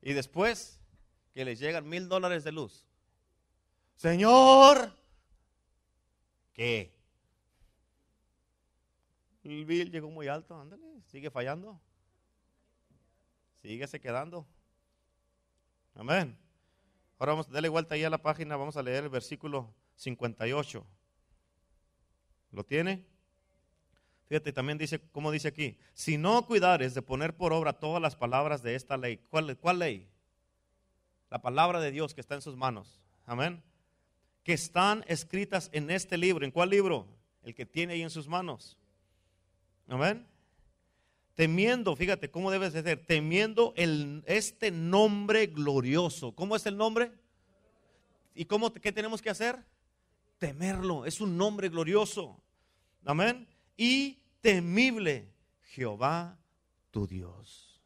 Y 0.02 0.14
después 0.14 0.80
que 1.34 1.46
les 1.46 1.60
llegan 1.60 1.88
mil 1.88 2.10
dólares 2.10 2.44
de 2.44 2.52
luz. 2.52 2.86
Señor, 3.96 4.92
¿qué? 6.54 6.94
El 9.44 9.66
bill 9.66 9.92
llegó 9.92 10.10
muy 10.10 10.28
alto, 10.28 10.60
ándale, 10.60 11.02
sigue 11.06 11.30
fallando. 11.30 11.80
Síguese 13.62 14.00
quedando. 14.00 14.46
Amén. 15.94 16.38
Ahora 17.18 17.34
vamos, 17.34 17.48
a 17.48 17.52
darle 17.52 17.70
vuelta 17.70 17.96
ahí 17.96 18.04
a 18.04 18.10
la 18.10 18.22
página, 18.22 18.58
vamos 18.58 18.76
a 18.78 18.84
leer 18.84 19.06
el 19.06 19.10
versículo 19.10 19.74
58. 19.96 20.86
¿Lo 22.52 22.64
tiene? 22.66 23.06
Fíjate, 24.28 24.52
también 24.52 24.78
dice, 24.78 25.00
como 25.12 25.32
dice 25.32 25.48
aquí, 25.48 25.78
si 25.94 26.18
no 26.18 26.46
cuidares 26.46 26.94
de 26.94 27.02
poner 27.02 27.38
por 27.38 27.54
obra 27.54 27.74
todas 27.74 28.02
las 28.02 28.16
palabras 28.16 28.64
de 28.64 28.76
esta 28.76 28.98
ley, 28.98 29.18
¿cuál, 29.30 29.58
cuál 29.58 29.80
ley? 29.80 30.10
La 31.30 31.42
palabra 31.42 31.80
de 31.80 31.92
Dios 31.92 32.14
que 32.14 32.22
está 32.22 32.36
en 32.36 32.42
sus 32.42 32.56
manos. 32.56 33.00
Amén. 33.26 33.64
Que 34.44 34.54
están 34.54 35.04
escritas 35.08 35.70
en 35.74 35.90
este 35.90 36.18
libro. 36.18 36.46
¿En 36.46 36.52
cuál 36.52 36.70
libro? 36.70 37.08
El 37.44 37.54
que 37.56 37.66
tiene 37.66 37.94
ahí 37.94 38.02
en 38.02 38.10
sus 38.10 38.28
manos. 38.28 38.78
Amén. 39.88 40.28
Temiendo, 41.36 41.96
fíjate 41.96 42.32
cómo 42.32 42.50
debes 42.50 42.74
de 42.74 42.82
ser, 42.82 43.06
temiendo 43.06 43.74
el, 43.76 44.24
este 44.26 44.72
nombre 44.72 45.48
glorioso. 45.48 46.34
¿Cómo 46.34 46.56
es 46.56 46.66
el 46.66 46.78
nombre? 46.78 47.12
¿Y 48.34 48.46
cómo, 48.46 48.74
qué 48.74 48.92
tenemos 48.92 49.22
que 49.22 49.30
hacer? 49.30 49.64
Temerlo. 50.38 51.06
Es 51.06 51.20
un 51.20 51.38
nombre 51.38 51.68
glorioso. 51.68 52.42
Amén. 53.04 53.48
Y 53.76 54.20
temible 54.40 55.34
Jehová 55.62 56.38
tu 56.92 57.06
Dios. 57.06 57.82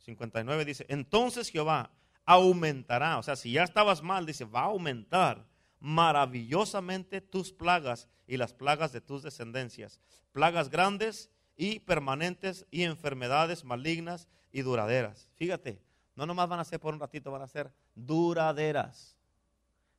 59 0.00 0.64
dice, 0.64 0.84
entonces 0.88 1.48
Jehová 1.48 1.90
aumentará, 2.24 3.18
o 3.18 3.22
sea, 3.22 3.36
si 3.36 3.52
ya 3.52 3.62
estabas 3.62 4.02
mal, 4.02 4.26
dice, 4.26 4.44
va 4.44 4.62
a 4.62 4.66
aumentar 4.66 5.46
maravillosamente 5.82 7.20
tus 7.20 7.52
plagas 7.52 8.08
y 8.28 8.36
las 8.36 8.54
plagas 8.54 8.92
de 8.92 9.00
tus 9.00 9.24
descendencias, 9.24 10.00
plagas 10.30 10.70
grandes 10.70 11.28
y 11.56 11.80
permanentes 11.80 12.66
y 12.70 12.84
enfermedades 12.84 13.64
malignas 13.64 14.28
y 14.52 14.62
duraderas. 14.62 15.28
Fíjate, 15.34 15.82
no 16.14 16.24
nomás 16.24 16.48
van 16.48 16.60
a 16.60 16.64
ser 16.64 16.78
por 16.78 16.94
un 16.94 17.00
ratito, 17.00 17.32
van 17.32 17.42
a 17.42 17.48
ser 17.48 17.72
duraderas. 17.96 19.16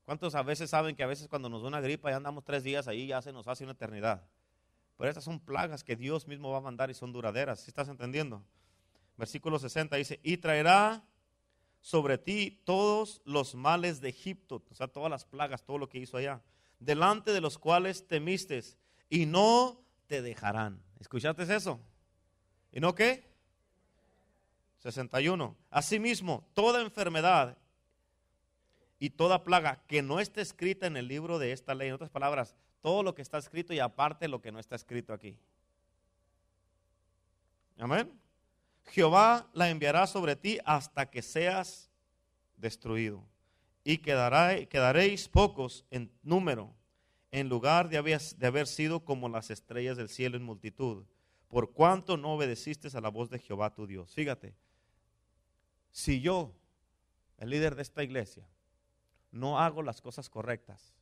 ¿Cuántos 0.06 0.36
a 0.36 0.44
veces 0.44 0.70
saben 0.70 0.96
que 0.96 1.04
a 1.04 1.08
veces 1.08 1.28
cuando 1.28 1.50
nos 1.50 1.62
da 1.62 1.68
una 1.68 1.82
gripa 1.82 2.10
y 2.10 2.14
andamos 2.14 2.46
tres 2.46 2.64
días 2.64 2.88
ahí 2.88 3.08
ya 3.08 3.22
se 3.22 3.34
nos 3.34 3.50
hace 3.50 3.66
una 3.66 3.74
eternidad? 3.74 4.26
Pero 4.98 5.10
estas 5.10 5.26
son 5.26 5.42
plagas 5.42 5.84
que 5.84 5.98
Dios 5.98 6.30
mismo 6.30 6.50
va 6.50 6.60
a 6.60 6.62
mandar 6.62 6.92
y 6.92 6.94
son 6.94 7.12
duraderas. 7.12 7.60
¿Sí 7.60 7.72
estás 7.72 7.90
entendiendo? 7.90 8.42
Versículo 9.18 9.60
60 9.60 9.98
dice, 9.98 10.22
y 10.24 10.38
traerá 10.38 11.04
sobre 11.84 12.18
ti 12.18 12.62
todos 12.64 13.22
los 13.26 13.56
males 13.56 14.00
de 14.00 14.08
Egipto, 14.08 14.64
o 14.72 14.74
sea, 14.74 14.88
todas 14.88 15.12
las 15.12 15.26
plagas, 15.26 15.66
todo 15.66 15.78
lo 15.78 15.90
que 15.90 16.00
hizo 16.00 16.16
allá, 16.16 16.42
delante 16.80 17.34
de 17.34 17.42
los 17.42 17.58
cuales 17.58 18.08
temiste, 18.08 18.64
y 19.10 19.26
no 19.26 19.84
te 20.08 20.22
dejarán. 20.22 20.82
¿Escuchaste 21.02 21.44
eso? 21.54 21.82
¿Y 22.72 22.80
no 22.80 22.96
qué? 22.96 23.30
61. 24.80 25.58
Asimismo, 25.70 26.48
toda 26.54 26.82
enfermedad 26.82 27.58
y 28.98 29.10
toda 29.10 29.44
plaga 29.44 29.84
que 29.86 30.02
no 30.02 30.22
esté 30.22 30.40
escrita 30.40 30.88
en 30.88 30.96
el 30.96 31.10
libro 31.10 31.38
de 31.38 31.52
esta 31.52 31.76
ley. 31.76 31.90
En 31.90 31.96
otras 31.96 32.10
palabras, 32.10 32.56
todo 32.82 33.04
lo 33.04 33.14
que 33.14 33.22
está 33.22 33.38
escrito 33.38 33.74
y 33.74 33.80
aparte 33.80 34.30
lo 34.30 34.42
que 34.42 34.54
no 34.54 34.60
está 34.60 34.78
escrito 34.78 35.12
aquí. 35.12 35.38
Amén. 37.78 38.23
Jehová 38.86 39.50
la 39.54 39.70
enviará 39.70 40.08
sobre 40.08 40.36
ti 40.36 40.60
hasta 40.66 41.10
que 41.10 41.22
seas 41.22 41.90
destruido. 42.58 43.24
Y 43.84 43.98
quedará, 43.98 44.66
quedaréis 44.66 45.28
pocos 45.28 45.86
en 45.92 46.12
número, 46.22 46.74
en 47.32 47.50
lugar 47.50 47.90
de 47.90 47.98
haber, 47.98 48.22
de 48.22 48.48
haber 48.48 48.68
sido 48.68 49.04
como 49.04 49.28
las 49.28 49.50
estrellas 49.50 49.98
del 49.98 50.10
cielo 50.10 50.38
en 50.38 50.44
multitud, 50.44 51.06
por 51.48 51.74
cuanto 51.74 52.16
no 52.18 52.34
obedeciste 52.34 52.88
a 52.96 53.02
la 53.02 53.10
voz 53.10 53.30
de 53.30 53.40
Jehová 53.40 53.74
tu 53.74 53.86
Dios. 53.86 54.14
Fíjate, 54.14 54.56
si 55.92 56.22
yo, 56.22 56.54
el 57.38 57.50
líder 57.50 57.76
de 57.76 57.82
esta 57.82 58.04
iglesia, 58.04 58.48
no 59.32 59.60
hago 59.60 59.82
las 59.82 60.02
cosas 60.02 60.30
correctas, 60.30 60.94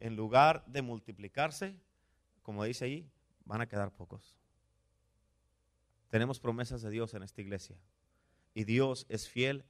en 0.00 0.16
lugar 0.16 0.64
de 0.66 0.82
multiplicarse, 0.82 1.76
como 2.42 2.64
dice 2.64 2.84
ahí, 2.84 3.10
van 3.44 3.60
a 3.60 3.68
quedar 3.68 3.92
pocos. 3.92 4.36
Tenemos 6.12 6.38
promesas 6.38 6.82
de 6.82 6.90
Dios 6.90 7.14
en 7.14 7.22
esta 7.22 7.40
iglesia. 7.40 7.74
Y 8.52 8.64
Dios 8.64 9.06
es 9.08 9.30
fiel 9.30 9.64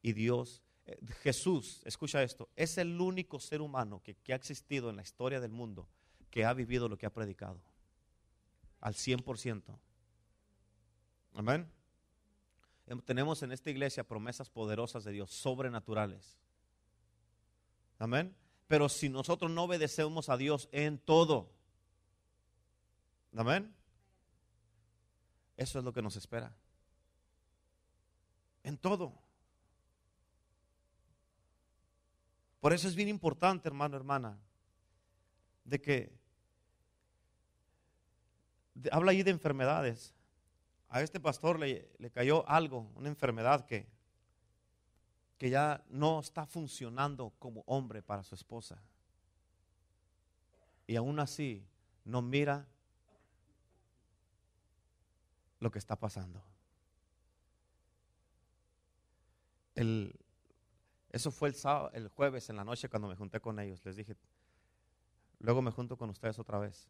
y 0.00 0.14
Dios, 0.14 0.62
eh, 0.86 0.98
Jesús, 1.22 1.82
escucha 1.84 2.22
esto, 2.22 2.48
es 2.56 2.78
el 2.78 2.98
único 2.98 3.38
ser 3.38 3.60
humano 3.60 4.00
que, 4.02 4.14
que 4.14 4.32
ha 4.32 4.36
existido 4.36 4.88
en 4.88 4.96
la 4.96 5.02
historia 5.02 5.40
del 5.40 5.50
mundo 5.50 5.86
que 6.30 6.46
ha 6.46 6.54
vivido 6.54 6.88
lo 6.88 6.96
que 6.96 7.04
ha 7.04 7.12
predicado. 7.12 7.60
Al 8.80 8.94
100%. 8.94 9.78
Amén. 11.34 11.70
Em, 12.86 13.02
tenemos 13.02 13.42
en 13.42 13.52
esta 13.52 13.68
iglesia 13.68 14.04
promesas 14.04 14.48
poderosas 14.48 15.04
de 15.04 15.12
Dios, 15.12 15.30
sobrenaturales. 15.32 16.38
Amén. 17.98 18.34
Pero 18.68 18.88
si 18.88 19.10
nosotros 19.10 19.50
no 19.50 19.64
obedecemos 19.64 20.30
a 20.30 20.38
Dios 20.38 20.70
en 20.72 20.96
todo, 20.96 21.52
amén. 23.36 23.74
Eso 25.56 25.78
es 25.78 25.84
lo 25.84 25.92
que 25.92 26.02
nos 26.02 26.16
espera. 26.16 26.54
En 28.62 28.78
todo. 28.78 29.12
Por 32.60 32.72
eso 32.72 32.88
es 32.88 32.94
bien 32.94 33.08
importante, 33.08 33.68
hermano, 33.68 33.96
hermana, 33.96 34.38
de 35.64 35.80
que 35.80 36.12
habla 38.90 39.12
ahí 39.12 39.22
de 39.22 39.30
enfermedades. 39.30 40.14
A 40.88 41.02
este 41.02 41.20
pastor 41.20 41.58
le, 41.58 41.90
le 41.98 42.10
cayó 42.10 42.48
algo, 42.48 42.90
una 42.94 43.08
enfermedad 43.08 43.66
que 43.66 43.94
que 45.38 45.50
ya 45.50 45.84
no 45.88 46.20
está 46.20 46.46
funcionando 46.46 47.30
como 47.38 47.64
hombre 47.66 48.02
para 48.02 48.22
su 48.22 48.34
esposa. 48.34 48.82
Y 50.86 50.96
aún 50.96 51.18
así 51.18 51.66
no 52.04 52.22
mira 52.22 52.68
lo 55.60 55.70
que 55.70 55.78
está 55.78 55.96
pasando. 55.96 56.42
El, 59.74 60.18
eso 61.10 61.30
fue 61.30 61.48
el, 61.48 61.56
el 61.92 62.08
jueves 62.08 62.48
en 62.50 62.56
la 62.56 62.64
noche 62.64 62.88
cuando 62.88 63.08
me 63.08 63.16
junté 63.16 63.40
con 63.40 63.58
ellos. 63.58 63.84
Les 63.84 63.96
dije, 63.96 64.16
luego 65.38 65.62
me 65.62 65.70
junto 65.70 65.96
con 65.96 66.10
ustedes 66.10 66.38
otra 66.38 66.58
vez. 66.58 66.88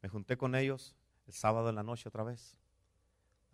Me 0.00 0.08
junté 0.08 0.36
con 0.36 0.54
ellos 0.54 0.96
el 1.26 1.32
sábado 1.32 1.68
en 1.68 1.76
la 1.76 1.82
noche 1.82 2.08
otra 2.08 2.24
vez. 2.24 2.56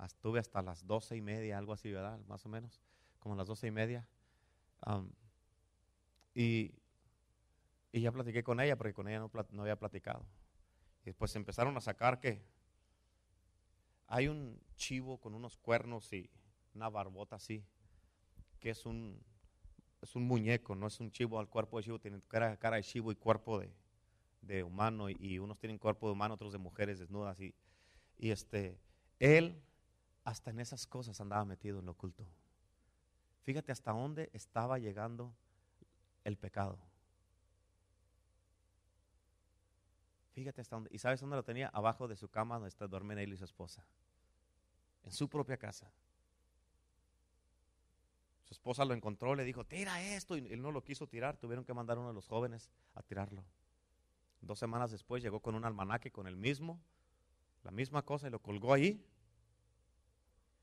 Estuve 0.05 0.39
hasta 0.39 0.63
las 0.63 0.87
doce 0.87 1.17
y 1.17 1.21
media, 1.21 1.59
algo 1.59 1.73
así, 1.73 1.91
¿verdad? 1.91 2.19
Más 2.29 2.47
o 2.47 2.49
menos 2.49 2.81
como 3.19 3.35
las 3.35 3.47
doce 3.47 3.67
y 3.67 3.71
media. 3.71 4.07
y, 6.35 6.75
y, 7.93 8.01
ya 8.01 8.13
platiqué 8.13 8.43
con 8.43 8.61
ella 8.61 8.77
porque 8.77 8.95
con 8.95 9.09
ella 9.09 9.19
no, 9.19 9.31
no, 9.51 9.63
había 9.63 9.79
platicado. 9.79 10.25
Y 11.03 11.07
después 11.07 11.35
empezaron 11.37 11.77
a 11.77 11.81
sacar 11.81 12.21
que 12.21 12.45
hay 14.09 14.27
un 14.27 14.59
chivo 14.77 15.19
con 15.19 15.35
unos 15.35 15.57
cuernos 15.59 16.13
y 16.13 16.31
una 16.75 16.89
barbota 16.89 17.37
así, 17.37 17.65
que 18.59 18.71
es 18.71 18.87
un, 18.87 19.23
es 20.01 20.17
un 20.17 20.27
muñeco, 20.27 20.75
no 20.75 20.87
es 20.87 20.99
un 20.99 21.11
chivo 21.11 21.39
al 21.39 21.49
cuerpo 21.49 21.77
de 21.77 21.85
chivo, 21.85 21.99
tiene 21.99 22.21
cara, 22.27 22.57
de 22.57 22.83
chivo 22.83 23.13
y 23.13 23.17
cuerpo 23.17 23.61
de, 23.61 23.71
de 24.41 24.63
humano, 24.63 25.11
y, 25.11 25.39
unos 25.39 25.59
tienen 25.59 25.79
cuerpo 25.79 26.07
de 26.07 26.13
humano, 26.13 26.35
otros 26.35 26.53
de 26.53 26.59
mujeres 26.59 26.99
desnudas. 26.99 27.39
Y, 27.39 27.55
y 28.17 28.31
este, 28.31 28.81
él 29.19 29.63
hasta 30.25 30.51
en 30.51 30.61
esas 30.61 30.87
cosas 30.87 31.21
andaba 31.21 31.45
metido 31.45 31.79
en 31.79 31.87
lo 31.87 31.93
oculto. 31.93 32.27
Fíjate 33.43 33.73
hasta 33.73 33.93
dónde 33.93 34.31
estaba 34.33 34.79
llegando 34.79 35.35
el 36.25 36.37
pecado. 36.37 36.79
Fíjate 40.39 40.61
hasta 40.61 40.77
dónde. 40.77 40.91
¿Y 40.93 41.01
sabes 41.01 41.21
dónde 41.21 41.35
lo 41.35 41.43
tenía? 41.43 41.67
Abajo 41.71 42.07
de 42.07 42.15
su 42.15 42.29
cama 42.29 42.55
donde 42.55 42.69
está, 42.69 42.87
duermen 42.87 43.19
él 43.19 43.33
y 43.33 43.37
su 43.37 43.45
esposa. 43.45 43.85
En 45.03 45.11
su 45.11 45.29
propia 45.29 45.57
casa. 45.57 45.91
Su 48.45 48.55
esposa 48.55 48.85
lo 48.85 48.95
encontró, 48.95 49.35
le 49.35 49.43
dijo, 49.43 49.65
tira 49.65 50.01
esto. 50.01 50.37
Y 50.37 50.47
él 50.47 50.63
no 50.63 50.71
lo 50.71 50.85
quiso 50.85 51.09
tirar. 51.09 51.37
Tuvieron 51.39 51.65
que 51.65 51.75
mandar 51.75 51.97
a 51.97 52.01
uno 52.01 52.11
de 52.11 52.15
los 52.15 52.29
jóvenes 52.29 52.71
a 52.95 53.03
tirarlo. 53.03 53.45
Dos 54.41 54.61
semanas 54.61 54.93
después 54.93 55.25
llegó 55.25 55.41
con 55.41 55.57
un 55.57 55.65
almanaque 55.65 56.13
con 56.13 56.29
el 56.29 56.37
mismo, 56.37 56.81
la 57.65 57.73
misma 57.73 58.03
cosa 58.03 58.29
y 58.29 58.31
lo 58.31 58.39
colgó 58.39 58.73
ahí. 58.73 59.05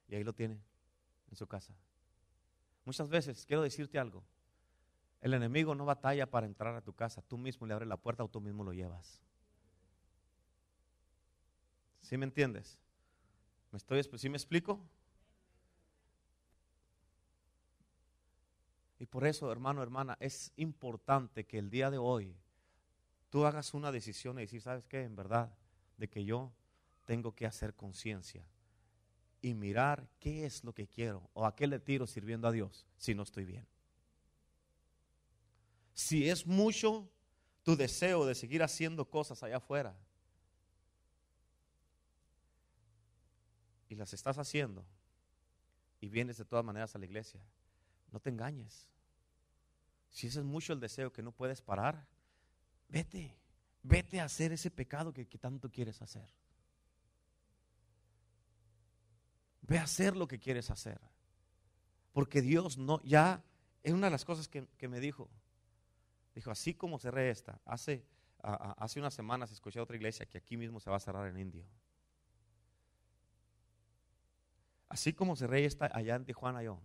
Y 0.07 0.15
ahí 0.15 0.23
lo 0.23 0.32
tiene, 0.32 0.57
en 1.30 1.36
su 1.36 1.47
casa. 1.47 1.76
Muchas 2.86 3.09
veces, 3.09 3.45
quiero 3.45 3.61
decirte 3.61 3.99
algo, 3.99 4.23
el 5.19 5.34
enemigo 5.34 5.76
no 5.76 5.84
batalla 5.84 6.32
para 6.32 6.45
entrar 6.45 6.73
a 6.76 6.82
tu 6.82 6.93
casa, 6.93 7.21
tú 7.23 7.38
mismo 7.38 7.67
le 7.67 7.73
abres 7.73 7.89
la 7.89 7.97
puerta 7.97 8.23
o 8.23 8.30
tú 8.30 8.39
mismo 8.39 8.63
lo 8.63 8.71
llevas. 8.71 9.19
¿Sí 12.05 12.17
me 12.17 12.25
entiendes? 12.25 12.77
¿Me 13.71 13.77
estoy, 13.77 14.03
¿Sí 14.03 14.29
me 14.29 14.37
explico? 14.37 14.79
Y 18.99 19.07
por 19.07 19.25
eso, 19.25 19.51
hermano, 19.51 19.81
hermana, 19.81 20.15
es 20.19 20.53
importante 20.55 21.45
que 21.45 21.57
el 21.57 21.71
día 21.71 21.89
de 21.89 21.97
hoy 21.97 22.37
tú 23.31 23.45
hagas 23.45 23.73
una 23.73 23.91
decisión 23.91 24.37
y 24.37 24.41
decir, 24.41 24.61
¿sabes 24.61 24.85
qué? 24.85 25.01
En 25.01 25.15
verdad, 25.15 25.51
de 25.97 26.07
que 26.07 26.23
yo 26.23 26.53
tengo 27.05 27.33
que 27.33 27.47
hacer 27.47 27.73
conciencia 27.73 28.47
y 29.41 29.55
mirar 29.55 30.07
qué 30.19 30.45
es 30.45 30.63
lo 30.63 30.73
que 30.73 30.87
quiero 30.87 31.27
o 31.33 31.43
a 31.43 31.55
qué 31.55 31.65
le 31.65 31.79
tiro 31.79 32.05
sirviendo 32.05 32.47
a 32.47 32.51
Dios 32.51 32.85
si 32.97 33.15
no 33.15 33.23
estoy 33.23 33.45
bien. 33.45 33.67
Si 35.95 36.29
es 36.29 36.45
mucho, 36.45 37.09
tu 37.63 37.75
deseo 37.75 38.27
de 38.27 38.35
seguir 38.35 38.61
haciendo 38.61 39.09
cosas 39.09 39.41
allá 39.41 39.57
afuera. 39.57 39.97
Las 43.95 44.13
estás 44.13 44.37
haciendo. 44.37 44.85
Y 46.01 46.09
vienes 46.09 46.37
de 46.37 46.45
todas 46.45 46.65
maneras 46.65 46.95
a 46.95 46.99
la 46.99 47.05
iglesia. 47.05 47.41
No 48.11 48.19
te 48.19 48.29
engañes. 48.29 48.89
Si 50.09 50.27
ese 50.27 50.39
es 50.39 50.45
mucho 50.45 50.73
el 50.73 50.79
deseo 50.79 51.11
que 51.11 51.21
no 51.21 51.31
puedes 51.31 51.61
parar, 51.61 52.07
vete. 52.87 53.35
Vete 53.83 54.19
a 54.19 54.25
hacer 54.25 54.51
ese 54.51 54.71
pecado 54.71 55.13
que, 55.13 55.25
tanto 55.25 55.69
quieres 55.69 56.01
hacer. 56.01 56.27
Ve 59.61 59.77
a 59.77 59.83
hacer 59.83 60.15
lo 60.15 60.27
que 60.27 60.39
quieres 60.39 60.71
hacer. 60.71 60.99
Porque 62.13 62.41
Dios 62.41 62.77
no, 62.77 63.01
ya, 63.03 63.43
es 63.83 63.93
una 63.93 64.07
de 64.07 64.11
las 64.11 64.25
cosas 64.25 64.47
que, 64.47 64.87
me 64.87 64.99
dijo. 64.99 65.29
Dijo, 66.33 66.49
así 66.49 66.73
como 66.73 66.97
cerré 66.97 67.29
esta, 67.29 67.61
hace, 67.65 68.05
hace 68.41 68.99
unas 68.99 69.13
semanas 69.13 69.51
escuché 69.51 69.79
a 69.79 69.83
otra 69.83 69.97
iglesia 69.97 70.25
que 70.25 70.37
aquí 70.37 70.57
mismo 70.57 70.79
se 70.79 70.89
va 70.89 70.95
a 70.95 70.99
cerrar 70.99 71.27
en 71.27 71.37
Indio. 71.37 71.65
Así 74.95 75.11
como 75.11 75.35
cerré 75.35 75.65
esta 75.65 75.91
allá 75.93 76.15
en 76.15 76.23
Tijuana 76.23 76.63
yo. 76.63 76.79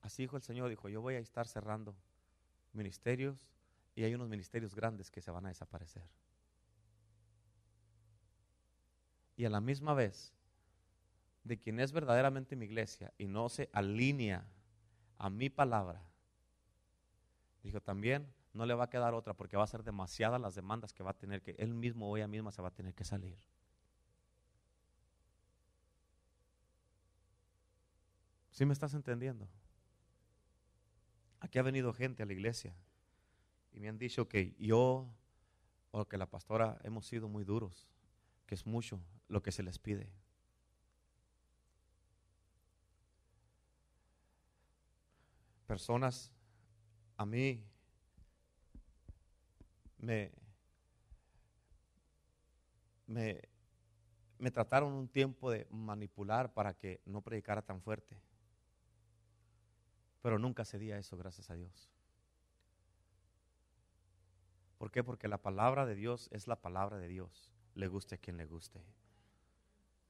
Así 0.00 0.22
dijo 0.22 0.36
el 0.36 0.44
Señor, 0.44 0.68
dijo, 0.68 0.88
yo 0.88 1.00
voy 1.00 1.16
a 1.16 1.18
estar 1.18 1.48
cerrando 1.48 1.96
ministerios 2.72 3.48
y 3.96 4.04
hay 4.04 4.14
unos 4.14 4.28
ministerios 4.28 4.72
grandes 4.72 5.10
que 5.10 5.20
se 5.20 5.32
van 5.32 5.46
a 5.46 5.48
desaparecer. 5.48 6.04
Y 9.34 9.44
a 9.44 9.50
la 9.50 9.60
misma 9.60 9.92
vez, 9.92 10.32
de 11.42 11.58
quien 11.58 11.80
es 11.80 11.90
verdaderamente 11.90 12.54
mi 12.54 12.66
iglesia 12.66 13.12
y 13.18 13.26
no 13.26 13.48
se 13.48 13.68
alinea 13.72 14.46
a 15.18 15.30
mi 15.30 15.50
palabra, 15.50 16.00
dijo 17.64 17.80
también 17.80 18.32
no 18.52 18.66
le 18.66 18.74
va 18.74 18.84
a 18.84 18.90
quedar 18.90 19.14
otra 19.14 19.34
porque 19.34 19.56
va 19.56 19.64
a 19.64 19.66
ser 19.66 19.82
demasiadas 19.82 20.40
las 20.40 20.54
demandas 20.54 20.92
que 20.92 21.02
va 21.02 21.10
a 21.10 21.18
tener 21.18 21.42
que 21.42 21.56
él 21.58 21.74
mismo 21.74 22.08
o 22.08 22.16
ella 22.16 22.28
misma 22.28 22.52
se 22.52 22.62
va 22.62 22.68
a 22.68 22.74
tener 22.74 22.94
que 22.94 23.02
salir. 23.02 23.36
¿Sí 28.60 28.66
me 28.66 28.74
estás 28.74 28.92
entendiendo? 28.92 29.48
Aquí 31.40 31.58
ha 31.58 31.62
venido 31.62 31.94
gente 31.94 32.22
a 32.22 32.26
la 32.26 32.34
iglesia 32.34 32.76
y 33.72 33.80
me 33.80 33.88
han 33.88 33.96
dicho 33.96 34.28
que 34.28 34.54
yo 34.58 35.08
o 35.92 36.04
que 36.06 36.18
la 36.18 36.26
pastora 36.26 36.78
hemos 36.84 37.06
sido 37.06 37.26
muy 37.26 37.42
duros, 37.42 37.88
que 38.44 38.54
es 38.54 38.66
mucho 38.66 39.00
lo 39.28 39.42
que 39.42 39.50
se 39.50 39.62
les 39.62 39.78
pide. 39.78 40.12
Personas 45.66 46.30
a 47.16 47.24
mí 47.24 47.64
me, 49.96 50.32
me, 53.06 53.40
me 54.38 54.50
trataron 54.50 54.92
un 54.92 55.08
tiempo 55.08 55.50
de 55.50 55.66
manipular 55.70 56.52
para 56.52 56.74
que 56.74 57.00
no 57.06 57.22
predicara 57.22 57.62
tan 57.62 57.80
fuerte. 57.80 58.20
Pero 60.22 60.38
nunca 60.38 60.64
cedí 60.64 60.92
a 60.92 60.98
eso, 60.98 61.16
gracias 61.16 61.50
a 61.50 61.54
Dios. 61.54 61.90
¿Por 64.78 64.90
qué? 64.90 65.04
Porque 65.04 65.28
la 65.28 65.38
palabra 65.38 65.86
de 65.86 65.94
Dios 65.94 66.28
es 66.32 66.46
la 66.46 66.56
palabra 66.56 66.98
de 66.98 67.08
Dios. 67.08 67.52
Le 67.74 67.88
guste 67.88 68.14
a 68.14 68.18
quien 68.18 68.36
le 68.36 68.46
guste. 68.46 68.82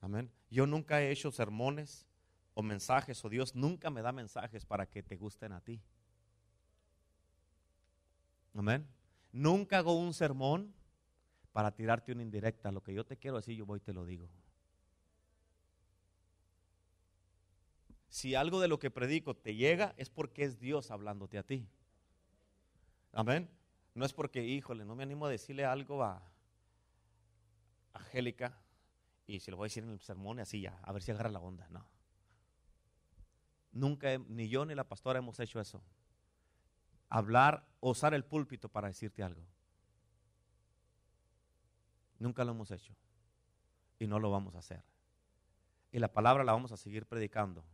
Amén. 0.01 0.31
Yo 0.51 0.67
nunca 0.67 1.03
he 1.03 1.11
hecho 1.11 1.31
sermones 1.31 2.07
o 2.55 2.63
mensajes, 2.63 3.25
o 3.25 3.29
Dios 3.29 3.55
nunca 3.55 3.91
me 3.91 4.03
da 4.03 4.13
mensajes 4.13 4.65
para 4.65 4.87
que 4.87 5.03
te 5.03 5.17
gusten 5.17 5.53
a 5.53 5.61
ti. 5.61 5.81
Amén. 8.55 8.87
Nunca 9.33 9.79
hago 9.79 9.99
un 9.99 10.15
sermón 10.15 10.75
para 11.53 11.73
tirarte 11.73 12.13
una 12.13 12.23
indirecta. 12.23 12.73
Lo 12.73 12.83
que 12.83 12.95
yo 12.95 13.05
te 13.05 13.17
quiero 13.17 13.37
decir, 13.37 13.57
yo 13.57 13.67
voy 13.67 13.79
y 13.79 13.83
te 13.83 13.93
lo 13.93 14.05
digo. 14.05 14.29
Si 18.11 18.35
algo 18.35 18.61
de 18.61 18.67
lo 18.67 18.81
que 18.81 18.91
predico 18.91 19.37
te 19.37 19.55
llega, 19.55 19.95
es 19.97 20.11
porque 20.11 20.43
es 20.43 20.59
Dios 20.59 20.91
hablándote 20.91 21.39
a 21.39 21.45
ti. 21.45 21.69
Amén. 23.13 23.49
No 23.95 24.05
es 24.05 24.13
porque, 24.13 24.45
híjole, 24.45 24.85
no 24.85 24.97
me 24.97 25.05
animo 25.05 25.27
a 25.27 25.31
decirle 25.31 25.65
algo 25.65 26.03
a 26.03 26.21
Angélica 27.93 28.61
y 29.29 29.39
si 29.39 29.53
lo 29.53 29.57
voy 29.57 29.67
a 29.67 29.69
decir 29.69 29.85
en 29.85 29.91
el 29.91 30.01
sermón 30.01 30.41
así 30.41 30.61
ya, 30.61 30.77
a 30.83 30.93
ver 30.93 31.03
si 31.03 31.13
agarra 31.13 31.31
la 31.31 31.39
onda. 31.39 31.69
No. 31.71 31.87
Nunca, 33.71 34.19
ni 34.19 34.49
yo 34.49 34.65
ni 34.65 34.75
la 34.75 34.89
pastora 34.89 35.21
hemos 35.21 35.39
hecho 35.39 35.61
eso. 35.61 35.81
Hablar, 37.09 37.65
usar 37.79 38.13
el 38.13 38.25
púlpito 38.25 38.69
para 38.69 38.89
decirte 38.89 39.23
algo. 39.23 39.47
Nunca 42.19 42.45
lo 42.45 42.51
hemos 42.51 42.73
hecho. 42.73 42.93
Y 44.01 44.09
no 44.09 44.19
lo 44.19 44.33
vamos 44.33 44.57
a 44.57 44.59
hacer. 44.59 44.83
Y 45.93 46.01
la 46.01 46.13
palabra 46.13 46.43
la 46.43 46.53
vamos 46.53 46.73
a 46.73 46.77
seguir 46.77 47.07
predicando 47.07 47.65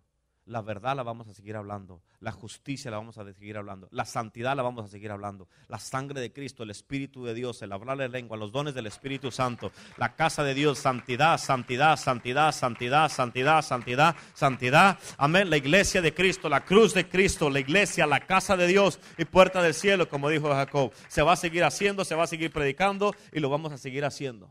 la 0.46 0.62
verdad 0.62 0.94
la 0.94 1.02
vamos 1.02 1.26
a 1.28 1.34
seguir 1.34 1.56
hablando, 1.56 2.02
la 2.20 2.30
justicia 2.30 2.90
la 2.90 2.98
vamos 2.98 3.18
a 3.18 3.24
seguir 3.24 3.56
hablando, 3.56 3.88
la 3.90 4.04
santidad 4.04 4.56
la 4.56 4.62
vamos 4.62 4.84
a 4.84 4.88
seguir 4.88 5.10
hablando, 5.10 5.48
la 5.66 5.78
sangre 5.80 6.20
de 6.20 6.32
Cristo, 6.32 6.62
el 6.62 6.70
Espíritu 6.70 7.24
de 7.24 7.34
Dios, 7.34 7.60
el 7.62 7.72
hablar 7.72 7.98
de 7.98 8.08
lengua, 8.08 8.36
los 8.36 8.52
dones 8.52 8.72
del 8.72 8.86
Espíritu 8.86 9.32
Santo, 9.32 9.72
la 9.96 10.14
casa 10.14 10.44
de 10.44 10.54
Dios, 10.54 10.78
santidad, 10.78 11.38
santidad, 11.38 11.96
santidad, 11.96 12.52
santidad, 12.52 13.08
santidad, 13.08 13.62
santidad, 13.62 14.16
santidad. 14.34 14.98
Amén. 15.18 15.50
La 15.50 15.56
iglesia 15.56 16.00
de 16.00 16.14
Cristo, 16.14 16.48
la 16.48 16.64
cruz 16.64 16.94
de 16.94 17.08
Cristo, 17.08 17.50
la 17.50 17.60
iglesia, 17.60 18.06
la 18.06 18.20
casa 18.20 18.56
de 18.56 18.68
Dios 18.68 19.00
y 19.18 19.24
puerta 19.24 19.60
del 19.60 19.74
cielo, 19.74 20.08
como 20.08 20.28
dijo 20.28 20.48
Jacob. 20.50 20.92
Se 21.08 21.22
va 21.22 21.32
a 21.32 21.36
seguir 21.36 21.64
haciendo, 21.64 22.04
se 22.04 22.14
va 22.14 22.22
a 22.22 22.28
seguir 22.28 22.52
predicando 22.52 23.14
y 23.32 23.40
lo 23.40 23.50
vamos 23.50 23.72
a 23.72 23.78
seguir 23.78 24.04
haciendo. 24.04 24.48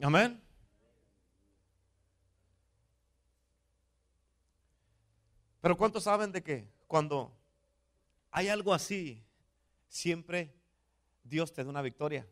Amén. 0.00 0.42
Pero 5.62 5.76
¿cuántos 5.76 6.02
saben 6.02 6.32
de 6.32 6.42
que 6.42 6.68
cuando 6.88 7.32
hay 8.32 8.48
algo 8.48 8.74
así, 8.74 9.24
siempre 9.88 10.52
Dios 11.22 11.52
te 11.52 11.62
da 11.62 11.70
una 11.70 11.82
victoria? 11.82 12.26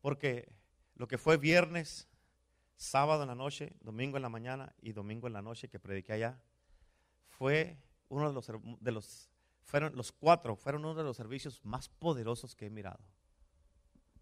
Porque 0.00 0.50
lo 0.94 1.06
que 1.06 1.18
fue 1.18 1.36
viernes, 1.36 2.08
sábado 2.76 3.22
en 3.22 3.28
la 3.28 3.34
noche, 3.34 3.76
domingo 3.82 4.16
en 4.16 4.22
la 4.22 4.30
mañana 4.30 4.74
y 4.80 4.92
domingo 4.92 5.26
en 5.26 5.34
la 5.34 5.42
noche 5.42 5.68
que 5.68 5.78
prediqué 5.78 6.14
allá, 6.14 6.40
fue 7.28 7.76
uno 8.08 8.26
de 8.28 8.34
los, 8.34 8.50
de 8.80 8.90
los 8.90 9.28
fueron 9.64 9.94
los 9.94 10.12
cuatro, 10.12 10.56
fueron 10.56 10.86
uno 10.86 10.94
de 10.94 11.04
los 11.04 11.18
servicios 11.18 11.62
más 11.62 11.90
poderosos 11.90 12.56
que 12.56 12.66
he 12.66 12.70
mirado. 12.70 13.04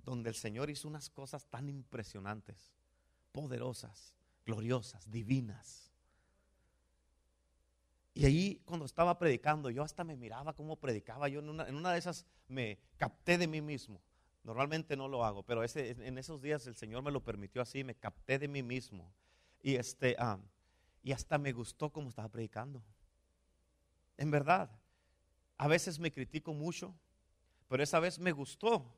Donde 0.02 0.28
el 0.28 0.34
Señor 0.34 0.70
hizo 0.70 0.88
unas 0.88 1.08
cosas 1.08 1.46
tan 1.46 1.68
impresionantes, 1.68 2.74
poderosas, 3.30 4.12
gloriosas, 4.44 5.08
divinas. 5.08 5.85
Y 8.16 8.24
ahí 8.24 8.62
cuando 8.64 8.86
estaba 8.86 9.18
predicando, 9.18 9.68
yo 9.68 9.82
hasta 9.82 10.02
me 10.02 10.16
miraba 10.16 10.54
cómo 10.54 10.76
predicaba. 10.76 11.28
Yo 11.28 11.40
en 11.40 11.50
una, 11.50 11.92
de 11.92 11.98
esas 11.98 12.24
me 12.48 12.78
capté 12.96 13.36
de 13.36 13.46
mí 13.46 13.60
mismo. 13.60 14.00
Normalmente 14.42 14.96
no 14.96 15.06
lo 15.06 15.22
hago, 15.22 15.42
pero 15.42 15.62
ese, 15.62 15.90
en 15.90 16.16
esos 16.16 16.40
días 16.40 16.66
el 16.66 16.74
Señor 16.74 17.02
me 17.02 17.10
lo 17.10 17.22
permitió 17.22 17.60
así, 17.60 17.84
me 17.84 17.94
capté 17.94 18.38
de 18.38 18.48
mí 18.48 18.62
mismo. 18.62 19.12
Y, 19.62 19.74
este, 19.74 20.16
y 21.02 21.12
hasta 21.12 21.36
me 21.36 21.52
gustó 21.52 21.92
cómo 21.92 22.08
estaba 22.08 22.30
predicando. 22.30 22.82
En 24.16 24.30
verdad, 24.30 24.70
a 25.58 25.68
veces 25.68 25.98
me 25.98 26.10
critico 26.10 26.54
mucho, 26.54 26.94
pero 27.68 27.82
esa 27.82 28.00
vez 28.00 28.18
me 28.18 28.32
gustó. 28.32 28.90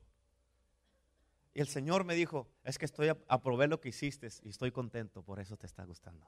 Y 1.53 1.59
el 1.59 1.67
Señor 1.67 2.05
me 2.05 2.15
dijo, 2.15 2.47
es 2.63 2.77
que 2.77 2.85
estoy, 2.85 3.09
aprobé 3.27 3.67
lo 3.67 3.81
que 3.81 3.89
hiciste 3.89 4.29
y 4.43 4.49
estoy 4.49 4.71
contento, 4.71 5.23
por 5.23 5.41
eso 5.41 5.57
te 5.57 5.65
está 5.65 5.83
gustando. 5.83 6.25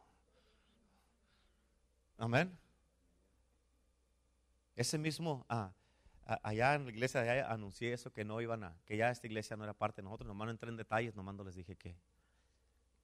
Amén. 2.18 2.60
Ese 4.76 4.98
mismo, 4.98 5.46
ah, 5.50 5.74
allá 6.44 6.76
en 6.76 6.86
la 6.86 6.92
iglesia 6.92 7.22
de 7.22 7.30
allá 7.30 7.52
anuncié 7.52 7.94
eso, 7.94 8.12
que 8.12 8.24
no 8.24 8.40
iban 8.42 8.64
a, 8.64 8.78
que 8.86 8.98
ya 8.98 9.10
esta 9.10 9.28
iglesia 9.28 9.58
no 9.58 9.64
era 9.64 9.74
parte 9.74 10.02
de 10.02 10.06
nosotros, 10.06 10.28
nomás 10.28 10.46
no 10.46 10.52
entré 10.52 10.70
en 10.70 10.78
detalles, 10.78 11.16
nomás 11.16 11.36
no 11.36 11.44
les 11.44 11.56
dije 11.56 11.76
que, 11.76 11.96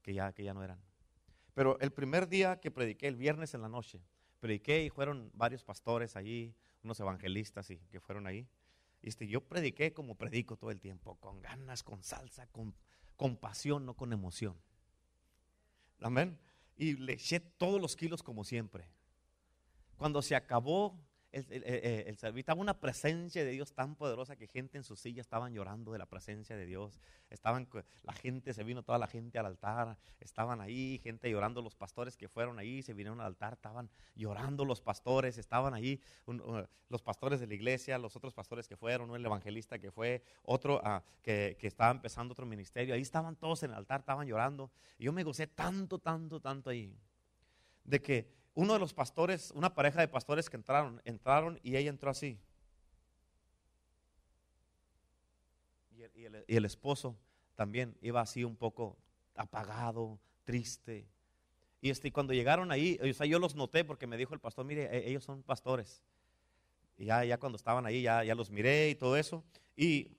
que, 0.01 0.13
ya, 0.13 0.31
que 0.33 0.43
ya 0.43 0.53
no 0.53 0.63
eran. 0.63 0.81
Pero 1.53 1.79
el 1.79 1.91
primer 1.91 2.27
día 2.27 2.59
que 2.59 2.71
prediqué, 2.71 3.07
el 3.07 3.15
viernes 3.15 3.53
en 3.53 3.61
la 3.61 3.69
noche, 3.69 4.01
prediqué 4.39 4.83
y 4.83 4.89
fueron 4.89 5.31
varios 5.33 5.63
pastores 5.63 6.15
allí, 6.15 6.55
unos 6.83 6.99
evangelistas 6.99 7.69
y 7.71 7.77
que 7.77 7.99
fueron 7.99 8.27
ahí. 8.27 8.47
Este, 9.01 9.27
yo 9.27 9.41
prediqué 9.41 9.93
como 9.93 10.15
predico 10.15 10.57
todo 10.57 10.71
el 10.71 10.79
tiempo, 10.79 11.15
con 11.15 11.41
ganas, 11.41 11.83
con 11.83 12.03
salsa, 12.03 12.47
con, 12.47 12.75
con 13.15 13.37
pasión, 13.37 13.85
no 13.85 13.95
con 13.95 14.13
emoción. 14.13 14.55
Amén. 16.01 16.39
Y 16.75 16.95
le 16.95 17.13
eché 17.13 17.39
todos 17.39 17.81
los 17.81 17.95
kilos 17.95 18.21
como 18.21 18.43
siempre. 18.43 18.87
Cuando 19.97 20.21
se 20.21 20.35
acabó 20.35 20.95
el, 21.31 21.45
el, 21.51 22.17
estaba 22.37 22.61
una 22.61 22.79
presencia 22.79 23.43
de 23.43 23.51
Dios 23.51 23.73
tan 23.73 23.95
poderosa 23.95 24.35
que 24.35 24.47
gente 24.47 24.77
en 24.77 24.83
su 24.83 24.95
silla 24.95 25.21
estaban 25.21 25.53
llorando 25.53 25.91
de 25.91 25.99
la 25.99 26.05
presencia 26.05 26.55
de 26.55 26.65
Dios. 26.65 26.99
Estaban, 27.29 27.67
la 28.03 28.13
gente, 28.13 28.53
se 28.53 28.63
vino 28.63 28.83
toda 28.83 28.97
la 28.97 29.07
gente 29.07 29.37
al 29.37 29.45
altar, 29.45 29.97
estaban 30.19 30.61
ahí, 30.61 30.99
gente 31.03 31.29
llorando, 31.29 31.61
los 31.61 31.75
pastores 31.75 32.15
que 32.15 32.29
fueron 32.29 32.59
ahí, 32.59 32.81
se 32.81 32.93
vinieron 32.93 33.19
al 33.19 33.27
altar, 33.27 33.53
estaban 33.53 33.89
llorando 34.15 34.63
los 34.65 34.81
pastores, 34.81 35.37
estaban 35.37 35.73
ahí, 35.73 36.01
uh, 36.25 36.33
los 36.89 37.01
pastores 37.01 37.39
de 37.39 37.47
la 37.47 37.53
iglesia, 37.53 37.97
los 37.97 38.15
otros 38.15 38.33
pastores 38.33 38.67
que 38.67 38.77
fueron, 38.77 39.13
el 39.13 39.25
evangelista 39.25 39.79
que 39.79 39.91
fue, 39.91 40.23
otro 40.43 40.79
ah, 40.83 41.03
que, 41.21 41.57
que 41.59 41.67
estaba 41.67 41.91
empezando 41.91 42.31
otro 42.31 42.45
ministerio, 42.45 42.93
ahí 42.93 43.01
estaban 43.01 43.35
todos 43.35 43.63
en 43.63 43.71
el 43.71 43.77
altar, 43.77 43.99
estaban 43.99 44.27
llorando. 44.27 44.71
Y 44.97 45.05
yo 45.05 45.13
me 45.13 45.23
gocé 45.23 45.47
tanto, 45.47 45.99
tanto, 45.99 46.39
tanto 46.39 46.69
ahí, 46.69 46.97
de 47.83 48.01
que 48.01 48.36
uno 48.57 48.73
de 48.73 48.79
los 48.79 48.91
pastores, 48.91 49.51
una 49.51 49.75
pareja 49.75 50.01
de 50.01 50.07
pastores 50.07 50.49
que 50.49 50.57
entraron, 50.57 50.99
entraron 51.05 51.59
y 51.61 51.75
ella 51.75 51.91
entró 51.91 52.09
así. 52.09 52.39
Y 56.15 56.55
el, 56.55 56.65
esposo 56.65 57.15
también 57.53 57.95
iba 58.01 58.19
así 58.19 58.43
un 58.43 58.55
poco 58.55 58.97
apagado, 59.35 60.19
triste. 60.43 61.07
Y 61.81 61.91
este, 61.91 62.11
cuando 62.11 62.33
llegaron 62.33 62.71
ahí, 62.71 62.99
o 62.99 63.13
sea, 63.13 63.27
yo 63.27 63.37
los 63.37 63.53
noté 63.53 63.85
porque 63.85 64.07
me 64.07 64.17
dijo 64.17 64.33
el 64.33 64.39
pastor, 64.39 64.65
mire, 64.65 64.85
e- 64.85 65.07
ellos 65.07 65.23
son 65.23 65.43
pastores. 65.43 66.01
Y 66.97 67.05
ya, 67.05 67.23
ya 67.23 67.37
cuando 67.37 67.57
estaban 67.57 67.85
ahí, 67.85 68.01
ya, 68.01 68.23
ya 68.23 68.33
los 68.33 68.49
miré 68.49 68.89
y 68.89 68.95
todo 68.95 69.17
eso. 69.17 69.43
Y 69.75 70.17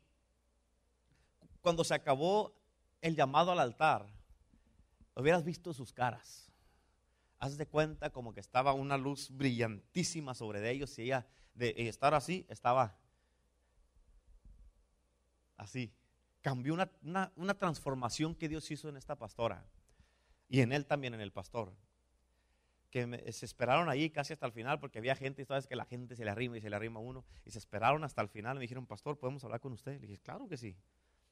cuando 1.61 1.83
se 1.83 1.95
acabó 1.95 2.55
el 3.01 3.17
llamado 3.17 3.51
al 3.51 3.59
altar, 3.59 4.07
hubieras 5.17 5.43
visto 5.43 5.75
sus 5.75 5.93
caras 5.93 6.48
haz 7.39 7.57
de 7.57 7.67
cuenta 7.67 8.11
como 8.11 8.33
que 8.35 8.41
estaba 8.41 8.73
una 8.73 8.97
luz 8.97 9.31
brillantísima 9.31 10.35
sobre 10.35 10.61
de 10.61 10.71
ellos 10.71 10.99
y 10.99 11.03
ella 11.03 11.27
de 11.55 11.75
estar 11.89 12.15
así 12.15 12.47
estaba 12.49 12.97
así. 15.57 15.93
Cambió 16.41 16.73
una, 16.75 16.91
una- 17.37 17.55
transformación 17.59 18.35
que 18.35 18.49
Dios 18.49 18.71
hizo 18.71 18.89
en 18.89 18.97
esta 18.97 19.17
pastora 19.17 19.67
y 20.49 20.61
en 20.61 20.73
él 20.73 20.87
también, 20.87 21.15
en 21.15 21.21
el 21.21 21.33
pastor. 21.33 21.75
Que 22.91 23.33
se 23.33 23.45
esperaron 23.45 23.89
ahí 23.91 24.09
casi 24.09 24.33
hasta 24.33 24.47
el 24.47 24.53
final 24.53 24.81
porque 24.81 24.99
había 24.99 25.15
gente 25.15 25.43
y 25.43 25.45
sabes 25.45 25.67
que 25.67 25.77
la 25.77 25.85
gente 25.85 26.17
se 26.17 26.25
le 26.25 26.31
arrima 26.31 26.57
y 26.57 26.61
se 26.63 26.71
le 26.71 26.77
arrima 26.77 27.01
a 27.01 27.03
uno 27.03 27.25
y 27.45 27.51
se 27.51 27.59
esperaron 27.59 28.03
hasta 28.03 28.23
el 28.23 28.29
final. 28.29 28.55
Me 28.57 28.63
dijeron, 28.63 28.87
pastor, 28.87 29.19
¿podemos 29.19 29.45
hablar 29.45 29.61
con 29.61 29.73
usted? 29.73 30.01
Le 30.01 30.07
dije, 30.07 30.19
claro 30.23 30.49
que 30.49 30.57
sí. 30.57 30.75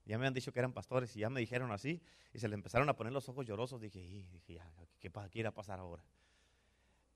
Ya 0.06 0.18
me 0.18 0.26
han 0.26 0.32
dicho 0.34 0.52
que 0.52 0.60
eran 0.60 0.72
pastores 0.72 1.14
y 1.16 1.20
ya 1.20 1.30
me 1.30 1.40
dijeron 1.40 1.72
así 1.72 2.00
y 2.32 2.38
se 2.38 2.48
le 2.48 2.54
empezaron 2.54 2.88
a 2.88 2.96
poner 2.96 3.12
los 3.12 3.28
ojos 3.28 3.44
llorosos. 3.44 3.80
Dije, 3.80 3.98
"Y", 4.00 4.22
dije 4.28 4.54
ya, 4.54 4.72
¿qué, 5.00 5.10
qué 5.10 5.38
irá 5.40 5.48
a 5.48 5.54
pasar 5.54 5.80
ahora? 5.80 6.04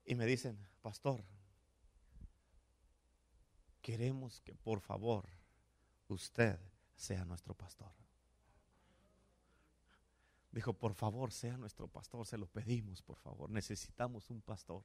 Y 0.05 0.15
me 0.15 0.25
dicen, 0.25 0.57
pastor, 0.81 1.23
queremos 3.81 4.41
que 4.41 4.53
por 4.53 4.81
favor 4.81 5.25
usted 6.09 6.59
sea 6.95 7.23
nuestro 7.23 7.53
pastor. 7.53 7.91
Dijo, 10.51 10.73
por 10.73 10.93
favor, 10.93 11.31
sea 11.31 11.57
nuestro 11.57 11.87
pastor, 11.87 12.25
se 12.25 12.37
lo 12.37 12.45
pedimos, 12.45 13.01
por 13.01 13.17
favor, 13.17 13.49
necesitamos 13.49 14.29
un 14.29 14.41
pastor. 14.41 14.83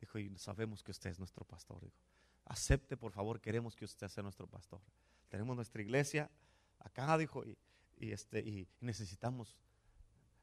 Dijo, 0.00 0.18
y 0.18 0.36
sabemos 0.38 0.82
que 0.82 0.90
usted 0.90 1.10
es 1.10 1.18
nuestro 1.18 1.44
pastor. 1.44 1.82
Dijo, 1.82 1.98
acepte, 2.46 2.96
por 2.96 3.12
favor, 3.12 3.40
queremos 3.40 3.76
que 3.76 3.84
usted 3.84 4.08
sea 4.08 4.22
nuestro 4.22 4.46
pastor. 4.46 4.80
Tenemos 5.28 5.54
nuestra 5.54 5.82
iglesia 5.82 6.30
acá, 6.78 7.16
dijo, 7.18 7.44
y, 7.44 7.56
y 7.96 8.12
este, 8.12 8.40
y 8.40 8.68
necesitamos 8.80 9.56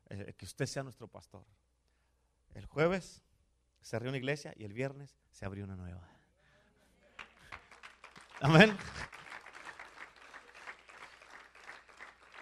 eh, 0.09 0.33
que 0.37 0.45
usted 0.45 0.65
sea 0.65 0.83
nuestro 0.83 1.07
pastor. 1.07 1.45
El 2.53 2.65
jueves 2.65 3.21
cerré 3.81 4.09
una 4.09 4.17
iglesia 4.17 4.53
y 4.55 4.63
el 4.63 4.73
viernes 4.73 5.17
se 5.31 5.45
abrió 5.45 5.63
una 5.63 5.75
nueva. 5.75 6.07
Amén. 8.39 8.75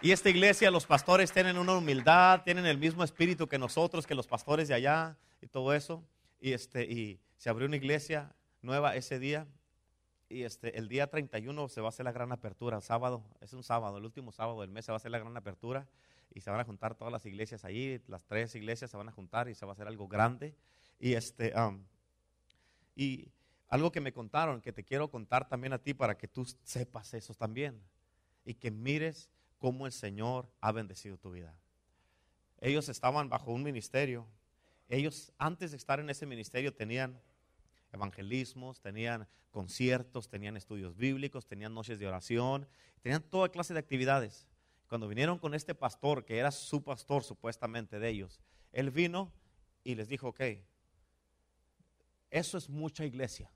Y 0.00 0.10
esta 0.10 0.28
iglesia, 0.30 0.70
los 0.72 0.84
pastores 0.84 1.30
tienen 1.30 1.56
una 1.56 1.76
humildad, 1.76 2.42
tienen 2.42 2.66
el 2.66 2.76
mismo 2.76 3.04
espíritu 3.04 3.46
que 3.46 3.56
nosotros, 3.56 4.04
que 4.04 4.16
los 4.16 4.26
pastores 4.26 4.66
de 4.66 4.74
allá 4.74 5.16
y 5.40 5.46
todo 5.46 5.72
eso. 5.74 6.04
Y, 6.40 6.54
este, 6.54 6.82
y 6.82 7.20
se 7.36 7.48
abrió 7.48 7.68
una 7.68 7.76
iglesia 7.76 8.34
nueva 8.62 8.96
ese 8.96 9.20
día. 9.20 9.46
Y 10.32 10.44
este, 10.44 10.78
el 10.78 10.88
día 10.88 11.08
31 11.08 11.68
se 11.68 11.82
va 11.82 11.88
a 11.88 11.90
hacer 11.90 12.04
la 12.04 12.12
gran 12.12 12.32
apertura, 12.32 12.78
el 12.78 12.82
sábado, 12.82 13.22
es 13.42 13.52
un 13.52 13.62
sábado, 13.62 13.98
el 13.98 14.04
último 14.04 14.32
sábado 14.32 14.62
del 14.62 14.70
mes 14.70 14.86
se 14.86 14.90
va 14.90 14.96
a 14.96 14.98
hacer 14.98 15.10
la 15.10 15.18
gran 15.18 15.36
apertura. 15.36 15.86
Y 16.34 16.40
se 16.40 16.50
van 16.50 16.58
a 16.58 16.64
juntar 16.64 16.94
todas 16.94 17.12
las 17.12 17.26
iglesias 17.26 17.66
ahí, 17.66 18.00
las 18.06 18.24
tres 18.24 18.54
iglesias 18.54 18.90
se 18.90 18.96
van 18.96 19.10
a 19.10 19.12
juntar 19.12 19.50
y 19.50 19.54
se 19.54 19.66
va 19.66 19.72
a 19.72 19.74
hacer 19.74 19.86
algo 19.86 20.08
grande. 20.08 20.54
Y 20.98 21.12
este, 21.12 21.52
y 22.96 23.28
algo 23.68 23.92
que 23.92 24.00
me 24.00 24.14
contaron, 24.14 24.62
que 24.62 24.72
te 24.72 24.82
quiero 24.82 25.10
contar 25.10 25.46
también 25.46 25.74
a 25.74 25.78
ti 25.78 25.92
para 25.92 26.16
que 26.16 26.28
tú 26.28 26.46
sepas 26.62 27.12
eso 27.12 27.34
también. 27.34 27.78
Y 28.46 28.54
que 28.54 28.70
mires 28.70 29.28
cómo 29.58 29.84
el 29.84 29.92
Señor 29.92 30.48
ha 30.62 30.72
bendecido 30.72 31.18
tu 31.18 31.32
vida. 31.32 31.54
Ellos 32.62 32.88
estaban 32.88 33.28
bajo 33.28 33.52
un 33.52 33.62
ministerio. 33.62 34.26
Ellos 34.88 35.30
antes 35.36 35.72
de 35.72 35.76
estar 35.76 36.00
en 36.00 36.08
ese 36.08 36.24
ministerio 36.24 36.72
tenían 36.72 37.20
evangelismos, 37.92 38.80
tenían 38.80 39.28
conciertos, 39.50 40.28
tenían 40.28 40.56
estudios 40.56 40.96
bíblicos, 40.96 41.46
tenían 41.46 41.74
noches 41.74 41.98
de 41.98 42.06
oración, 42.06 42.66
tenían 43.02 43.22
toda 43.22 43.50
clase 43.50 43.74
de 43.74 43.80
actividades. 43.80 44.46
Cuando 44.88 45.08
vinieron 45.08 45.38
con 45.38 45.54
este 45.54 45.74
pastor, 45.74 46.24
que 46.24 46.38
era 46.38 46.50
su 46.50 46.82
pastor 46.82 47.24
supuestamente 47.24 47.98
de 47.98 48.08
ellos, 48.08 48.40
él 48.72 48.90
vino 48.90 49.32
y 49.84 49.94
les 49.94 50.08
dijo, 50.08 50.28
ok, 50.28 50.40
eso 52.30 52.58
es 52.58 52.68
mucha 52.68 53.04
iglesia. 53.04 53.50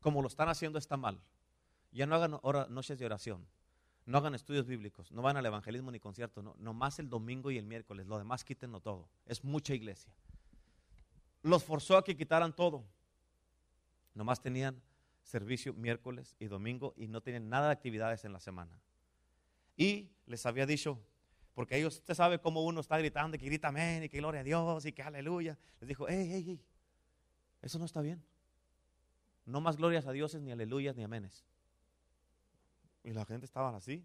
Como 0.00 0.22
lo 0.22 0.28
están 0.28 0.48
haciendo 0.48 0.78
está 0.78 0.96
mal. 0.96 1.20
Ya 1.92 2.06
no 2.06 2.16
hagan 2.16 2.40
noches 2.72 2.98
de 2.98 3.06
oración. 3.06 3.46
No 4.04 4.18
hagan 4.18 4.34
estudios 4.34 4.66
bíblicos, 4.66 5.12
no 5.12 5.22
van 5.22 5.36
al 5.36 5.46
evangelismo 5.46 5.92
ni 5.92 6.00
conciertos, 6.00 6.42
no, 6.42 6.56
nomás 6.58 6.98
el 6.98 7.08
domingo 7.08 7.52
y 7.52 7.58
el 7.58 7.66
miércoles, 7.66 8.08
lo 8.08 8.18
demás 8.18 8.42
quítenlo 8.44 8.80
todo. 8.80 9.08
Es 9.26 9.44
mucha 9.44 9.74
iglesia. 9.74 10.12
Los 11.42 11.64
forzó 11.64 11.96
a 11.96 12.04
que 12.04 12.16
quitaran 12.16 12.54
todo. 12.54 12.84
Nomás 14.14 14.40
tenían 14.40 14.80
servicio 15.22 15.72
miércoles 15.74 16.36
y 16.38 16.46
domingo 16.46 16.94
y 16.96 17.08
no 17.08 17.20
tenían 17.20 17.48
nada 17.48 17.66
de 17.66 17.72
actividades 17.72 18.24
en 18.24 18.32
la 18.32 18.40
semana. 18.40 18.80
Y 19.76 20.10
les 20.26 20.44
había 20.46 20.66
dicho, 20.66 21.00
porque 21.54 21.76
ellos, 21.76 21.96
usted 21.96 22.14
sabe 22.14 22.38
cómo 22.38 22.64
uno 22.64 22.80
está 22.80 22.98
gritando, 22.98 23.38
que 23.38 23.46
grita 23.46 23.68
amén, 23.68 24.04
y 24.04 24.08
que 24.08 24.18
gloria 24.18 24.40
a 24.40 24.44
Dios, 24.44 24.86
y 24.86 24.92
que 24.92 25.02
aleluya. 25.02 25.58
Les 25.80 25.88
dijo, 25.88 26.06
hey, 26.08 26.28
hey, 26.30 26.44
hey, 26.46 26.64
eso 27.62 27.78
no 27.78 27.84
está 27.84 28.00
bien. 28.00 28.22
No 29.44 29.60
más 29.60 29.76
glorias 29.76 30.06
a 30.06 30.12
dioses, 30.12 30.40
ni 30.40 30.52
aleluyas, 30.52 30.94
ni 30.96 31.04
amenes. 31.04 31.44
Y 33.04 33.12
la 33.12 33.24
gente 33.24 33.46
estaba 33.46 33.74
así. 33.76 34.04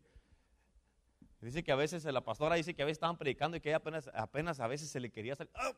Dice 1.42 1.64
que 1.64 1.72
a 1.72 1.76
veces 1.76 2.04
la 2.06 2.22
pastora 2.22 2.56
dice 2.56 2.74
que 2.74 2.82
a 2.82 2.86
veces 2.86 2.98
estaban 2.98 3.18
predicando 3.18 3.58
y 3.58 3.62
que 3.62 3.74
apenas, 3.74 4.10
apenas 4.14 4.60
a 4.60 4.68
veces 4.68 4.90
se 4.90 5.00
le 5.00 5.12
quería 5.12 5.36
salir. 5.36 5.52
¡Ah! 5.56 5.72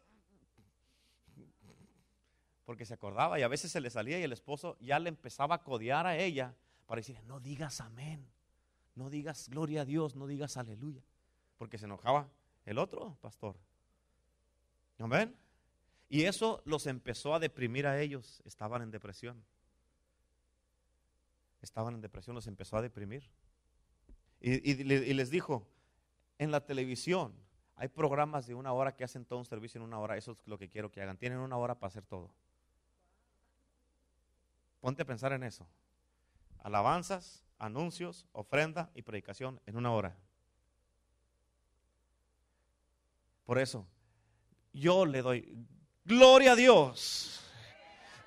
Porque 2.70 2.86
se 2.86 2.94
acordaba 2.94 3.40
y 3.40 3.42
a 3.42 3.48
veces 3.48 3.72
se 3.72 3.82
le 3.82 3.90
salía 3.90 4.20
y 4.20 4.22
el 4.22 4.32
esposo 4.32 4.78
ya 4.80 5.00
le 5.00 5.10
empezaba 5.10 5.56
a 5.56 5.64
codear 5.64 6.06
a 6.06 6.16
ella 6.16 6.54
para 6.86 7.00
decir, 7.00 7.20
no 7.24 7.40
digas 7.40 7.82
amén, 7.82 8.24
no 8.94 9.10
digas 9.10 9.50
gloria 9.50 9.82
a 9.82 9.86
Dios, 9.86 10.16
no 10.16 10.28
digas 10.28 10.56
aleluya. 10.56 11.02
Porque 11.58 11.80
se 11.80 11.86
enojaba 11.86 12.30
el 12.66 12.78
otro 12.78 13.18
pastor. 13.22 13.58
Amén. 15.00 15.36
Y 16.10 16.26
eso 16.26 16.62
los 16.64 16.86
empezó 16.86 17.34
a 17.34 17.40
deprimir 17.40 17.88
a 17.88 18.00
ellos. 18.00 18.40
Estaban 18.46 18.84
en 18.84 18.92
depresión. 18.92 19.44
Estaban 21.64 21.96
en 21.96 22.02
depresión, 22.02 22.36
los 22.36 22.46
empezó 22.46 22.78
a 22.78 22.84
deprimir. 22.84 23.24
Y, 24.42 24.74
y 24.74 25.14
les 25.16 25.32
dijo, 25.32 25.68
en 26.38 26.52
la 26.52 26.64
televisión 26.64 27.34
hay 27.78 27.88
programas 27.88 28.46
de 28.46 28.54
una 28.54 28.74
hora 28.74 28.96
que 28.96 29.04
hacen 29.04 29.26
todo 29.26 29.40
un 29.40 29.46
servicio 29.46 29.80
en 29.80 29.86
una 29.86 29.98
hora. 29.98 30.18
Eso 30.18 30.34
es 30.34 30.46
lo 30.46 30.60
que 30.60 30.70
quiero 30.70 30.92
que 30.92 31.02
hagan. 31.02 31.18
Tienen 31.18 31.40
una 31.40 31.58
hora 31.58 31.74
para 31.74 31.88
hacer 31.88 32.06
todo. 32.06 32.32
Ponte 34.80 35.04
a 35.04 35.06
pensar 35.06 35.34
en 35.34 35.44
eso. 35.44 35.68
Alabanzas, 36.60 37.44
anuncios, 37.58 38.26
ofrenda 38.32 38.90
y 38.94 39.02
predicación 39.02 39.62
en 39.66 39.78
una 39.78 39.92
hora. 39.92 40.18
Por 43.46 43.60
eso, 43.60 43.88
yo 44.74 45.06
le 45.06 45.22
doy 45.22 45.68
gloria 46.06 46.54
a 46.54 46.56
Dios. 46.56 47.39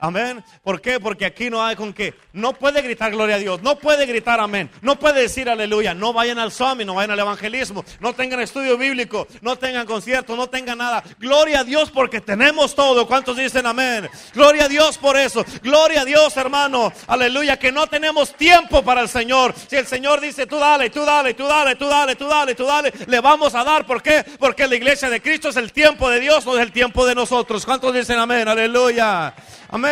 Amén. 0.02 0.42
¿Por 0.64 0.80
qué? 0.80 0.98
Porque 0.98 1.24
aquí 1.24 1.48
no 1.48 1.64
hay 1.64 1.76
con 1.76 1.92
qué. 1.92 2.12
No 2.32 2.54
puede 2.54 2.82
gritar 2.82 3.12
gloria 3.12 3.36
a 3.36 3.38
Dios. 3.38 3.62
No 3.62 3.78
puede 3.78 4.04
gritar 4.04 4.40
amén. 4.40 4.68
No 4.80 4.98
puede 4.98 5.20
decir 5.20 5.48
aleluya. 5.48 5.94
No 5.94 6.12
vayan 6.12 6.40
al 6.40 6.50
suami, 6.50 6.84
no 6.84 6.94
vayan 6.94 7.12
al 7.12 7.20
evangelismo. 7.20 7.84
No 8.00 8.12
tengan 8.12 8.40
estudio 8.40 8.76
bíblico. 8.76 9.28
No 9.42 9.54
tengan 9.54 9.86
concierto. 9.86 10.34
No 10.34 10.48
tengan 10.48 10.78
nada. 10.78 11.04
Gloria 11.20 11.60
a 11.60 11.64
Dios 11.64 11.92
porque 11.92 12.20
tenemos 12.20 12.74
todo. 12.74 13.06
¿Cuántos 13.06 13.36
dicen 13.36 13.64
amén? 13.64 14.10
Gloria 14.34 14.64
a 14.64 14.68
Dios 14.68 14.98
por 14.98 15.16
eso. 15.16 15.44
Gloria 15.62 16.00
a 16.00 16.04
Dios, 16.04 16.36
hermano. 16.36 16.92
Aleluya. 17.06 17.56
Que 17.56 17.70
no 17.70 17.86
tenemos 17.86 18.34
tiempo 18.34 18.82
para 18.82 19.02
el 19.02 19.08
Señor. 19.08 19.54
Si 19.68 19.76
el 19.76 19.86
Señor 19.86 20.20
dice 20.20 20.48
tú 20.48 20.58
dale, 20.58 20.90
tú 20.90 21.04
dale, 21.04 21.34
tú 21.34 21.46
dale, 21.46 21.76
tú 21.76 21.86
dale, 21.86 22.16
tú 22.16 22.26
dale, 22.26 22.54
tú 22.56 22.64
dale, 22.64 22.92
le 23.06 23.20
vamos 23.20 23.54
a 23.54 23.62
dar. 23.62 23.86
¿Por 23.86 24.02
qué? 24.02 24.24
Porque 24.40 24.66
la 24.66 24.74
iglesia 24.74 25.08
de 25.08 25.22
Cristo 25.22 25.50
es 25.50 25.56
el 25.56 25.72
tiempo 25.72 26.10
de 26.10 26.18
Dios, 26.18 26.44
no 26.44 26.56
es 26.56 26.62
el 26.62 26.72
tiempo 26.72 27.06
de 27.06 27.14
nosotros. 27.14 27.64
¿Cuántos 27.64 27.94
dicen 27.94 28.18
amén? 28.18 28.48
Aleluya. 28.48 29.32
Amén. 29.68 29.91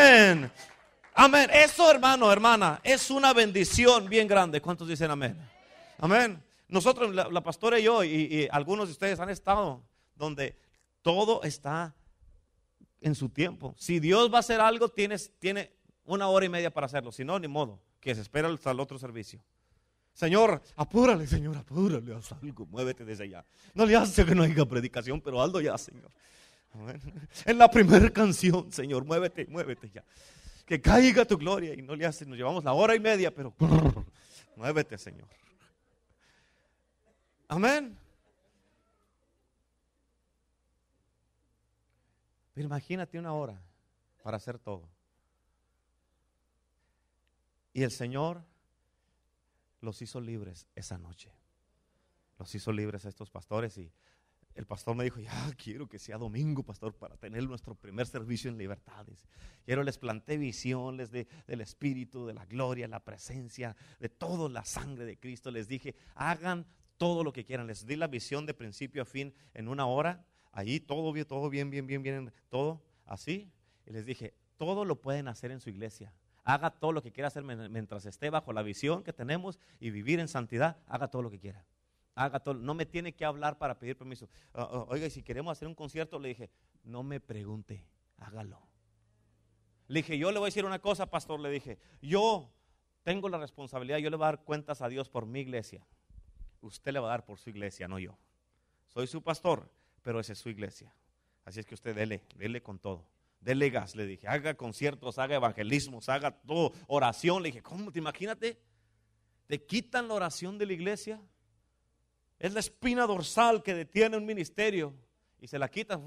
Amén. 1.14 1.50
Eso, 1.52 1.90
hermano, 1.90 2.32
hermana, 2.32 2.80
es 2.82 3.10
una 3.10 3.34
bendición 3.34 4.08
bien 4.08 4.26
grande. 4.26 4.60
¿Cuántos 4.60 4.88
dicen 4.88 5.10
amén? 5.10 5.36
Amén. 5.98 6.42
Nosotros, 6.68 7.14
la, 7.14 7.42
pastora 7.42 7.78
y 7.78 7.82
yo, 7.82 8.02
y, 8.04 8.48
algunos 8.50 8.88
de 8.88 8.92
ustedes 8.92 9.20
han 9.20 9.28
estado 9.28 9.82
donde 10.14 10.56
todo 11.02 11.42
está 11.42 11.94
en 13.00 13.14
su 13.14 13.28
tiempo. 13.28 13.74
Si 13.76 14.00
Dios 14.00 14.32
va 14.32 14.38
a 14.38 14.40
hacer 14.40 14.60
algo, 14.60 14.88
tienes, 14.88 15.32
tiene 15.38 15.72
una 16.04 16.28
hora 16.28 16.46
y 16.46 16.48
media 16.48 16.72
para 16.72 16.86
hacerlo. 16.86 17.12
Si 17.12 17.24
no, 17.24 17.38
ni 17.38 17.48
modo, 17.48 17.80
que 18.00 18.14
se 18.14 18.20
espera 18.20 18.48
hasta 18.48 18.70
el 18.70 18.80
otro 18.80 18.98
servicio. 18.98 19.42
Señor, 20.14 20.62
apúrale, 20.76 21.26
Señor, 21.26 21.56
apúrale, 21.56 22.14
haz 22.14 22.32
algo, 22.32 22.66
muévete 22.66 23.04
desde 23.04 23.24
allá. 23.24 23.44
No 23.74 23.84
le 23.84 23.96
hace 23.96 24.24
que 24.24 24.34
no 24.34 24.42
haya 24.42 24.64
predicación, 24.64 25.20
pero 25.20 25.42
hazlo 25.42 25.60
ya, 25.60 25.76
Señor. 25.76 26.10
En 27.44 27.58
la 27.58 27.70
primera 27.70 28.10
canción, 28.12 28.70
Señor, 28.72 29.04
muévete, 29.04 29.46
muévete 29.46 29.90
ya. 29.90 30.04
Que 30.64 30.80
caiga 30.80 31.24
tu 31.24 31.36
gloria 31.36 31.74
y 31.74 31.82
no 31.82 31.96
le 31.96 32.06
hace, 32.06 32.24
nos 32.24 32.38
llevamos 32.38 32.62
la 32.64 32.72
hora 32.72 32.94
y 32.94 33.00
media, 33.00 33.34
pero 33.34 33.54
muévete, 34.56 34.96
Señor. 34.98 35.28
Amén. 37.48 37.98
Pero 42.54 42.66
imagínate 42.66 43.18
una 43.18 43.32
hora 43.32 43.60
para 44.22 44.36
hacer 44.36 44.58
todo. 44.58 44.88
Y 47.72 47.82
el 47.82 47.90
Señor 47.90 48.42
los 49.80 50.02
hizo 50.02 50.20
libres 50.20 50.66
esa 50.74 50.98
noche. 50.98 51.32
Los 52.38 52.54
hizo 52.54 52.72
libres 52.72 53.04
a 53.04 53.08
estos 53.08 53.30
pastores 53.30 53.76
y 53.78 53.90
el 54.60 54.66
pastor 54.66 54.94
me 54.94 55.04
dijo, 55.04 55.20
ya 55.20 55.50
quiero 55.56 55.88
que 55.88 55.98
sea 55.98 56.18
domingo, 56.18 56.62
pastor, 56.62 56.94
para 56.94 57.16
tener 57.16 57.42
nuestro 57.48 57.74
primer 57.74 58.06
servicio 58.06 58.50
en 58.50 58.58
libertades. 58.58 59.26
Quiero 59.64 59.82
les 59.82 59.98
planté 59.98 60.36
visiones 60.36 61.10
de, 61.10 61.26
del 61.46 61.62
Espíritu, 61.62 62.26
de 62.26 62.34
la 62.34 62.44
gloria, 62.44 62.86
la 62.86 63.02
presencia, 63.02 63.74
de 63.98 64.08
toda 64.08 64.48
la 64.48 64.64
sangre 64.64 65.04
de 65.06 65.18
Cristo. 65.18 65.50
Les 65.50 65.66
dije, 65.66 65.94
hagan 66.14 66.66
todo 66.98 67.24
lo 67.24 67.32
que 67.32 67.44
quieran. 67.44 67.66
Les 67.66 67.86
di 67.86 67.96
la 67.96 68.06
visión 68.06 68.44
de 68.44 68.52
principio 68.52 69.02
a 69.02 69.06
fin 69.06 69.32
en 69.54 69.68
una 69.68 69.86
hora. 69.86 70.26
Allí 70.52 70.78
todo 70.78 71.10
bien, 71.12 71.26
todo 71.26 71.48
bien, 71.48 71.70
bien, 71.70 71.86
bien, 71.86 72.02
bien, 72.02 72.32
todo 72.50 72.82
así. 73.06 73.50
Y 73.86 73.92
les 73.92 74.04
dije, 74.04 74.34
todo 74.58 74.84
lo 74.84 75.00
pueden 75.00 75.26
hacer 75.28 75.50
en 75.52 75.60
su 75.60 75.70
iglesia. 75.70 76.12
Haga 76.44 76.70
todo 76.70 76.92
lo 76.92 77.02
que 77.02 77.12
quiera 77.12 77.28
hacer 77.28 77.44
mientras 77.44 78.04
esté 78.04 78.28
bajo 78.28 78.52
la 78.52 78.62
visión 78.62 79.02
que 79.02 79.14
tenemos 79.14 79.58
y 79.78 79.90
vivir 79.90 80.20
en 80.20 80.28
santidad. 80.28 80.76
Haga 80.86 81.08
todo 81.08 81.22
lo 81.22 81.30
que 81.30 81.38
quiera. 81.38 81.64
Haga 82.14 82.40
todo. 82.40 82.54
No 82.54 82.74
me 82.74 82.86
tiene 82.86 83.14
que 83.14 83.24
hablar 83.24 83.58
para 83.58 83.78
pedir 83.78 83.96
permiso. 83.96 84.28
Oiga, 84.88 85.06
y 85.06 85.10
si 85.10 85.22
queremos 85.22 85.52
hacer 85.52 85.68
un 85.68 85.74
concierto, 85.74 86.18
le 86.18 86.30
dije, 86.30 86.50
no 86.82 87.02
me 87.02 87.20
pregunte, 87.20 87.86
hágalo. 88.16 88.60
Le 89.86 90.00
dije, 90.00 90.18
yo 90.18 90.30
le 90.30 90.38
voy 90.38 90.46
a 90.46 90.50
decir 90.50 90.64
una 90.64 90.78
cosa, 90.78 91.10
pastor. 91.10 91.40
Le 91.40 91.50
dije, 91.50 91.78
yo 92.00 92.52
tengo 93.02 93.28
la 93.28 93.38
responsabilidad, 93.38 93.98
yo 93.98 94.10
le 94.10 94.16
voy 94.16 94.24
a 94.24 94.32
dar 94.32 94.44
cuentas 94.44 94.82
a 94.82 94.88
Dios 94.88 95.08
por 95.08 95.26
mi 95.26 95.40
iglesia. 95.40 95.86
Usted 96.60 96.92
le 96.92 97.00
va 97.00 97.08
a 97.08 97.10
dar 97.10 97.24
por 97.24 97.38
su 97.38 97.50
iglesia, 97.50 97.88
no 97.88 97.98
yo. 97.98 98.18
Soy 98.86 99.06
su 99.06 99.22
pastor, 99.22 99.70
pero 100.02 100.20
esa 100.20 100.32
es 100.32 100.38
su 100.38 100.48
iglesia. 100.48 100.94
Así 101.44 101.60
es 101.60 101.66
que 101.66 101.74
usted 101.74 101.94
dele, 101.94 102.24
dele 102.36 102.62
con 102.62 102.78
todo. 102.78 103.08
Dele 103.40 103.70
gas, 103.70 103.96
le 103.96 104.04
dije. 104.04 104.28
Haga 104.28 104.54
conciertos, 104.54 105.18
haga 105.18 105.36
evangelismos, 105.36 106.08
haga 106.08 106.30
todo, 106.30 106.72
oración. 106.86 107.42
Le 107.42 107.48
dije, 107.48 107.62
¿cómo 107.62 107.90
te 107.90 107.98
imagínate? 107.98 108.60
Te 109.46 109.64
quitan 109.64 110.06
la 110.08 110.14
oración 110.14 110.58
de 110.58 110.66
la 110.66 110.72
iglesia. 110.74 111.20
Es 112.40 112.54
la 112.54 112.60
espina 112.60 113.06
dorsal 113.06 113.62
que 113.62 113.74
detiene 113.74 114.16
un 114.16 114.24
ministerio 114.24 114.94
y 115.40 115.46
se 115.46 115.58
la 115.58 115.68
quitan. 115.68 116.02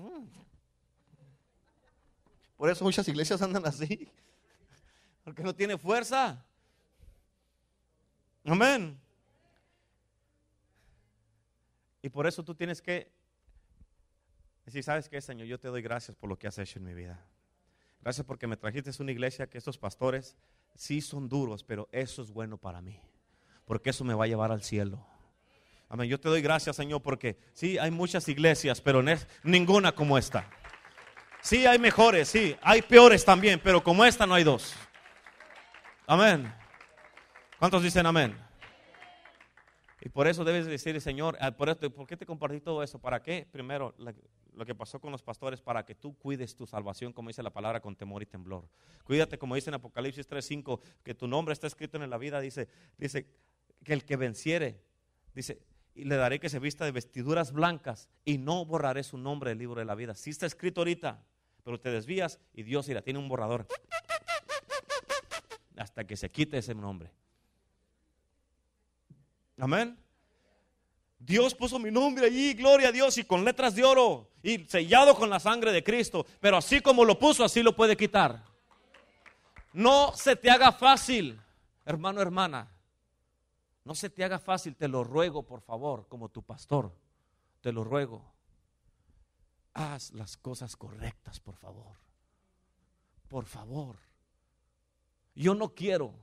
Por 2.58 2.70
eso 2.72 2.84
muchas 2.84 3.08
iglesias 3.08 3.42
andan 3.44 3.66
así. 3.68 4.10
Porque 5.24 5.44
no 5.44 5.54
tiene 5.54 5.78
fuerza. 5.78 6.44
Amén. 8.44 9.00
Y 12.02 12.10
por 12.10 12.26
eso 12.26 12.44
tú 12.44 12.56
tienes 12.56 12.82
que 12.82 13.12
decir, 14.66 14.84
¿sabes 14.84 15.08
qué, 15.08 15.22
Señor? 15.22 15.46
Yo 15.48 15.60
te 15.60 15.68
doy 15.68 15.84
gracias 15.84 16.18
por 16.18 16.30
lo 16.30 16.38
que 16.38 16.48
has 16.48 16.58
hecho 16.58 16.80
en 16.80 16.86
mi 16.86 16.96
vida. 16.96 17.24
Gracias 18.02 18.26
porque 18.26 18.48
me 18.48 18.58
trajiste 18.58 18.90
a 18.90 19.04
una 19.04 19.12
iglesia 19.12 19.48
que 19.48 19.60
estos 19.60 19.78
pastores 19.78 20.36
sí 20.74 21.00
son 21.00 21.30
duros, 21.30 21.64
pero 21.64 21.88
eso 21.92 22.24
es 22.24 22.32
bueno 22.32 22.58
para 22.58 22.82
mí. 22.82 23.00
Porque 23.66 23.92
eso 23.92 24.04
me 24.04 24.16
va 24.16 24.26
a 24.26 24.28
llevar 24.28 24.52
al 24.52 24.64
cielo. 24.64 25.13
Amén. 25.90 26.10
Yo 26.10 26.20
te 26.20 26.30
doy 26.30 26.42
gracias, 26.42 26.76
Señor, 26.76 27.02
porque 27.02 27.38
sí, 27.54 27.78
hay 27.78 27.92
muchas 27.92 28.28
iglesias, 28.28 28.82
pero 28.82 29.04
ninguna 29.44 29.92
como 29.92 30.18
esta. 30.18 30.50
Sí, 31.42 31.66
hay 31.66 31.78
mejores, 31.78 32.30
sí, 32.30 32.56
hay 32.62 32.82
peores 32.82 33.26
también, 33.26 33.60
pero 33.64 33.84
como 33.84 34.06
esta 34.06 34.26
no 34.26 34.34
hay 34.34 34.44
dos. 34.44 34.74
Amén. 36.08 36.54
¿Cuántos 37.60 37.84
dicen 37.84 38.06
amén? 38.06 38.38
Y 40.06 40.10
por 40.10 40.28
eso 40.28 40.44
debes 40.44 40.66
decir, 40.66 41.00
Señor, 41.00 41.38
ah, 41.40 41.52
por, 41.52 41.70
esto, 41.70 41.90
¿por 41.90 42.06
qué 42.06 42.18
te 42.18 42.26
compartí 42.26 42.60
todo 42.60 42.84
eso? 42.84 43.00
¿Para 43.00 43.22
qué? 43.22 43.48
Primero, 43.50 43.96
lo 44.54 44.66
que 44.66 44.76
pasó 44.76 45.00
con 45.00 45.14
los 45.14 45.24
pastores, 45.24 45.62
para 45.62 45.86
que 45.86 45.96
tú 45.96 46.18
cuides 46.18 46.56
tu 46.56 46.68
salvación, 46.68 47.14
como 47.14 47.30
dice 47.30 47.42
la 47.42 47.52
palabra, 47.52 47.80
con 47.80 47.96
temor 47.96 48.22
y 48.22 48.26
temblor. 48.26 48.68
Cuídate, 49.06 49.38
como 49.38 49.56
dice 49.56 49.70
en 49.70 49.76
Apocalipsis 49.76 50.28
3.5, 50.30 50.82
que 51.04 51.16
tu 51.16 51.26
nombre 51.28 51.54
está 51.54 51.68
escrito 51.68 52.04
en 52.04 52.10
la 52.10 52.18
vida, 52.18 52.42
dice, 52.42 52.68
dice 52.98 53.28
que 53.84 53.94
el 53.94 54.04
que 54.04 54.18
venciere, 54.18 54.82
dice, 55.34 55.62
y 55.96 56.06
le 56.06 56.16
daré 56.16 56.40
que 56.40 56.50
se 56.50 56.60
vista 56.60 56.86
de 56.86 56.92
vestiduras 56.92 57.52
blancas 57.52 58.10
y 58.26 58.38
no 58.38 58.66
borraré 58.66 59.04
su 59.04 59.18
nombre 59.18 59.52
del 59.52 59.60
libro 59.60 59.80
de 59.80 59.86
la 59.86 59.96
vida. 59.96 60.16
Sí 60.16 60.32
está 60.32 60.46
escrito 60.46 60.82
ahorita, 60.82 61.24
pero 61.64 61.80
te 61.80 61.92
desvías 61.92 62.40
y 62.54 62.64
Dios 62.64 62.88
irá, 62.90 63.02
tiene 63.02 63.20
un 63.20 63.28
borrador 63.28 63.68
hasta 65.78 66.06
que 66.06 66.16
se 66.16 66.30
quite 66.30 66.58
ese 66.58 66.76
nombre. 66.76 67.12
Amén. 69.58 69.98
Dios 71.20 71.56
puso 71.56 71.80
mi 71.80 71.90
nombre 71.90 72.26
allí, 72.26 72.54
gloria 72.54 72.90
a 72.90 72.92
Dios, 72.92 73.18
y 73.18 73.24
con 73.24 73.46
letras 73.46 73.76
de 73.76 73.84
oro, 73.84 74.30
y 74.42 74.66
sellado 74.66 75.16
con 75.16 75.30
la 75.30 75.40
sangre 75.40 75.72
de 75.72 75.84
Cristo. 75.84 76.26
Pero 76.40 76.58
así 76.58 76.82
como 76.82 77.06
lo 77.06 77.18
puso, 77.18 77.46
así 77.46 77.64
lo 77.64 77.76
puede 77.76 77.96
quitar. 77.96 78.44
No 79.72 80.14
se 80.16 80.36
te 80.36 80.50
haga 80.50 80.72
fácil, 80.72 81.40
hermano, 81.86 82.22
hermana. 82.22 82.70
No 83.84 83.96
se 83.96 84.10
te 84.10 84.24
haga 84.24 84.40
fácil, 84.40 84.76
te 84.76 84.88
lo 84.88 85.04
ruego, 85.04 85.44
por 85.44 85.62
favor, 85.62 86.08
como 86.08 86.30
tu 86.30 86.44
pastor. 86.44 86.94
Te 87.62 87.72
lo 87.72 87.84
ruego. 87.84 88.34
Haz 89.74 90.12
las 90.12 90.38
cosas 90.38 90.76
correctas, 90.76 91.40
por 91.40 91.56
favor. 91.56 91.98
Por 93.28 93.46
favor. 93.46 93.98
Yo 95.36 95.56
no 95.56 95.74
quiero 95.74 96.14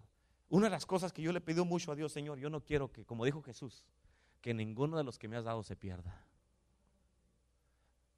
una 0.50 0.66
de 0.66 0.70
las 0.70 0.84
cosas 0.84 1.12
que 1.12 1.22
yo 1.22 1.32
le 1.32 1.40
pido 1.40 1.64
mucho 1.64 1.92
a 1.92 1.94
Dios, 1.94 2.12
Señor, 2.12 2.38
yo 2.38 2.50
no 2.50 2.64
quiero 2.64 2.92
que, 2.92 3.04
como 3.04 3.24
dijo 3.24 3.40
Jesús, 3.40 3.84
que 4.40 4.52
ninguno 4.52 4.96
de 4.96 5.04
los 5.04 5.16
que 5.16 5.28
me 5.28 5.36
has 5.36 5.44
dado 5.44 5.62
se 5.62 5.76
pierda. 5.76 6.26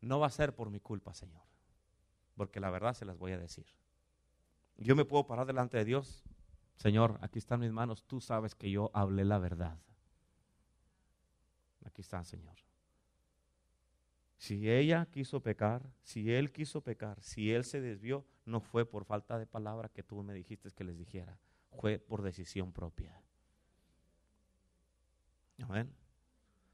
No 0.00 0.18
va 0.18 0.28
a 0.28 0.30
ser 0.30 0.54
por 0.54 0.70
mi 0.70 0.80
culpa, 0.80 1.12
Señor, 1.12 1.42
porque 2.34 2.58
la 2.58 2.70
verdad 2.70 2.94
se 2.94 3.04
las 3.04 3.18
voy 3.18 3.32
a 3.32 3.38
decir. 3.38 3.66
Yo 4.78 4.96
me 4.96 5.04
puedo 5.04 5.26
parar 5.26 5.46
delante 5.46 5.76
de 5.76 5.84
Dios, 5.84 6.24
Señor, 6.82 7.16
aquí 7.22 7.38
están 7.38 7.60
mis 7.60 7.70
manos, 7.70 8.02
tú 8.02 8.20
sabes 8.20 8.56
que 8.56 8.68
yo 8.68 8.90
hablé 8.92 9.24
la 9.24 9.38
verdad. 9.38 9.78
Aquí 11.84 12.00
están, 12.00 12.24
Señor. 12.24 12.56
Si 14.36 14.68
ella 14.68 15.06
quiso 15.06 15.40
pecar, 15.40 15.88
si 16.02 16.32
él 16.34 16.50
quiso 16.50 16.80
pecar, 16.80 17.22
si 17.22 17.52
él 17.52 17.62
se 17.62 17.80
desvió, 17.80 18.26
no 18.46 18.58
fue 18.60 18.84
por 18.84 19.04
falta 19.04 19.38
de 19.38 19.46
palabra 19.46 19.90
que 19.90 20.02
tú 20.02 20.20
me 20.24 20.34
dijiste 20.34 20.72
que 20.72 20.82
les 20.82 20.98
dijera 20.98 21.38
fue 21.70 22.00
por 22.00 22.20
decisión 22.20 22.72
propia. 22.72 23.22
Amén. 25.60 25.94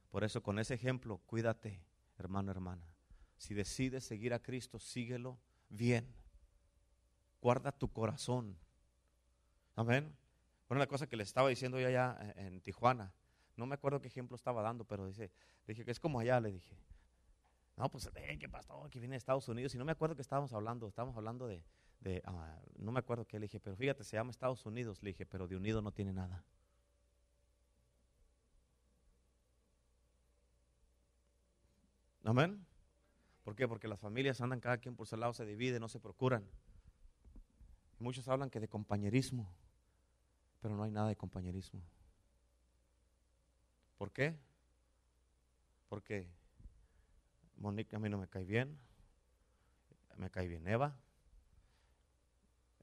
Por 0.08 0.24
eso 0.24 0.42
con 0.42 0.58
ese 0.58 0.72
ejemplo, 0.72 1.18
cuídate, 1.26 1.82
hermano, 2.16 2.50
hermana. 2.50 2.94
Si 3.36 3.52
decides 3.52 4.04
seguir 4.04 4.32
a 4.32 4.42
Cristo, 4.42 4.78
síguelo 4.78 5.38
bien. 5.68 6.14
Guarda 7.42 7.72
tu 7.72 7.92
corazón. 7.92 8.56
Amén. 9.78 10.12
Una 10.70 10.88
cosa 10.88 11.06
que 11.06 11.16
le 11.16 11.22
estaba 11.22 11.48
diciendo 11.48 11.78
yo 11.78 11.86
allá 11.86 12.18
en 12.34 12.60
Tijuana, 12.60 13.14
no 13.56 13.64
me 13.64 13.76
acuerdo 13.76 14.00
qué 14.00 14.08
ejemplo 14.08 14.34
estaba 14.34 14.60
dando, 14.60 14.84
pero 14.84 15.06
dice, 15.06 15.30
dije 15.68 15.84
que 15.84 15.92
es 15.92 16.00
como 16.00 16.18
allá, 16.18 16.40
le 16.40 16.50
dije. 16.50 16.76
No, 17.76 17.88
pues, 17.88 18.10
¿qué 18.40 18.48
pasó? 18.48 18.88
Que 18.90 18.98
viene 18.98 19.12
de 19.12 19.18
Estados 19.18 19.46
Unidos. 19.46 19.72
Y 19.76 19.78
no 19.78 19.84
me 19.84 19.92
acuerdo 19.92 20.16
que 20.16 20.22
estábamos 20.22 20.52
hablando, 20.52 20.88
estábamos 20.88 21.16
hablando 21.16 21.46
de, 21.46 21.62
Ah, 22.24 22.60
no 22.76 22.90
me 22.90 22.98
acuerdo 22.98 23.24
qué 23.24 23.38
le 23.38 23.44
dije, 23.44 23.60
pero 23.60 23.76
fíjate, 23.76 24.02
se 24.02 24.16
llama 24.16 24.32
Estados 24.32 24.66
Unidos, 24.66 25.00
le 25.00 25.10
dije, 25.10 25.24
pero 25.24 25.46
de 25.46 25.54
unido 25.54 25.80
no 25.80 25.92
tiene 25.92 26.12
nada. 26.12 26.44
Amén. 32.24 32.66
¿Por 33.44 33.54
qué? 33.54 33.68
Porque 33.68 33.86
las 33.86 34.00
familias 34.00 34.40
andan 34.40 34.58
cada 34.58 34.78
quien 34.78 34.96
por 34.96 35.06
su 35.06 35.16
lado, 35.16 35.32
se 35.34 35.46
dividen, 35.46 35.80
no 35.80 35.88
se 35.88 36.00
procuran. 36.00 36.44
Muchos 38.00 38.26
hablan 38.26 38.50
que 38.50 38.58
de 38.58 38.66
compañerismo, 38.68 39.52
pero 40.60 40.74
no 40.76 40.82
hay 40.82 40.90
nada 40.90 41.08
de 41.08 41.16
compañerismo. 41.16 41.82
¿Por 43.96 44.12
qué? 44.12 44.36
Porque 45.88 46.28
Mónica 47.56 47.96
a 47.96 48.00
mí 48.00 48.08
no 48.08 48.18
me 48.18 48.28
cae 48.28 48.44
bien, 48.44 48.78
me 50.16 50.30
cae 50.30 50.48
bien 50.48 50.66
Eva, 50.66 50.96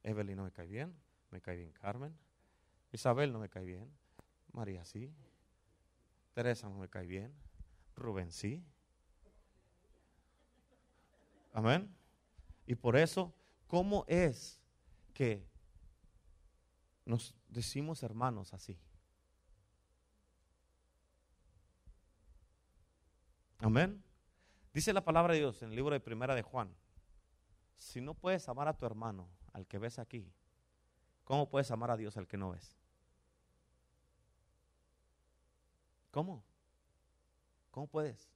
Evelyn 0.03 0.37
no 0.37 0.43
me 0.43 0.51
cae 0.51 0.67
bien, 0.67 0.95
me 1.31 1.41
cae 1.41 1.57
bien 1.57 1.71
Carmen. 1.71 2.15
Isabel 2.91 3.31
no 3.33 3.39
me 3.39 3.49
cae 3.49 3.65
bien, 3.65 3.91
María 4.51 4.85
sí. 4.85 5.13
Teresa 6.33 6.69
no 6.69 6.77
me 6.77 6.89
cae 6.89 7.07
bien, 7.07 7.33
Rubén 7.95 8.31
sí. 8.31 8.63
Amén. 11.53 11.89
Y 12.67 12.75
por 12.75 12.97
eso, 12.97 13.33
¿cómo 13.67 14.05
es 14.07 14.61
que 15.13 15.47
nos 17.05 17.35
decimos 17.55 18.03
hermanos 18.03 18.53
así? 18.53 18.77
Amén. 23.59 24.03
Dice 24.73 24.93
la 24.93 25.03
palabra 25.03 25.33
de 25.33 25.39
Dios 25.39 25.61
en 25.63 25.69
el 25.69 25.75
libro 25.75 25.93
de 25.93 26.01
Primera 26.01 26.35
de 26.35 26.43
Juan. 26.43 26.75
Si 27.77 28.01
no 28.01 28.13
puedes 28.13 28.47
amar 28.49 28.67
a 28.67 28.77
tu 28.77 28.85
hermano, 28.85 29.29
al 29.53 29.65
que 29.65 29.79
ves 29.79 29.97
aquí, 29.97 30.31
¿cómo 31.23 31.49
puedes 31.49 31.71
amar 31.71 31.89
a 31.91 31.97
Dios 31.97 32.17
al 32.17 32.27
que 32.27 32.37
no 32.37 32.51
ves? 32.51 32.75
¿Cómo? 36.11 36.43
¿Cómo 37.71 37.87
puedes? 37.87 38.29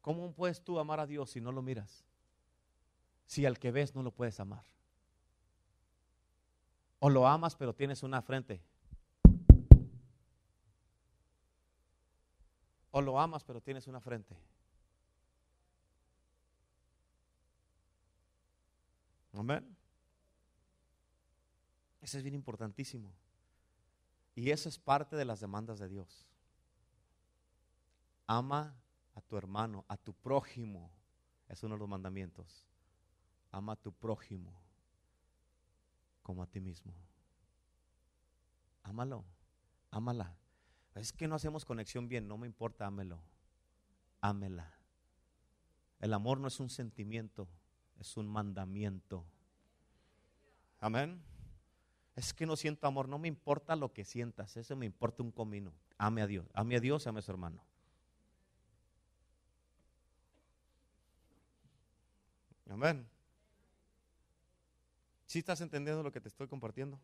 ¿Cómo 0.00 0.32
puedes 0.32 0.62
tú 0.62 0.78
amar 0.78 1.00
a 1.00 1.06
Dios 1.06 1.30
si 1.30 1.40
no 1.40 1.52
lo 1.52 1.62
miras? 1.62 2.04
Si 3.24 3.46
al 3.46 3.58
que 3.58 3.70
ves 3.70 3.94
no 3.94 4.02
lo 4.02 4.10
puedes 4.10 4.38
amar. 4.40 4.64
O 7.04 7.10
lo 7.10 7.26
amas 7.26 7.56
pero 7.56 7.74
tienes 7.74 8.04
una 8.04 8.22
frente. 8.22 8.62
O 12.92 13.00
lo 13.00 13.18
amas 13.18 13.42
pero 13.42 13.60
tienes 13.60 13.88
una 13.88 14.00
frente. 14.00 14.36
Amén. 19.32 19.76
Eso 22.00 22.18
es 22.18 22.22
bien 22.22 22.36
importantísimo. 22.36 23.12
Y 24.36 24.50
eso 24.50 24.68
es 24.68 24.78
parte 24.78 25.16
de 25.16 25.24
las 25.24 25.40
demandas 25.40 25.80
de 25.80 25.88
Dios. 25.88 26.30
Ama 28.28 28.76
a 29.16 29.20
tu 29.22 29.36
hermano, 29.36 29.84
a 29.88 29.96
tu 29.96 30.14
prójimo. 30.14 30.88
Es 31.48 31.64
uno 31.64 31.74
de 31.74 31.80
los 31.80 31.88
mandamientos. 31.88 32.64
Ama 33.50 33.72
a 33.72 33.76
tu 33.76 33.90
prójimo 33.90 34.61
como 36.22 36.42
a 36.42 36.46
ti 36.46 36.60
mismo. 36.60 36.92
Ámalo, 38.82 39.24
ámala. 39.90 40.36
Es 40.94 41.12
que 41.12 41.28
no 41.28 41.34
hacemos 41.34 41.64
conexión 41.64 42.08
bien, 42.08 42.28
no 42.28 42.36
me 42.36 42.46
importa, 42.46 42.86
ámelo. 42.86 43.22
Ámela. 44.20 44.72
El 46.00 46.12
amor 46.12 46.38
no 46.40 46.48
es 46.48 46.60
un 46.60 46.68
sentimiento, 46.68 47.48
es 47.98 48.16
un 48.16 48.28
mandamiento. 48.28 49.24
Amén. 50.80 51.22
Es 52.16 52.34
que 52.34 52.44
no 52.44 52.56
siento 52.56 52.86
amor, 52.86 53.08
no 53.08 53.18
me 53.18 53.28
importa 53.28 53.76
lo 53.76 53.92
que 53.92 54.04
sientas, 54.04 54.56
eso 54.56 54.76
me 54.76 54.84
importa 54.84 55.22
un 55.22 55.30
comino. 55.30 55.72
Ame 55.96 56.22
a 56.22 56.26
Dios, 56.26 56.46
ame 56.54 56.76
a 56.76 56.80
Dios, 56.80 57.06
ame 57.06 57.20
a 57.20 57.22
su 57.22 57.30
hermano. 57.30 57.64
Amén. 62.68 63.06
¿Sí 65.32 65.38
estás 65.38 65.62
entendiendo 65.62 66.02
lo 66.02 66.12
que 66.12 66.20
te 66.20 66.28
estoy 66.28 66.46
compartiendo? 66.46 67.00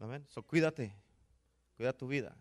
Amén. 0.00 0.22
So, 0.28 0.42
cuídate, 0.42 0.94
cuida 1.78 1.94
tu 1.94 2.06
vida. 2.06 2.36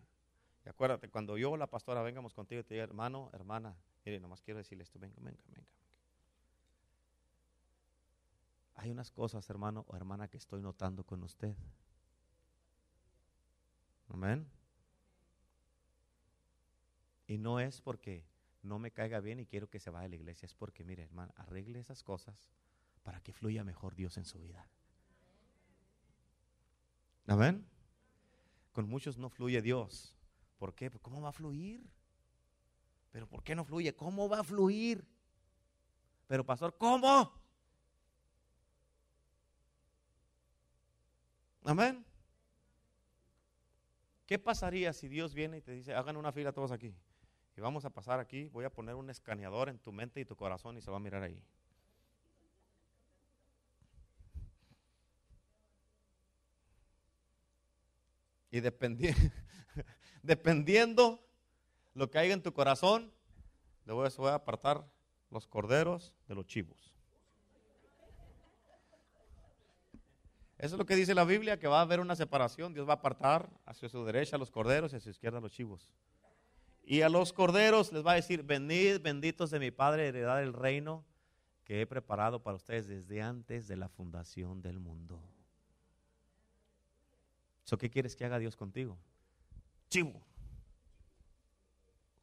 Y 0.66 0.68
acuérdate, 0.68 1.08
cuando 1.08 1.38
yo 1.38 1.56
la 1.56 1.66
pastora 1.66 2.02
vengamos 2.02 2.34
contigo, 2.34 2.62
te 2.62 2.74
diga, 2.74 2.84
hermano, 2.84 3.30
hermana, 3.32 3.74
mire, 4.04 4.20
nomás 4.20 4.42
quiero 4.42 4.58
decirle 4.58 4.84
esto, 4.84 5.00
venga, 5.00 5.16
venga, 5.22 5.42
venga. 5.48 5.70
Hay 8.76 8.92
unas 8.92 9.10
cosas, 9.10 9.50
hermano 9.50 9.86
o 9.88 9.96
hermana, 9.96 10.28
que 10.28 10.36
estoy 10.36 10.62
notando 10.62 11.06
con 11.06 11.24
usted. 11.24 11.56
Amén. 14.10 14.46
Y 17.28 17.38
no 17.38 17.62
es 17.62 17.80
porque 17.80 18.26
no 18.62 18.78
me 18.78 18.92
caiga 18.92 19.22
bien 19.22 19.40
y 19.40 19.46
quiero 19.46 19.70
que 19.70 19.80
se 19.80 19.90
vaya 19.90 20.08
a 20.08 20.10
la 20.10 20.16
iglesia, 20.18 20.48
es 20.48 20.54
porque, 20.54 20.84
mire, 20.84 21.04
hermano, 21.04 21.32
arregle 21.38 21.80
esas 21.80 22.04
cosas 22.04 22.52
para 23.04 23.22
que 23.22 23.32
fluya 23.32 23.64
mejor 23.64 23.96
Dios 23.96 24.18
en 24.18 24.26
su 24.26 24.38
vida. 24.38 24.68
Amén. 27.28 27.68
Con 28.72 28.88
muchos 28.88 29.18
no 29.18 29.30
fluye 29.30 29.62
Dios. 29.62 30.16
¿Por 30.58 30.74
qué? 30.74 30.90
Pues, 30.90 31.02
¿Cómo 31.02 31.22
va 31.22 31.30
a 31.30 31.34
fluir? 31.34 31.86
Pero 33.12 33.28
¿por 33.28 33.44
qué 33.44 33.56
no 33.56 33.66
fluye? 33.66 33.96
¿Cómo 33.96 34.30
va 34.30 34.40
a 34.40 34.44
fluir? 34.44 35.06
Pero 36.28 36.46
pastor, 36.46 36.76
¿cómo? 36.78 37.34
Amén. 41.64 42.06
¿Qué 44.26 44.40
pasaría 44.40 44.94
si 44.94 45.08
Dios 45.08 45.34
viene 45.34 45.58
y 45.58 45.62
te 45.62 45.72
dice, 45.72 45.94
hagan 45.94 46.18
una 46.18 46.32
fila 46.32 46.52
todos 46.52 46.72
aquí? 46.72 46.96
Y 47.56 47.62
vamos 47.62 47.86
a 47.86 47.90
pasar 47.90 48.20
aquí, 48.20 48.48
voy 48.50 48.66
a 48.66 48.70
poner 48.70 48.96
un 48.96 49.10
escaneador 49.10 49.70
en 49.70 49.80
tu 49.80 49.92
mente 49.92 50.20
y 50.20 50.26
tu 50.26 50.36
corazón 50.36 50.78
y 50.78 50.82
se 50.82 50.92
va 50.92 50.98
a 50.98 51.00
mirar 51.00 51.24
ahí. 51.24 51.42
Y 58.58 58.62
dependiendo, 60.24 61.24
lo 61.94 62.10
que 62.10 62.20
haya 62.20 62.34
en 62.34 62.44
tu 62.44 62.54
corazón, 62.54 63.12
le 63.86 63.94
voy 63.94 64.08
a 64.08 64.34
apartar 64.36 64.86
los 65.30 65.48
corderos 65.48 66.14
de 66.28 66.36
los 66.36 66.46
chivos. 66.46 66.94
Eso 70.58 70.76
es 70.76 70.80
lo 70.80 70.86
que 70.86 70.96
dice 70.96 71.14
la 71.14 71.24
Biblia, 71.24 71.60
que 71.60 71.68
va 71.68 71.80
a 71.80 71.82
haber 71.82 72.00
una 72.00 72.16
separación. 72.16 72.74
Dios 72.74 72.88
va 72.88 72.94
a 72.94 72.96
apartar 72.96 73.50
hacia 73.66 73.90
su 73.90 74.04
derecha 74.06 74.38
los 74.38 74.50
corderos 74.50 74.92
y 74.92 74.96
hacia 74.96 75.06
su 75.06 75.10
izquierda 75.12 75.40
los 75.40 75.52
chivos. 75.52 75.88
Y 76.84 77.02
a 77.02 77.10
los 77.10 77.32
corderos 77.32 77.92
les 77.92 78.06
va 78.06 78.14
a 78.14 78.16
decir, 78.16 78.44
venid 78.44 79.02
benditos 79.02 79.52
de 79.52 79.60
mi 79.60 79.72
Padre, 79.72 80.08
heredad 80.08 80.38
del 80.38 80.54
reino 80.54 81.06
que 81.64 81.82
he 81.82 81.86
preparado 81.86 82.42
para 82.42 82.56
ustedes 82.56 82.88
desde 82.88 83.22
antes 83.22 83.68
de 83.68 83.76
la 83.76 83.90
fundación 83.90 84.62
del 84.62 84.80
mundo. 84.80 85.22
¿Qué 87.76 87.90
quieres 87.90 88.16
que 88.16 88.24
haga 88.24 88.40
Dios 88.40 88.56
contigo? 88.56 88.98
Chivo. 89.90 90.22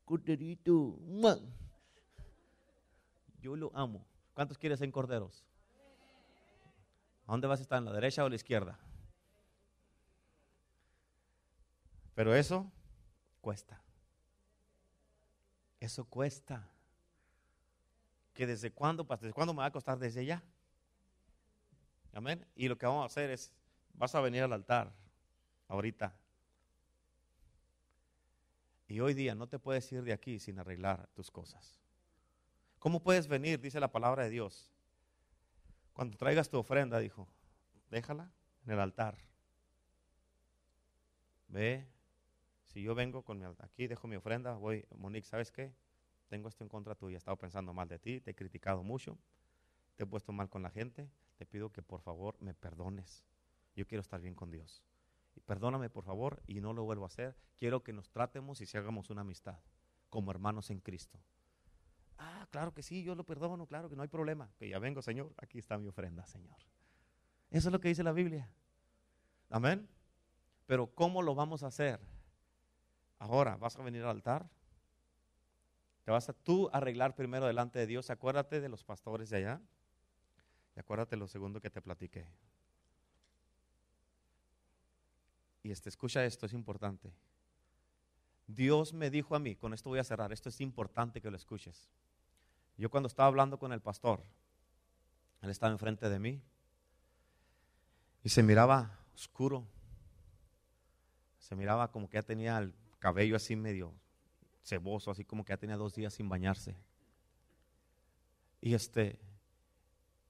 Corderito. 0.07 0.99
Yo 3.40 3.55
lo 3.57 3.70
amo. 3.74 4.07
¿Cuántos 4.32 4.57
quieres 4.57 4.80
en 4.80 4.90
corderos? 4.90 5.45
¿A 7.26 7.32
dónde 7.32 7.47
vas 7.47 7.59
a 7.59 7.62
estar? 7.62 7.78
¿En 7.78 7.84
la 7.84 7.92
derecha 7.92 8.22
o 8.22 8.26
en 8.26 8.30
la 8.30 8.36
izquierda? 8.36 8.78
Pero 12.14 12.34
eso 12.34 12.70
cuesta. 13.42 13.82
Eso 15.78 16.07
cuesta. 16.07 16.66
¿Que 18.32 18.47
desde 18.47 18.70
cuándo? 18.72 19.05
¿Desde 19.05 19.32
cuándo 19.32 19.53
me 19.53 19.59
va 19.59 19.66
a 19.66 19.72
costar? 19.72 19.99
Desde 19.99 20.24
ya. 20.24 20.42
Amén. 22.12 22.47
Y 22.55 22.68
lo 22.68 22.78
que 22.78 22.86
vamos 22.86 23.03
a 23.03 23.07
hacer 23.07 23.30
es, 23.30 23.53
vas 23.92 24.14
a 24.14 24.20
venir 24.20 24.42
al 24.42 24.53
altar 24.53 25.03
ahorita. 25.74 26.16
Y 28.88 29.00
hoy 29.00 29.14
día 29.14 29.34
no 29.34 29.48
te 29.48 29.58
puedes 29.58 29.90
ir 29.92 30.02
de 30.02 30.12
aquí 30.12 30.38
sin 30.38 30.58
arreglar 30.58 31.08
tus 31.14 31.30
cosas. 31.30 31.80
¿Cómo 32.78 33.02
puedes 33.02 33.28
venir? 33.28 33.60
Dice 33.60 33.80
la 33.80 33.90
palabra 33.90 34.24
de 34.24 34.30
Dios. 34.30 34.70
Cuando 35.92 36.16
traigas 36.16 36.50
tu 36.50 36.58
ofrenda, 36.58 36.98
dijo, 36.98 37.28
déjala 37.90 38.30
en 38.66 38.72
el 38.72 38.80
altar. 38.80 39.16
Ve, 41.48 41.86
si 42.64 42.82
yo 42.82 42.94
vengo 42.94 43.22
con 43.22 43.38
mi 43.38 43.44
aquí, 43.60 43.86
dejo 43.86 44.08
mi 44.08 44.16
ofrenda, 44.16 44.54
voy, 44.54 44.84
Monique, 44.96 45.26
¿sabes 45.26 45.52
qué? 45.52 45.72
Tengo 46.28 46.48
esto 46.48 46.64
en 46.64 46.68
contra 46.68 46.94
tuya, 46.94 47.16
he 47.16 47.18
estado 47.18 47.36
pensando 47.36 47.72
mal 47.72 47.88
de 47.88 47.98
ti, 47.98 48.20
te 48.20 48.32
he 48.32 48.34
criticado 48.34 48.82
mucho, 48.82 49.16
te 49.94 50.02
he 50.02 50.06
puesto 50.06 50.32
mal 50.32 50.48
con 50.48 50.62
la 50.62 50.70
gente, 50.70 51.08
te 51.36 51.46
pido 51.46 51.70
que 51.70 51.82
por 51.82 52.00
favor 52.00 52.36
me 52.40 52.54
perdones. 52.54 53.24
Yo 53.76 53.86
quiero 53.86 54.02
estar 54.02 54.20
bien 54.20 54.34
con 54.34 54.50
Dios. 54.50 54.82
Perdóname 55.47 55.90
por 55.90 56.05
favor 56.05 56.42
y 56.47 56.61
no 56.61 56.72
lo 56.72 56.84
vuelvo 56.84 57.05
a 57.05 57.09
hacer. 57.09 57.36
Quiero 57.57 57.82
que 57.82 57.92
nos 57.92 58.11
tratemos 58.11 58.61
y 58.61 58.66
si 58.66 58.76
hagamos 58.78 59.11
una 59.11 59.20
amistad 59.20 59.59
como 60.09 60.30
hermanos 60.30 60.70
en 60.70 60.80
Cristo. 60.80 61.18
Ah, 62.18 62.47
claro 62.51 62.72
que 62.72 62.82
sí, 62.82 63.03
yo 63.03 63.14
lo 63.14 63.24
perdono, 63.24 63.66
claro 63.66 63.88
que 63.88 63.97
no 63.97 64.03
hay 64.03 64.09
problema. 64.09 64.51
Que 64.57 64.68
ya 64.68 64.78
vengo, 64.78 65.03
Señor, 65.03 65.34
aquí 65.36 65.59
está 65.59 65.76
mi 65.76 65.88
ofrenda, 65.88 66.24
Señor. 66.26 66.57
Eso 67.51 67.68
es 67.68 67.72
lo 67.72 67.80
que 67.80 67.88
dice 67.88 68.03
la 68.03 68.12
Biblia. 68.12 68.51
Amén. 69.51 69.88
Pero 70.66 70.86
¿cómo 70.95 71.22
lo 71.22 71.34
vamos 71.34 71.62
a 71.62 71.66
hacer? 71.66 72.01
Ahora, 73.18 73.57
¿vas 73.57 73.76
a 73.78 73.82
venir 73.82 74.03
al 74.03 74.11
altar? 74.11 74.49
¿Te 76.05 76.11
vas 76.11 76.28
a 76.28 76.32
tú 76.32 76.70
arreglar 76.72 77.14
primero 77.14 77.47
delante 77.47 77.78
de 77.78 77.86
Dios? 77.86 78.11
Acuérdate 78.11 78.61
de 78.61 78.68
los 78.68 78.84
pastores 78.84 79.30
de 79.30 79.38
allá. 79.38 79.61
Y 80.76 80.80
acuérdate 80.80 81.16
lo 81.16 81.26
segundo 81.28 81.61
que 81.61 81.70
te 81.70 81.80
platiqué. 81.80 82.26
Y 85.64 85.72
este, 85.72 85.88
escucha 85.88 86.24
esto, 86.24 86.46
es 86.46 86.52
importante. 86.52 87.10
Dios 88.46 88.92
me 88.92 89.10
dijo 89.10 89.34
a 89.34 89.38
mí, 89.38 89.56
con 89.56 89.72
esto 89.72 89.88
voy 89.88 89.98
a 89.98 90.04
cerrar, 90.04 90.30
esto 90.30 90.50
es 90.50 90.60
importante 90.60 91.22
que 91.22 91.30
lo 91.30 91.36
escuches. 91.36 91.88
Yo 92.76 92.90
cuando 92.90 93.06
estaba 93.06 93.28
hablando 93.28 93.58
con 93.58 93.72
el 93.72 93.80
pastor, 93.80 94.22
él 95.40 95.50
estaba 95.50 95.72
enfrente 95.72 96.08
de 96.08 96.18
mí, 96.18 96.40
Y 98.22 98.30
se 98.30 98.42
miraba 98.42 98.98
oscuro. 99.14 99.66
Se 101.38 101.54
miraba 101.54 101.90
como 101.90 102.08
que 102.08 102.16
ya 102.16 102.22
tenía 102.22 102.56
el 102.56 102.72
cabello 102.98 103.36
así 103.36 103.54
medio 103.54 103.92
ceboso, 104.62 105.10
así 105.10 105.24
como 105.26 105.44
que 105.44 105.52
ya 105.52 105.58
tenía 105.58 105.76
dos 105.76 105.94
días 105.94 106.14
sin 106.14 106.28
bañarse. 106.28 106.74
Y 108.62 108.72
este, 108.72 109.18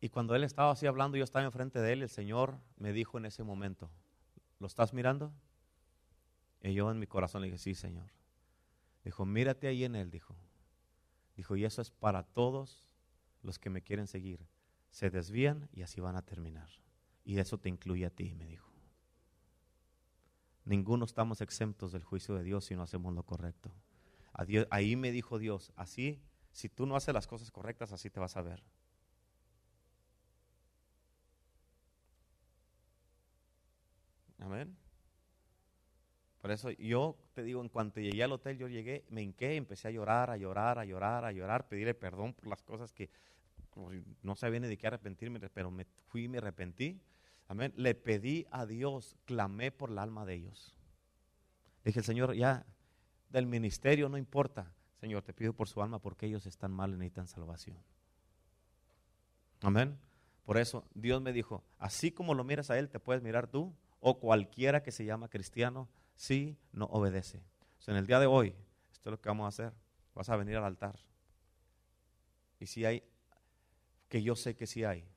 y 0.01 0.09
cuando 0.09 0.35
él 0.35 0.43
estaba 0.43 0.73
así 0.73 0.89
hablando, 0.89 1.17
yo 1.17 1.23
estaba 1.23 1.45
enfrente 1.45 1.79
de 1.81 1.93
él, 1.93 2.03
el 2.03 2.09
Señor 2.09 2.59
me 2.77 2.93
dijo 2.93 3.17
en 3.17 3.27
ese 3.27 3.45
momento, 3.45 3.89
¿lo 4.59 4.67
estás 4.67 4.93
mirando? 4.93 5.33
Y 6.63 6.73
yo 6.75 6.91
en 6.91 6.99
mi 6.99 7.07
corazón 7.07 7.43
le 7.43 7.49
dije, 7.49 7.59
sí, 7.59 7.75
Señor. 7.75 8.11
Dijo, 9.05 9.27
mírate 9.27 9.67
ahí 9.67 9.85
en 9.85 9.97
él, 9.97 10.11
dijo. 10.11 10.35
Dijo, 11.37 11.57
y 11.57 11.65
eso 11.65 11.83
es 11.83 11.91
para 11.91 12.23
todos 12.23 12.87
los 13.43 13.59
que 13.59 13.71
me 13.71 13.83
quieren 13.83 14.07
seguir. 14.07 14.47
Se 14.91 15.11
desvían 15.11 15.69
y 15.73 15.83
así 15.83 16.01
van 16.01 16.17
a 16.17 16.23
terminar. 16.23 16.71
Y 17.25 17.39
eso 17.39 17.59
te 17.59 17.69
incluye 17.69 18.07
a 18.07 18.11
ti, 18.11 18.35
me 18.35 18.47
dijo. 18.47 18.71
Ninguno 20.65 21.05
estamos 21.05 21.41
exentos 21.43 21.93
del 21.93 22.03
juicio 22.03 22.35
de 22.35 22.45
Dios 22.45 22.65
si 22.65 22.75
no 22.75 22.83
hacemos 22.83 23.13
lo 23.15 23.25
correcto. 23.25 23.71
ahí 24.71 24.97
me 24.97 25.13
dijo 25.13 25.39
Dios, 25.39 25.73
así, 25.77 26.23
si 26.53 26.69
tú 26.69 26.87
no 26.87 26.97
haces 26.97 27.13
las 27.13 27.27
cosas 27.27 27.51
correctas, 27.51 27.93
así 27.93 28.09
te 28.09 28.21
vas 28.21 28.37
a 28.37 28.43
ver. 28.43 28.63
Amén. 34.45 34.77
Por 36.43 36.51
eso 36.51 36.71
yo 36.73 37.17
te 37.33 37.43
digo, 37.43 37.63
en 37.63 37.71
cuanto 37.71 38.01
llegué 38.01 38.23
al 38.23 38.33
hotel, 38.33 38.59
yo 38.59 38.69
llegué, 38.69 39.07
me 39.09 39.23
hinqué, 39.23 39.57
empecé 39.57 39.89
a 39.89 39.91
llorar, 39.91 40.31
a 40.31 40.37
llorar, 40.37 40.79
a 40.79 40.85
llorar, 40.85 41.25
a 41.25 41.33
llorar, 41.33 41.67
pedirle 41.67 41.95
perdón 41.95 42.35
por 42.35 42.49
las 42.49 42.63
cosas 42.63 42.93
que 42.93 43.09
no 44.23 44.37
sabía 44.37 44.61
ni 44.61 44.69
de 44.69 44.77
qué 44.77 44.87
arrepentirme, 44.87 45.41
pero 45.41 45.71
me 45.71 45.87
fui 46.09 46.25
y 46.25 46.29
me 46.29 46.39
arrepentí. 46.39 47.01
Amén. 47.49 47.73
Le 47.77 47.95
pedí 47.95 48.47
a 48.51 48.67
Dios, 48.67 49.17
clamé 49.25 49.73
por 49.73 49.91
el 49.91 49.99
alma 49.99 50.27
de 50.27 50.35
ellos. 50.35 50.77
Dije, 51.83 52.03
Señor, 52.03 52.35
ya 52.35 52.67
del 53.31 53.47
ministerio 53.47 54.11
no 54.11 54.19
importa. 54.19 54.71
Señor, 55.01 55.23
te 55.23 55.33
pido 55.33 55.55
por 55.55 55.69
su 55.69 55.83
alma 55.83 55.99
porque 55.99 56.27
ellos 56.27 56.45
están 56.45 56.71
mal 56.71 56.91
y 56.91 56.97
necesitan 56.97 57.29
salvación. 57.29 57.79
Amén. 59.63 59.99
Por 60.45 60.59
eso 60.59 60.85
Dios 60.95 61.23
me 61.23 61.33
dijo, 61.33 61.65
así 61.79 62.11
como 62.13 62.35
lo 62.35 62.45
miras 62.45 62.71
a 62.71 62.79
Él, 62.79 62.91
te 62.91 63.01
puedes 63.01 63.23
mirar 63.23 63.47
tú 63.47 63.75
o 64.07 64.21
cualquiera 64.21 64.83
que 64.83 64.93
se 64.93 65.07
llama 65.07 65.31
cristiano 65.31 65.89
si 66.15 66.59
no 66.73 66.85
obedece. 66.85 67.43
en 67.87 67.97
el 67.97 68.07
día 68.07 68.21
de 68.21 68.27
hoy, 68.27 68.55
esto 68.93 69.09
es 69.09 69.13
lo 69.13 69.21
que 69.21 69.31
vamos 69.31 69.47
a 69.47 69.49
hacer. 69.49 69.73
Vas 70.15 70.29
a 70.29 70.37
venir 70.37 70.57
al 70.57 70.65
altar. 70.65 70.99
Y 72.61 72.67
si 72.67 72.85
hay, 72.85 73.03
que 74.09 74.23
yo 74.23 74.37
sé 74.37 74.57
que 74.57 74.67
si 74.67 74.85
hay, 74.85 75.09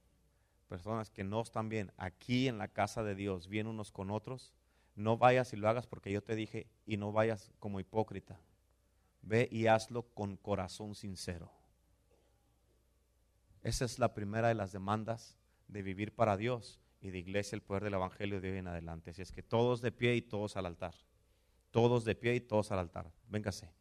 personas 0.69 1.11
que 1.11 1.25
no 1.25 1.41
están 1.41 1.67
bien 1.67 1.91
aquí 1.97 2.47
en 2.47 2.57
la 2.57 2.69
casa 2.69 3.03
de 3.03 3.13
Dios, 3.13 3.49
bien 3.49 3.67
unos 3.67 3.91
con 3.91 4.09
otros, 4.09 4.53
no 4.95 5.17
vayas 5.17 5.51
y 5.51 5.57
lo 5.57 5.67
hagas 5.67 5.85
porque 5.85 6.09
yo 6.09 6.23
te 6.23 6.35
dije 6.35 6.67
y 6.85 6.95
no 6.95 7.11
vayas 7.11 7.51
como 7.59 7.81
hipócrita. 7.81 8.39
Ve 9.21 9.49
y 9.51 9.67
hazlo 9.67 10.03
con 10.13 10.37
corazón 10.37 10.95
sincero. 10.95 11.51
Esa 13.63 13.83
es 13.83 13.99
la 13.99 14.13
primera 14.13 14.47
de 14.47 14.55
las 14.55 14.71
demandas 14.71 15.37
de 15.67 15.81
vivir 15.81 16.15
para 16.15 16.37
Dios 16.37 16.79
y 17.07 17.11
de 17.11 17.19
iglesia 17.19 17.55
el 17.55 17.61
poder 17.61 17.85
del 17.85 17.93
Evangelio 17.93 18.41
de 18.41 18.51
hoy 18.51 18.57
en 18.57 18.67
adelante. 18.67 19.11
Así 19.11 19.21
es 19.21 19.31
que 19.31 19.41
todos 19.41 19.81
de 19.81 19.91
pie 19.91 20.15
y 20.15 20.21
todos 20.21 20.57
al 20.57 20.65
altar. 20.65 20.93
Todos 21.71 22.03
de 22.05 22.15
pie 22.15 22.35
y 22.35 22.41
todos 22.41 22.71
al 22.71 22.79
altar. 22.79 23.11
Véngase. 23.27 23.71